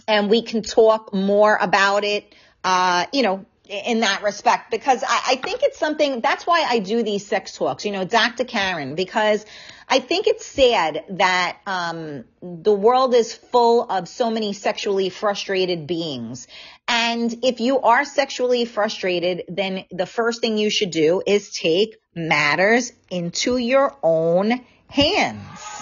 and 0.09 0.31
we 0.31 0.43
can 0.43 0.62
talk 0.62 1.12
more 1.12 1.57
about 1.61 2.05
it. 2.05 2.35
Uh, 2.64 3.07
you 3.12 3.23
know, 3.23 3.45
in 3.69 4.01
that 4.01 4.23
respect 4.23 4.71
because 4.71 5.03
I, 5.03 5.23
I, 5.29 5.37
think 5.37 5.62
it's 5.62 5.79
something 5.79 6.21
that's 6.21 6.47
why 6.47 6.64
I 6.69 6.79
do 6.79 7.03
these 7.03 7.27
sex 7.27 7.53
talks, 7.53 7.85
you 7.85 7.93
know, 7.93 8.05
Dr. 8.05 8.45
Karen, 8.45 8.95
because 8.95 9.45
I 9.89 9.99
think 9.99 10.27
it's 10.27 10.47
sad 10.47 11.05
that 11.11 11.59
um, 11.67 12.25
the 12.43 12.73
world 12.73 13.14
is 13.14 13.35
full 13.35 13.91
of 13.91 14.09
so 14.09 14.31
many 14.31 14.53
sexually 14.53 15.09
frustrated 15.09 15.87
beings. 15.87 16.49
And 16.89 17.33
if 17.43 17.61
you 17.61 17.81
are 17.81 18.05
sexually 18.05 18.64
frustrated, 18.64 19.45
then 19.49 19.85
the 19.91 20.07
first 20.07 20.41
thing 20.41 20.59
you 20.59 20.71
should 20.71 20.91
do 20.91 21.23
is 21.27 21.51
take 21.51 21.97
matters 22.14 22.93
into 23.11 23.57
your 23.57 23.97
own 24.03 24.61
hands. 24.89 25.76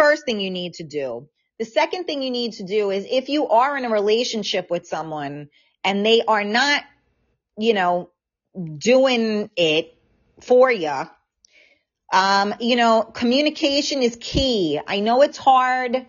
First 0.00 0.24
thing 0.24 0.40
you 0.40 0.50
need 0.50 0.74
to 0.74 0.84
do. 0.84 1.28
The 1.58 1.64
second 1.64 2.04
thing 2.04 2.22
you 2.22 2.30
need 2.30 2.54
to 2.54 2.64
do 2.64 2.90
is 2.90 3.06
if 3.10 3.28
you 3.28 3.48
are 3.48 3.76
in 3.76 3.84
a 3.84 3.90
relationship 3.90 4.70
with 4.70 4.86
someone 4.86 5.50
and 5.84 6.06
they 6.06 6.22
are 6.22 6.44
not, 6.44 6.82
you 7.58 7.74
know, 7.74 8.10
doing 8.78 9.50
it 9.56 9.94
for 10.40 10.70
you, 10.70 11.02
um, 12.12 12.54
you 12.60 12.76
know, 12.76 13.02
communication 13.02 14.02
is 14.02 14.16
key. 14.20 14.80
I 14.86 15.00
know 15.00 15.22
it's 15.22 15.38
hard. 15.38 16.06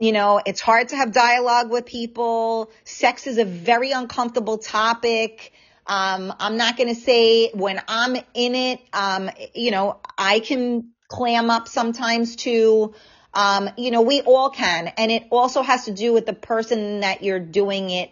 You 0.00 0.12
know, 0.12 0.40
it's 0.44 0.60
hard 0.60 0.88
to 0.88 0.96
have 0.96 1.12
dialogue 1.12 1.70
with 1.70 1.86
people. 1.86 2.70
Sex 2.84 3.26
is 3.26 3.38
a 3.38 3.44
very 3.44 3.92
uncomfortable 3.92 4.58
topic. 4.58 5.52
Um, 5.86 6.34
I'm 6.38 6.56
not 6.56 6.76
going 6.76 6.94
to 6.94 7.00
say 7.00 7.50
when 7.52 7.80
I'm 7.88 8.16
in 8.34 8.54
it, 8.54 8.80
um, 8.92 9.30
you 9.54 9.70
know, 9.70 9.98
I 10.16 10.40
can 10.40 10.92
clam 11.08 11.50
up 11.50 11.68
sometimes 11.68 12.36
too. 12.36 12.94
Um, 13.38 13.70
you 13.76 13.92
know, 13.92 14.02
we 14.02 14.20
all 14.22 14.50
can. 14.50 14.88
And 14.88 15.12
it 15.12 15.28
also 15.30 15.62
has 15.62 15.84
to 15.84 15.92
do 15.92 16.12
with 16.12 16.26
the 16.26 16.32
person 16.32 17.00
that 17.00 17.22
you're 17.22 17.38
doing 17.38 17.90
it 17.90 18.10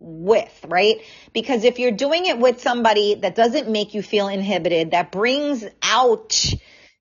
with, 0.00 0.66
right? 0.66 0.96
Because 1.32 1.62
if 1.62 1.78
you're 1.78 1.92
doing 1.92 2.26
it 2.26 2.40
with 2.40 2.60
somebody 2.60 3.14
that 3.14 3.36
doesn't 3.36 3.68
make 3.68 3.94
you 3.94 4.02
feel 4.02 4.26
inhibited, 4.26 4.90
that 4.90 5.12
brings 5.12 5.64
out 5.80 6.52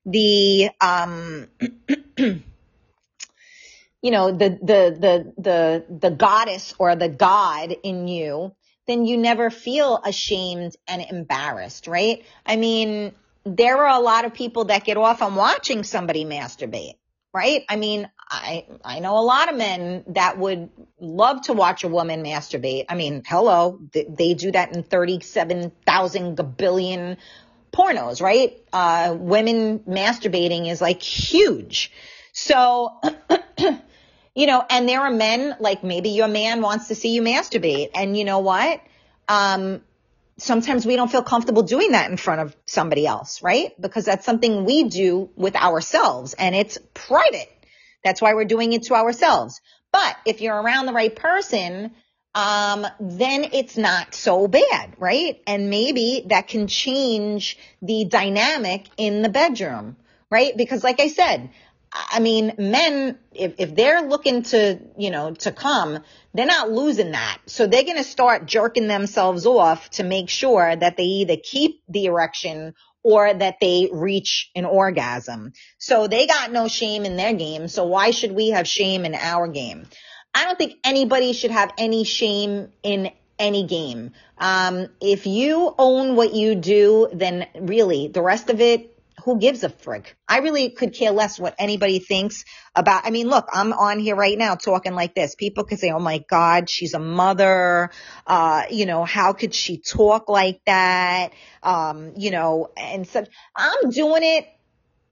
the, 0.06 0.70
um, 0.80 1.48
you 2.18 2.44
know, 4.04 4.32
the, 4.32 4.50
the, 4.50 4.96
the, 5.00 5.34
the, 5.42 5.86
the 5.90 6.12
goddess 6.12 6.76
or 6.78 6.96
the 6.96 7.10
god 7.10 7.76
in 7.82 8.08
you, 8.08 8.54
then 8.86 9.08
you 9.08 9.18
never 9.18 9.50
feel 9.50 10.00
ashamed 10.06 10.76
and 10.88 11.02
embarrassed, 11.10 11.88
right? 11.88 12.24
I 12.46 12.56
mean, 12.58 13.14
there 13.46 13.78
are 13.88 14.00
a 14.00 14.04
lot 14.04 14.26
of 14.26 14.36
people 14.36 14.66
that 14.66 14.86
get 14.86 14.98
off 14.98 15.24
on 15.24 15.34
watching 15.34 15.84
somebody 15.84 16.24
masturbate, 16.24 16.98
right? 17.34 17.64
I 17.68 17.76
mean, 17.76 18.10
I, 18.30 18.66
I 18.84 19.00
know 19.00 19.18
a 19.18 19.22
lot 19.22 19.50
of 19.50 19.58
men 19.58 20.04
that 20.08 20.38
would 20.38 20.70
love 21.00 21.42
to 21.44 21.54
watch 21.54 21.84
a 21.84 21.88
woman 21.88 22.24
masturbate. 22.24 22.86
I 22.90 22.96
mean, 22.96 23.24
hello, 23.26 23.80
they, 23.92 24.06
they 24.08 24.34
do 24.36 24.52
that 24.52 24.76
in 24.76 24.84
37,000 24.84 26.58
billion 26.58 27.18
pornos, 27.72 28.22
right? 28.22 28.58
Uh, 28.72 29.16
women 29.20 29.80
masturbating 29.80 30.70
is 30.70 30.80
like 30.80 31.02
huge. 31.02 31.92
So, 32.34 33.00
you 34.36 34.48
know, 34.48 34.64
and 34.70 34.88
there 34.88 35.02
are 35.02 35.12
men, 35.12 35.56
like 35.60 35.84
maybe 35.84 36.10
your 36.10 36.28
man 36.28 36.62
wants 36.62 36.88
to 36.90 36.96
see 36.96 37.14
you 37.14 37.24
masturbate. 37.24 37.90
And 37.96 38.16
you 38.16 38.26
know 38.26 38.40
what? 38.40 38.80
Um, 39.28 39.82
sometimes 40.38 40.86
we 40.86 40.96
don't 40.96 41.12
feel 41.12 41.24
comfortable 41.24 41.64
doing 41.64 41.92
that 41.92 42.10
in 42.10 42.18
front 42.18 42.42
of 42.42 42.56
somebody 42.66 43.06
else, 43.06 43.42
right? 43.42 43.72
Because 43.80 44.06
that's 44.06 44.26
something 44.26 44.66
we 44.66 44.86
do 44.86 45.30
with 45.36 45.56
ourselves 45.56 46.34
and 46.34 46.56
it's 46.56 46.78
private. 46.94 47.50
That's 48.04 48.22
why 48.22 48.34
we're 48.34 48.46
doing 48.46 48.74
it 48.74 48.84
to 48.84 48.96
ourselves. 48.96 49.62
But 49.92 50.16
if 50.26 50.42
you're 50.42 50.60
around 50.60 50.88
the 50.88 50.94
right 50.94 51.16
person, 51.16 51.92
um, 52.36 52.86
then 53.00 53.50
it's 53.54 53.78
not 53.78 54.16
so 54.16 54.48
bad, 54.48 54.96
right? 54.98 55.40
And 55.46 55.70
maybe 55.70 56.26
that 56.30 56.48
can 56.48 56.68
change 56.68 57.58
the 57.82 58.06
dynamic 58.06 58.88
in 58.98 59.22
the 59.22 59.30
bedroom, 59.30 59.98
right? 60.32 60.56
Because 60.58 60.84
like 60.84 61.00
I 61.00 61.10
said, 61.10 61.52
I 61.94 62.20
mean, 62.20 62.54
men, 62.58 63.20
if, 63.34 63.56
if 63.60 63.76
they're 63.76 64.02
looking 64.02 64.42
to, 64.44 64.80
you 64.98 65.12
know, 65.12 65.34
to 65.36 65.52
come, 65.52 66.00
they're 66.34 66.46
not 66.46 66.72
losing 66.72 67.12
that. 67.12 67.38
So 67.46 67.68
they're 67.68 67.84
going 67.84 67.98
to 67.98 68.04
start 68.04 68.48
jerking 68.48 68.88
themselves 68.88 69.46
off 69.46 69.90
to 69.92 70.04
make 70.04 70.30
sure 70.30 70.76
that 70.76 70.98
they 70.98 71.04
either 71.04 71.38
keep 71.38 71.84
the 71.88 72.06
erection 72.06 72.74
or 73.04 73.34
that 73.34 73.58
they 73.62 73.90
reach 73.92 74.50
an 74.56 74.66
orgasm. 74.66 75.54
So 75.78 76.08
they 76.08 76.26
got 76.26 76.52
no 76.52 76.68
shame 76.68 77.06
in 77.06 77.16
their 77.16 77.34
game. 77.34 77.68
So 77.68 77.86
why 77.86 78.12
should 78.12 78.32
we 78.32 78.50
have 78.50 78.68
shame 78.68 79.06
in 79.06 79.14
our 79.14 79.48
game? 79.48 79.86
I 80.34 80.46
don't 80.46 80.58
think 80.58 80.76
anybody 80.84 81.34
should 81.34 81.52
have 81.52 81.72
any 81.78 82.06
shame 82.06 82.70
in 82.82 83.12
any 83.38 83.68
game. 83.68 84.12
Um, 84.38 84.88
if 85.00 85.28
you 85.28 85.76
own 85.78 86.16
what 86.16 86.34
you 86.34 86.56
do, 86.56 87.10
then 87.14 87.46
really 87.60 88.08
the 88.08 88.22
rest 88.22 88.50
of 88.50 88.62
it, 88.62 88.93
who 89.24 89.40
gives 89.40 89.64
a 89.64 89.70
frig? 89.70 90.06
I 90.28 90.40
really 90.40 90.70
could 90.70 90.94
care 90.94 91.12
less 91.12 91.40
what 91.40 91.56
anybody 91.60 92.00
thinks 92.00 92.44
about. 92.76 93.06
I 93.06 93.10
mean, 93.10 93.28
look, 93.28 93.48
I'm 93.52 93.74
on 93.74 94.00
here 94.00 94.16
right 94.16 94.38
now 94.38 94.56
talking 94.56 94.94
like 94.94 95.16
this. 95.16 95.36
People 95.36 95.64
could 95.64 95.80
say, 95.80 95.92
"Oh 95.92 96.00
my 96.00 96.20
God, 96.30 96.70
she's 96.70 96.94
a 96.94 97.00
mother." 97.00 97.92
Uh, 98.26 98.64
you 98.70 98.86
know, 98.86 99.04
how 99.06 99.34
could 99.34 99.54
she 99.54 99.78
talk 99.78 100.30
like 100.30 100.62
that? 100.66 101.34
Um, 101.62 102.14
you 102.18 102.32
know, 102.32 102.72
and 102.76 103.08
such. 103.08 103.30
I'm 103.56 103.90
doing 103.92 104.24
it 104.24 104.48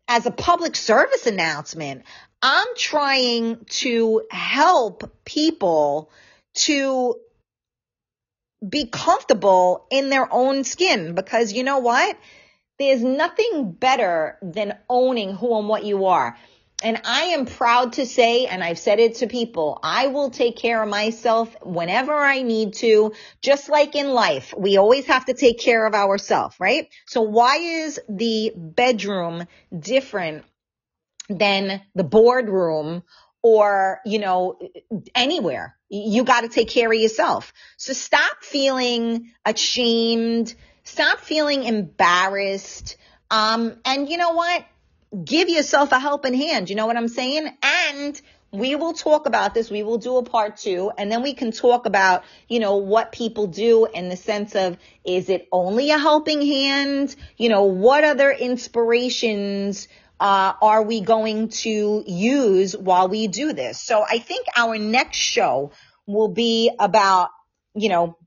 as 0.08 0.26
a 0.26 0.32
public 0.32 0.76
service 0.76 1.28
announcement. 1.28 2.04
I'm 2.42 2.68
trying 2.76 3.66
to 3.82 4.24
help 4.32 5.12
people 5.26 6.12
to 6.54 7.16
be 8.68 8.86
comfortable 8.86 9.88
in 9.90 10.10
their 10.10 10.32
own 10.32 10.64
skin 10.64 11.16
because 11.16 11.54
you 11.54 11.64
know 11.64 11.80
what? 11.80 12.18
There's 12.82 13.04
nothing 13.04 13.74
better 13.74 14.40
than 14.42 14.76
owning 14.90 15.36
who 15.36 15.56
and 15.60 15.70
what 15.70 15.86
you 15.86 16.08
are. 16.08 16.36
And 16.84 17.00
I 17.06 17.26
am 17.36 17.46
proud 17.46 17.94
to 17.94 18.08
say, 18.08 18.48
and 18.48 18.64
I've 18.64 18.80
said 18.80 19.00
it 19.00 19.18
to 19.18 19.28
people, 19.28 19.80
I 19.84 20.08
will 20.08 20.32
take 20.32 20.58
care 20.58 20.82
of 20.82 20.90
myself 20.90 21.56
whenever 21.62 22.12
I 22.12 22.42
need 22.42 22.74
to, 22.78 23.14
just 23.40 23.70
like 23.70 23.94
in 23.94 24.10
life. 24.10 24.52
We 24.58 24.78
always 24.78 25.06
have 25.06 25.26
to 25.26 25.36
take 25.36 25.60
care 25.60 25.86
of 25.86 25.94
ourselves, 25.94 26.56
right? 26.60 26.88
So 27.06 27.22
why 27.22 27.58
is 27.58 28.00
the 28.10 28.52
bedroom 28.56 29.46
different 29.78 30.44
than 31.30 31.82
the 31.94 32.04
boardroom 32.04 33.04
or, 33.44 34.00
you 34.06 34.20
know, 34.20 34.60
anywhere. 35.16 35.76
You 35.90 36.24
got 36.24 36.42
to 36.42 36.50
take 36.50 36.70
care 36.70 36.92
of 36.92 36.98
yourself. 36.98 37.54
So 37.78 37.94
stop 37.94 38.44
feeling 38.44 39.32
ashamed. 39.46 40.54
Stop 40.84 41.20
feeling 41.20 41.64
embarrassed. 41.64 42.98
Um, 43.30 43.76
and 43.86 44.10
you 44.10 44.18
know 44.18 44.32
what? 44.32 44.66
Give 45.24 45.50
yourself 45.50 45.92
a 45.92 46.00
helping 46.00 46.34
hand. 46.34 46.70
You 46.70 46.76
know 46.76 46.88
what 46.88 46.98
I'm 46.98 47.08
saying? 47.08 47.50
And 47.62 48.22
we 48.52 48.76
will 48.76 48.94
talk 48.94 49.26
about 49.26 49.54
this. 49.54 49.70
We 49.70 49.84
will 49.84 49.98
do 49.98 50.18
a 50.18 50.24
part 50.24 50.58
two 50.58 50.92
and 50.98 51.12
then 51.12 51.24
we 51.24 51.34
can 51.34 51.52
talk 51.52 51.86
about, 51.86 52.24
you 52.50 52.60
know, 52.60 52.78
what 52.78 53.12
people 53.12 53.48
do 53.48 53.86
in 53.86 54.10
the 54.10 54.18
sense 54.18 54.56
of, 54.56 54.78
is 55.06 55.30
it 55.30 55.48
only 55.52 55.92
a 55.92 55.98
helping 55.98 56.42
hand? 56.42 57.16
You 57.38 57.50
know, 57.50 57.64
what 57.64 58.04
other 58.04 58.32
inspirations 58.32 59.88
uh, 60.20 60.54
are 60.62 60.84
we 60.84 61.02
going 61.02 61.50
to 61.50 62.04
use 62.06 62.76
while 62.76 63.08
we 63.08 63.28
do 63.28 63.54
this? 63.54 63.82
So 63.82 64.06
I 64.08 64.20
think 64.20 64.46
our 64.56 64.78
next 64.78 65.18
show 65.18 65.72
will 66.06 66.28
be 66.28 66.72
about, 66.78 67.30
you 67.74 67.90
know, 67.90 68.18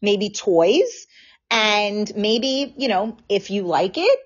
maybe 0.00 0.30
toys 0.30 1.06
and 1.50 2.14
maybe, 2.16 2.74
you 2.76 2.88
know, 2.88 3.16
if 3.28 3.50
you 3.50 3.62
like 3.62 3.98
it, 3.98 4.18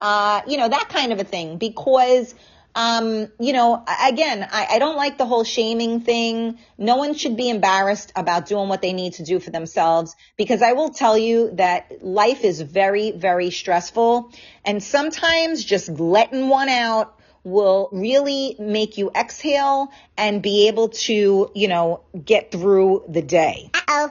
uh, 0.00 0.42
you 0.46 0.56
know, 0.56 0.68
that 0.68 0.88
kind 0.88 1.12
of 1.12 1.20
a 1.20 1.24
thing 1.24 1.58
because 1.58 2.34
um, 2.78 3.26
you 3.40 3.52
know, 3.52 3.82
again, 4.06 4.46
I, 4.48 4.66
I 4.72 4.78
don't 4.78 4.94
like 4.94 5.18
the 5.18 5.26
whole 5.26 5.42
shaming 5.42 6.00
thing. 6.00 6.58
No 6.78 6.96
one 6.96 7.14
should 7.14 7.36
be 7.36 7.48
embarrassed 7.48 8.12
about 8.14 8.46
doing 8.46 8.68
what 8.68 8.82
they 8.82 8.92
need 8.92 9.14
to 9.14 9.24
do 9.24 9.40
for 9.40 9.50
themselves 9.50 10.14
because 10.36 10.62
I 10.62 10.74
will 10.74 10.90
tell 10.90 11.18
you 11.18 11.50
that 11.54 12.04
life 12.04 12.44
is 12.44 12.60
very, 12.60 13.10
very 13.10 13.50
stressful. 13.50 14.32
And 14.64 14.80
sometimes 14.80 15.64
just 15.64 15.88
letting 15.88 16.48
one 16.48 16.68
out 16.68 17.18
will 17.42 17.88
really 17.90 18.54
make 18.60 18.96
you 18.96 19.10
exhale 19.10 19.90
and 20.16 20.40
be 20.40 20.68
able 20.68 20.90
to, 20.90 21.50
you 21.54 21.68
know, 21.68 22.02
get 22.24 22.52
through 22.52 23.06
the 23.08 23.22
day. 23.22 23.70
Uh-oh. 23.74 24.10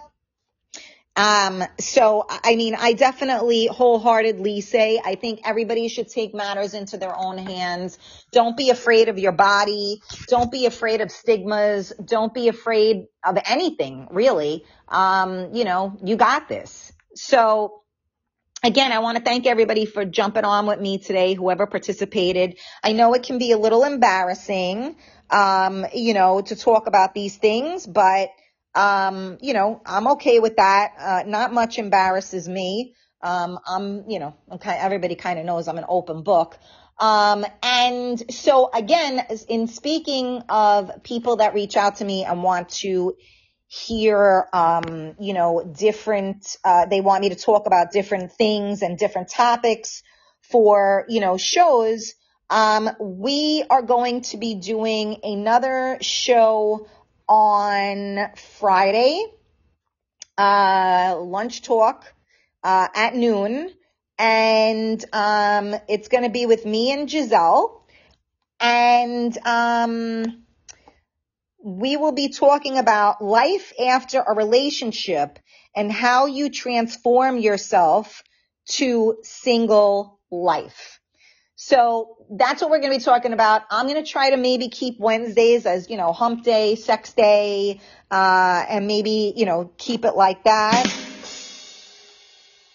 Um, 1.17 1.63
so, 1.79 2.27
I 2.29 2.55
mean, 2.55 2.75
I 2.75 2.93
definitely 2.93 3.65
wholeheartedly 3.65 4.61
say 4.61 5.01
I 5.03 5.15
think 5.15 5.41
everybody 5.43 5.87
should 5.87 6.09
take 6.09 6.35
matters 6.35 6.75
into 6.75 6.97
their 6.97 7.17
own 7.17 7.39
hands. 7.39 7.97
Don't 8.31 8.55
be 8.55 8.69
afraid 8.69 9.09
of 9.09 9.17
your 9.17 9.31
body. 9.31 9.99
Don't 10.27 10.51
be 10.51 10.67
afraid 10.67 11.01
of 11.01 11.11
stigmas. 11.11 11.91
Don't 12.05 12.35
be 12.35 12.49
afraid 12.49 13.07
of 13.25 13.39
anything, 13.47 14.07
really. 14.11 14.63
Um, 14.87 15.55
you 15.55 15.65
know, 15.65 15.97
you 16.03 16.15
got 16.17 16.47
this. 16.47 16.93
So, 17.15 17.81
Again, 18.63 18.91
I 18.91 18.99
want 18.99 19.19
to 19.19 19.23
thank 19.23 19.45
everybody 19.45 19.85
for 19.85 20.03
jumping 20.03 20.43
on 20.43 20.65
with 20.65 20.81
me 20.81 20.97
today, 20.97 21.35
whoever 21.35 21.67
participated. 21.67 22.57
I 22.83 22.91
know 22.91 23.13
it 23.13 23.21
can 23.21 23.37
be 23.37 23.51
a 23.51 23.57
little 23.57 23.83
embarrassing, 23.83 24.95
um, 25.29 25.85
you 25.93 26.15
know, 26.15 26.41
to 26.41 26.55
talk 26.55 26.87
about 26.87 27.13
these 27.13 27.37
things, 27.37 27.85
but 27.85 28.29
um, 28.77 29.39
you 29.41 29.53
know, 29.53 29.81
I'm 29.85 30.07
okay 30.09 30.39
with 30.39 30.57
that. 30.57 30.93
Uh, 30.99 31.23
not 31.25 31.51
much 31.51 31.79
embarrasses 31.79 32.47
me. 32.47 32.93
Um, 33.23 33.57
I'm, 33.67 34.07
you 34.07 34.19
know, 34.19 34.35
okay, 34.53 34.77
everybody 34.79 35.15
kind 35.15 35.39
of 35.39 35.45
knows 35.45 35.67
I'm 35.67 35.79
an 35.79 35.85
open 35.89 36.21
book. 36.21 36.57
Um, 36.99 37.43
and 37.63 38.31
so 38.31 38.69
again, 38.71 39.25
in 39.49 39.67
speaking 39.67 40.43
of 40.49 41.03
people 41.03 41.37
that 41.37 41.55
reach 41.55 41.75
out 41.75 41.97
to 41.97 42.05
me 42.05 42.23
and 42.23 42.43
want 42.43 42.69
to 42.81 43.15
hear, 43.65 44.47
um, 44.53 45.15
you 45.19 45.33
know, 45.33 45.73
different, 45.75 46.55
uh, 46.63 46.85
they 46.85 47.01
want 47.01 47.21
me 47.21 47.29
to 47.29 47.35
talk 47.35 47.65
about 47.65 47.91
different 47.91 48.31
things 48.33 48.83
and 48.83 48.97
different 48.97 49.29
topics 49.29 50.03
for, 50.51 51.05
you 51.09 51.19
know, 51.19 51.37
shows. 51.37 52.13
Um, 52.49 52.89
we 52.99 53.63
are 53.69 53.81
going 53.81 54.21
to 54.21 54.37
be 54.37 54.55
doing 54.55 55.17
another 55.23 55.97
show 56.01 56.87
on 57.27 58.29
Friday, 58.59 59.25
uh, 60.37 61.17
lunch 61.19 61.61
talk, 61.61 62.13
uh, 62.63 62.87
at 62.95 63.15
noon. 63.15 63.71
And, 64.19 65.03
um, 65.13 65.75
it's 65.87 66.07
going 66.07 66.23
to 66.23 66.29
be 66.29 66.45
with 66.47 66.65
me 66.65 66.91
and 66.91 67.09
Giselle. 67.09 67.85
And, 68.59 69.37
um, 69.45 70.43
we 71.63 71.97
will 71.97 72.11
be 72.13 72.29
talking 72.29 72.77
about 72.77 73.23
life 73.23 73.73
after 73.79 74.21
a 74.21 74.33
relationship 74.33 75.39
and 75.75 75.91
how 75.91 76.25
you 76.25 76.49
transform 76.49 77.37
yourself 77.37 78.23
to 78.69 79.17
single 79.23 80.19
life. 80.31 80.96
So 81.59 82.17
that's 82.29 82.61
what 82.61 82.69
we're 82.69 82.79
going 82.79 82.91
to 82.91 82.99
be 82.99 83.03
talking 83.03 83.33
about. 83.33 83.63
I'm 83.71 83.87
going 83.87 84.01
to 84.01 84.07
try 84.07 84.29
to 84.29 84.37
maybe 84.37 84.69
keep 84.69 84.99
Wednesdays 84.99 85.65
as, 85.65 85.89
you 85.89 85.97
know, 85.97 86.13
hump 86.13 86.43
day, 86.43 86.75
sex 86.75 87.13
day, 87.13 87.81
uh, 88.11 88.63
and 88.69 88.85
maybe, 88.85 89.33
you 89.35 89.47
know, 89.47 89.71
keep 89.79 90.05
it 90.05 90.15
like 90.15 90.43
that. 90.43 90.85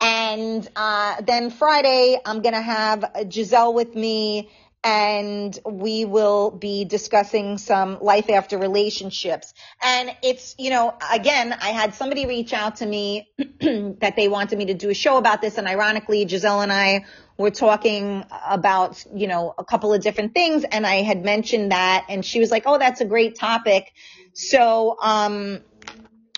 And, 0.00 0.68
uh, 0.74 1.20
then 1.20 1.50
Friday, 1.50 2.18
I'm 2.26 2.42
going 2.42 2.54
to 2.54 2.60
have 2.60 3.04
Giselle 3.30 3.72
with 3.72 3.94
me 3.94 4.50
and 4.84 5.56
we 5.64 6.04
will 6.04 6.50
be 6.50 6.84
discussing 6.84 7.58
some 7.58 8.00
life 8.00 8.28
after 8.28 8.58
relationships. 8.58 9.54
And 9.80 10.10
it's, 10.22 10.56
you 10.58 10.70
know, 10.70 10.94
again, 11.12 11.52
I 11.52 11.68
had 11.68 11.94
somebody 11.94 12.26
reach 12.26 12.52
out 12.52 12.76
to 12.76 12.86
me 12.86 13.28
that 13.38 14.14
they 14.16 14.26
wanted 14.26 14.58
me 14.58 14.66
to 14.66 14.74
do 14.74 14.90
a 14.90 14.94
show 14.94 15.18
about 15.18 15.40
this. 15.40 15.56
And 15.56 15.68
ironically, 15.68 16.26
Giselle 16.26 16.62
and 16.62 16.72
I 16.72 17.04
were 17.36 17.50
talking 17.50 18.24
about, 18.46 19.04
you 19.14 19.26
know, 19.26 19.54
a 19.56 19.64
couple 19.64 19.92
of 19.92 20.02
different 20.02 20.34
things. 20.34 20.64
And 20.64 20.86
I 20.86 20.96
had 21.02 21.24
mentioned 21.24 21.72
that 21.72 22.06
and 22.08 22.24
she 22.24 22.40
was 22.40 22.50
like, 22.50 22.64
Oh, 22.66 22.78
that's 22.78 23.00
a 23.00 23.04
great 23.04 23.36
topic. 23.36 23.92
So, 24.32 24.96
um, 25.00 25.60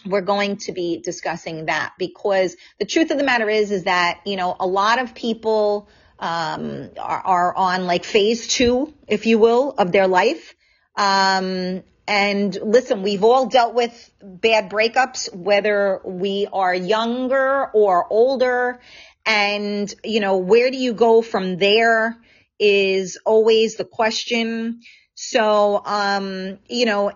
we're 0.06 0.20
going 0.20 0.58
to 0.58 0.72
be 0.72 1.00
discussing 1.02 1.66
that 1.66 1.94
because 1.98 2.56
the 2.78 2.84
truth 2.84 3.10
of 3.10 3.16
the 3.16 3.24
matter 3.24 3.48
is, 3.48 3.70
is 3.70 3.84
that, 3.84 4.20
you 4.26 4.36
know, 4.36 4.54
a 4.60 4.66
lot 4.66 4.98
of 4.98 5.14
people, 5.14 5.88
um, 6.18 6.90
are, 6.98 7.20
are 7.20 7.56
on 7.56 7.86
like 7.86 8.04
phase 8.04 8.46
two, 8.46 8.94
if 9.08 9.26
you 9.26 9.38
will, 9.38 9.70
of 9.70 9.92
their 9.92 10.06
life. 10.06 10.54
Um, 10.96 11.82
and 12.06 12.54
listen, 12.62 13.02
we've 13.02 13.24
all 13.24 13.46
dealt 13.46 13.74
with 13.74 14.10
bad 14.22 14.70
breakups, 14.70 15.34
whether 15.34 16.00
we 16.04 16.46
are 16.52 16.74
younger 16.74 17.70
or 17.72 18.06
older. 18.10 18.80
And, 19.26 19.92
you 20.04 20.20
know, 20.20 20.38
where 20.38 20.70
do 20.70 20.76
you 20.76 20.92
go 20.92 21.22
from 21.22 21.56
there 21.56 22.16
is 22.58 23.18
always 23.24 23.76
the 23.76 23.84
question. 23.84 24.80
So, 25.14 25.80
um, 25.84 26.58
you 26.68 26.86
know, 26.86 27.12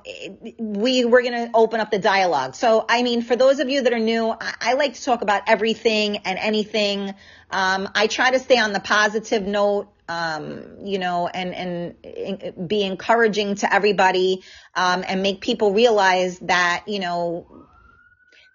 we 0.58 1.04
we're 1.04 1.22
going 1.22 1.46
to 1.46 1.50
open 1.52 1.80
up 1.80 1.90
the 1.90 1.98
dialogue. 1.98 2.54
So, 2.54 2.84
I 2.88 3.02
mean, 3.02 3.22
for 3.22 3.36
those 3.36 3.58
of 3.58 3.68
you 3.68 3.82
that 3.82 3.92
are 3.92 3.98
new, 3.98 4.30
I, 4.30 4.54
I 4.60 4.72
like 4.74 4.94
to 4.94 5.02
talk 5.02 5.22
about 5.22 5.42
everything 5.48 6.18
and 6.18 6.38
anything. 6.38 7.14
Um, 7.50 7.88
I 7.94 8.06
try 8.06 8.30
to 8.30 8.38
stay 8.38 8.58
on 8.58 8.72
the 8.72 8.80
positive 8.80 9.42
note 9.42 9.88
um, 10.08 10.78
you 10.84 10.98
know, 10.98 11.28
and, 11.28 11.54
and 11.54 12.68
be 12.68 12.82
encouraging 12.82 13.56
to 13.56 13.72
everybody, 13.72 14.42
um, 14.74 15.04
and 15.06 15.22
make 15.22 15.40
people 15.40 15.72
realize 15.72 16.38
that, 16.40 16.84
you 16.86 16.98
know, 16.98 17.67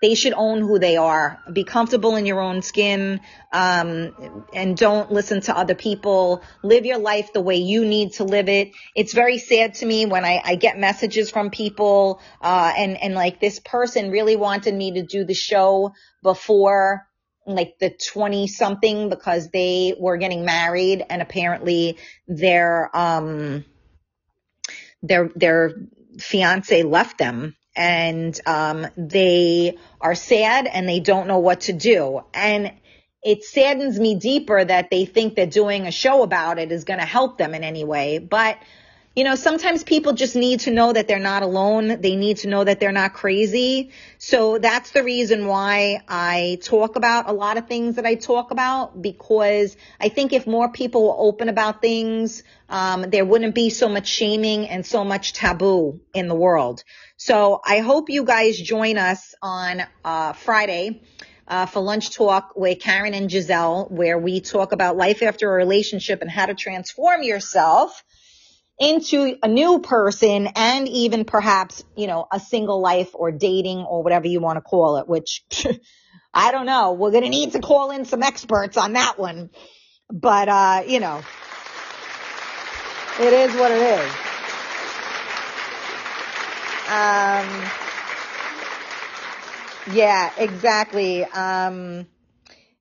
they 0.04 0.16
should 0.16 0.34
own 0.34 0.60
who 0.60 0.80
they 0.80 0.98
are, 0.98 1.40
be 1.54 1.64
comfortable 1.64 2.18
in 2.18 2.26
your 2.26 2.42
own 2.42 2.62
skin, 2.62 3.22
um, 3.54 4.46
and 4.54 4.76
don't 4.76 5.14
listen 5.14 5.40
to 5.40 5.58
other 5.58 5.76
people. 5.76 6.44
Live 6.62 6.86
your 6.86 6.98
life 6.98 7.32
the 7.32 7.40
way 7.40 7.56
you 7.56 7.86
need 7.86 8.12
to 8.16 8.26
live 8.26 8.50
it. 8.50 8.74
It's 8.98 9.14
very 9.14 9.38
sad 9.38 9.76
to 9.76 9.86
me 9.86 10.06
when 10.06 10.26
I, 10.26 10.42
I 10.44 10.56
get 10.56 10.78
messages 10.78 11.32
from 11.32 11.52
people, 11.52 12.20
uh, 12.42 12.74
and, 12.78 13.02
and 13.02 13.16
like 13.16 13.40
this 13.40 13.60
person 13.60 14.12
really 14.12 14.36
wanted 14.36 14.74
me 14.74 14.92
to 14.96 15.04
do 15.04 15.24
the 15.24 15.34
show 15.34 15.94
before 16.22 17.08
like 17.46 17.80
the 17.80 17.90
20 17.90 18.48
something 18.48 19.08
because 19.08 19.52
they 19.52 19.96
were 19.98 20.18
getting 20.18 20.44
married 20.44 21.06
and 21.10 21.22
apparently 21.22 21.98
their 22.28 22.90
um 22.96 23.64
their 25.02 25.30
their 25.36 25.72
fiance 26.20 26.84
left 26.84 27.18
them 27.18 27.56
and 27.76 28.40
um 28.46 28.88
they 28.98 29.78
are 30.00 30.16
sad 30.16 30.68
and 30.68 30.88
they 30.88 31.00
don't 31.00 31.28
know 31.28 31.40
what 31.40 31.62
to 31.62 31.74
do 31.74 32.22
and 32.34 32.72
it 33.24 33.44
saddens 33.44 33.98
me 34.00 34.16
deeper 34.16 34.64
that 34.64 34.90
they 34.90 35.06
think 35.06 35.36
that 35.36 35.50
doing 35.50 35.88
a 35.88 35.92
show 35.92 36.24
about 36.24 36.60
it 36.60 36.72
is 36.72 36.84
going 36.84 37.00
to 37.00 37.06
help 37.06 37.38
them 37.38 37.56
in 37.56 37.64
any 37.64 37.84
way 37.84 38.20
but 38.20 38.58
you 39.16 39.24
know, 39.24 39.36
sometimes 39.36 39.84
people 39.84 40.14
just 40.14 40.36
need 40.36 40.62
to 40.62 40.72
know 40.72 40.92
that 40.92 41.08
they're 41.08 41.20
not 41.20 41.44
alone. 41.44 42.02
They 42.02 42.16
need 42.16 42.38
to 42.38 42.48
know 42.48 42.64
that 42.64 42.80
they're 42.80 42.92
not 42.92 43.14
crazy. 43.14 43.92
So 44.18 44.58
that's 44.58 44.90
the 44.90 45.04
reason 45.04 45.46
why 45.46 46.02
I 46.08 46.58
talk 46.64 46.96
about 46.96 47.30
a 47.30 47.32
lot 47.32 47.58
of 47.58 47.68
things 47.68 47.98
that 47.98 48.08
I 48.08 48.16
talk 48.16 48.50
about 48.50 49.00
because 49.00 49.78
I 50.00 50.10
think 50.10 50.34
if 50.34 50.48
more 50.48 50.72
people 50.72 51.04
were 51.04 51.16
open 51.16 51.48
about 51.48 51.80
things, 51.80 52.42
um, 52.70 53.06
there 53.08 53.24
wouldn't 53.24 53.54
be 53.54 53.70
so 53.70 53.88
much 53.88 54.08
shaming 54.08 54.68
and 54.68 54.84
so 54.84 55.04
much 55.04 55.34
taboo 55.34 56.02
in 56.16 56.28
the 56.28 56.36
world. 56.36 56.84
So 57.26 57.62
I 57.64 57.80
hope 57.80 58.10
you 58.10 58.26
guys 58.26 58.60
join 58.60 58.98
us 58.98 59.34
on 59.42 59.82
uh, 60.04 60.34
Friday. 60.34 61.04
Uh, 61.48 61.66
for 61.66 61.80
lunch 61.80 62.10
talk 62.10 62.52
with 62.58 62.82
Karen 62.82 63.14
and 63.14 63.32
Giselle, 63.32 63.88
where 63.90 64.20
we 64.20 64.42
talk 64.42 64.74
about 64.74 64.98
life 64.98 65.24
after 65.24 65.50
a 65.50 65.56
relationship 65.56 66.22
and 66.22 66.30
how 66.30 66.48
to 66.48 66.54
transform 66.54 67.24
yourself 67.24 68.04
into 68.78 69.38
a 69.42 69.48
new 69.48 69.80
person 69.80 70.50
and 70.54 70.90
even 70.90 71.24
perhaps, 71.24 71.86
you 71.96 72.08
know, 72.08 72.28
a 72.30 72.42
single 72.42 72.82
life 72.82 73.12
or 73.14 73.32
dating 73.32 73.78
or 73.78 74.04
whatever 74.04 74.28
you 74.28 74.42
want 74.42 74.58
to 74.58 74.62
call 74.62 74.98
it, 74.98 75.08
which 75.08 75.46
I 76.34 76.52
don't 76.52 76.66
know. 76.66 76.92
We're 76.92 77.12
going 77.12 77.24
to 77.24 77.30
need 77.30 77.54
to 77.54 77.62
call 77.62 77.92
in 77.92 78.04
some 78.04 78.22
experts 78.22 78.76
on 78.76 78.94
that 78.94 79.18
one. 79.18 79.50
But, 80.10 80.50
uh, 80.50 80.84
you 80.86 81.00
know, 81.00 81.22
it 83.22 83.32
is 83.32 83.56
what 83.56 83.72
it 83.72 83.82
is. 83.82 84.33
Um, 86.88 87.64
yeah, 89.96 90.32
exactly. 90.38 91.24
Um, 91.26 92.08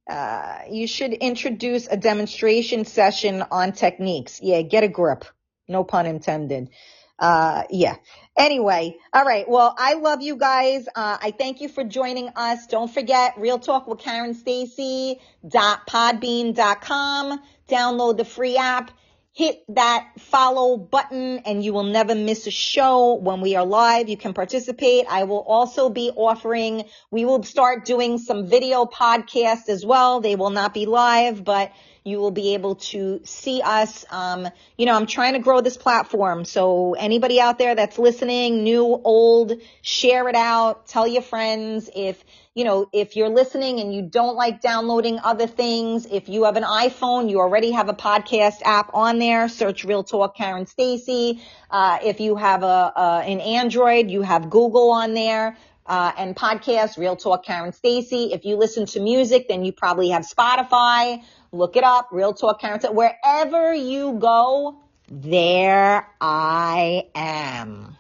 uh, 0.09 0.59
you 0.71 0.87
should 0.87 1.13
introduce 1.13 1.87
a 1.87 1.97
demonstration 1.97 2.85
session 2.85 3.45
on 3.51 3.73
techniques. 3.73 4.41
Yeah, 4.43 4.63
get 4.63 4.85
a 4.85 4.89
grip. 4.89 5.25
No 5.69 5.85
pun 5.85 6.07
intended. 6.07 6.71
Uh, 7.19 7.63
yeah. 7.71 7.97
Anyway, 8.37 8.97
all 9.13 9.25
right. 9.25 9.49
Well, 9.49 9.75
I 9.79 9.95
love 9.95 10.23
you 10.23 10.37
guys. 10.37 10.89
Uh, 10.89 11.19
I 11.23 11.31
thank 11.31 11.61
you 11.61 11.69
for 11.69 11.85
joining 11.85 12.31
us. 12.35 12.67
Don't 12.67 12.93
forget, 12.93 13.35
Real 13.39 13.59
Talk 13.59 13.87
with 13.87 14.01
Karen 14.01 14.35
Stacy 14.35 15.21
dot 15.47 15.87
podbean.com. 15.87 17.41
Download 17.69 18.17
the 18.17 18.25
free 18.25 18.57
app. 18.57 18.91
Hit 19.35 19.64
that 19.68 20.09
follow 20.18 20.76
button 20.76 21.39
and 21.47 21.64
you 21.64 21.72
will 21.72 21.85
never 21.85 22.14
miss 22.14 22.47
a 22.47 22.51
show 22.51 23.14
when 23.14 23.41
we 23.41 23.57
are 23.57 23.64
live. 23.64 24.11
You 24.11 24.18
can 24.18 24.35
participate. 24.35 25.07
I 25.09 25.24
will 25.24 25.41
also 25.41 25.89
be 25.89 26.11
offering, 26.14 26.85
we 27.11 27.24
will 27.24 27.43
start 27.43 27.87
doing 27.87 28.18
some 28.18 28.47
video 28.47 28.85
podcasts 28.85 29.70
as 29.70 29.87
well. 29.87 30.20
They 30.20 30.37
will 30.37 30.51
not 30.51 30.74
be 30.74 30.85
live, 30.85 31.45
but 31.45 31.72
you 32.05 32.18
will 32.18 32.30
be 32.30 32.55
able 32.55 32.74
to 32.74 33.20
see 33.24 33.62
us. 33.62 34.05
Um, 34.11 34.49
you 34.76 34.87
know, 34.87 34.95
I'm 34.95 35.07
trying 35.07 35.35
to 35.35 35.39
grow 35.39 35.61
this 35.61 35.76
platform. 35.76 36.45
So 36.45 36.95
anybody 36.95 37.41
out 37.41 37.59
there 37.59 37.74
that's 37.74 37.99
listening, 37.99 38.64
new, 38.64 38.85
old, 38.85 39.53
share 39.83 40.28
it 40.28 40.35
out. 40.35 40.89
Tell 40.89 41.07
your 41.07 41.22
friends. 41.22 41.89
If, 41.95 42.22
you 42.55 42.65
know, 42.65 42.87
if 42.93 43.17
you're 43.17 43.31
listening 43.31 43.81
and 43.81 43.95
you 43.95 44.03
don't 44.03 44.37
like 44.37 44.61
downloading 44.61 45.19
other 45.21 45.47
things, 45.47 46.07
if 46.07 46.29
you 46.29 46.45
have 46.45 46.57
an 46.57 46.65
iPhone, 46.65 47.31
you 47.31 47.41
already 47.41 47.71
have 47.71 47.89
a 47.89 47.95
podcast 47.95 48.61
app 48.65 48.91
on 48.93 49.19
there. 49.19 49.49
Search 49.49 49.85
Real 49.85 50.05
Talk 50.05 50.37
Karen 50.37 50.67
Stacy. 50.67 51.43
Uh, 51.71 51.99
if 52.05 52.21
you 52.21 52.37
have 52.37 52.63
a, 52.63 52.93
a, 52.95 53.23
an 53.27 53.41
Android, 53.41 54.11
you 54.11 54.21
have 54.21 54.51
Google 54.51 54.91
on 54.91 55.15
there. 55.15 55.57
Uh, 55.87 56.13
and 56.17 56.37
podcast, 56.37 56.97
Real 56.99 57.17
Talk 57.17 57.45
Karen 57.45 57.73
Stacy. 57.73 58.33
If 58.33 58.45
you 58.45 58.57
listen 58.57 58.87
to 58.87 59.01
music, 59.01 59.49
then 59.49 59.65
you 59.65 59.73
probably 59.73 60.11
have 60.11 60.23
Spotify. 60.23 61.23
Look 61.53 61.77
it 61.77 61.85
up, 61.85 62.09
Real 62.13 62.35
Talk 62.35 62.61
Karen. 62.61 62.81
Wherever 62.95 63.75
you 63.75 64.13
go, 64.13 64.79
there 65.11 66.07
I 66.21 67.09
am. 67.15 67.97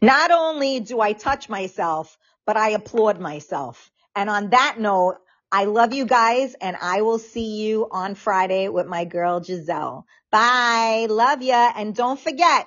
Not 0.00 0.30
only 0.30 0.80
do 0.80 1.00
I 1.00 1.12
touch 1.12 1.48
myself, 1.48 2.16
but 2.46 2.56
I 2.56 2.70
applaud 2.70 3.20
myself. 3.20 3.90
And 4.16 4.30
on 4.30 4.50
that 4.50 4.76
note, 4.78 5.18
I 5.52 5.64
love 5.64 5.92
you 5.92 6.06
guys 6.06 6.54
and 6.54 6.76
I 6.80 7.02
will 7.02 7.18
see 7.18 7.60
you 7.62 7.88
on 7.90 8.14
Friday 8.14 8.68
with 8.68 8.86
my 8.86 9.04
girl 9.04 9.42
Giselle. 9.42 10.06
Bye. 10.30 11.06
Love 11.10 11.42
ya. 11.42 11.72
And 11.74 11.94
don't 11.94 12.18
forget, 12.18 12.66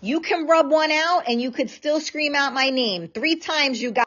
you 0.00 0.20
can 0.20 0.46
rub 0.46 0.70
one 0.70 0.90
out 0.90 1.24
and 1.26 1.42
you 1.42 1.50
could 1.50 1.70
still 1.70 2.00
scream 2.00 2.34
out 2.34 2.54
my 2.54 2.70
name 2.70 3.08
three 3.08 3.36
times 3.36 3.82
you 3.82 3.90
got 3.90 3.98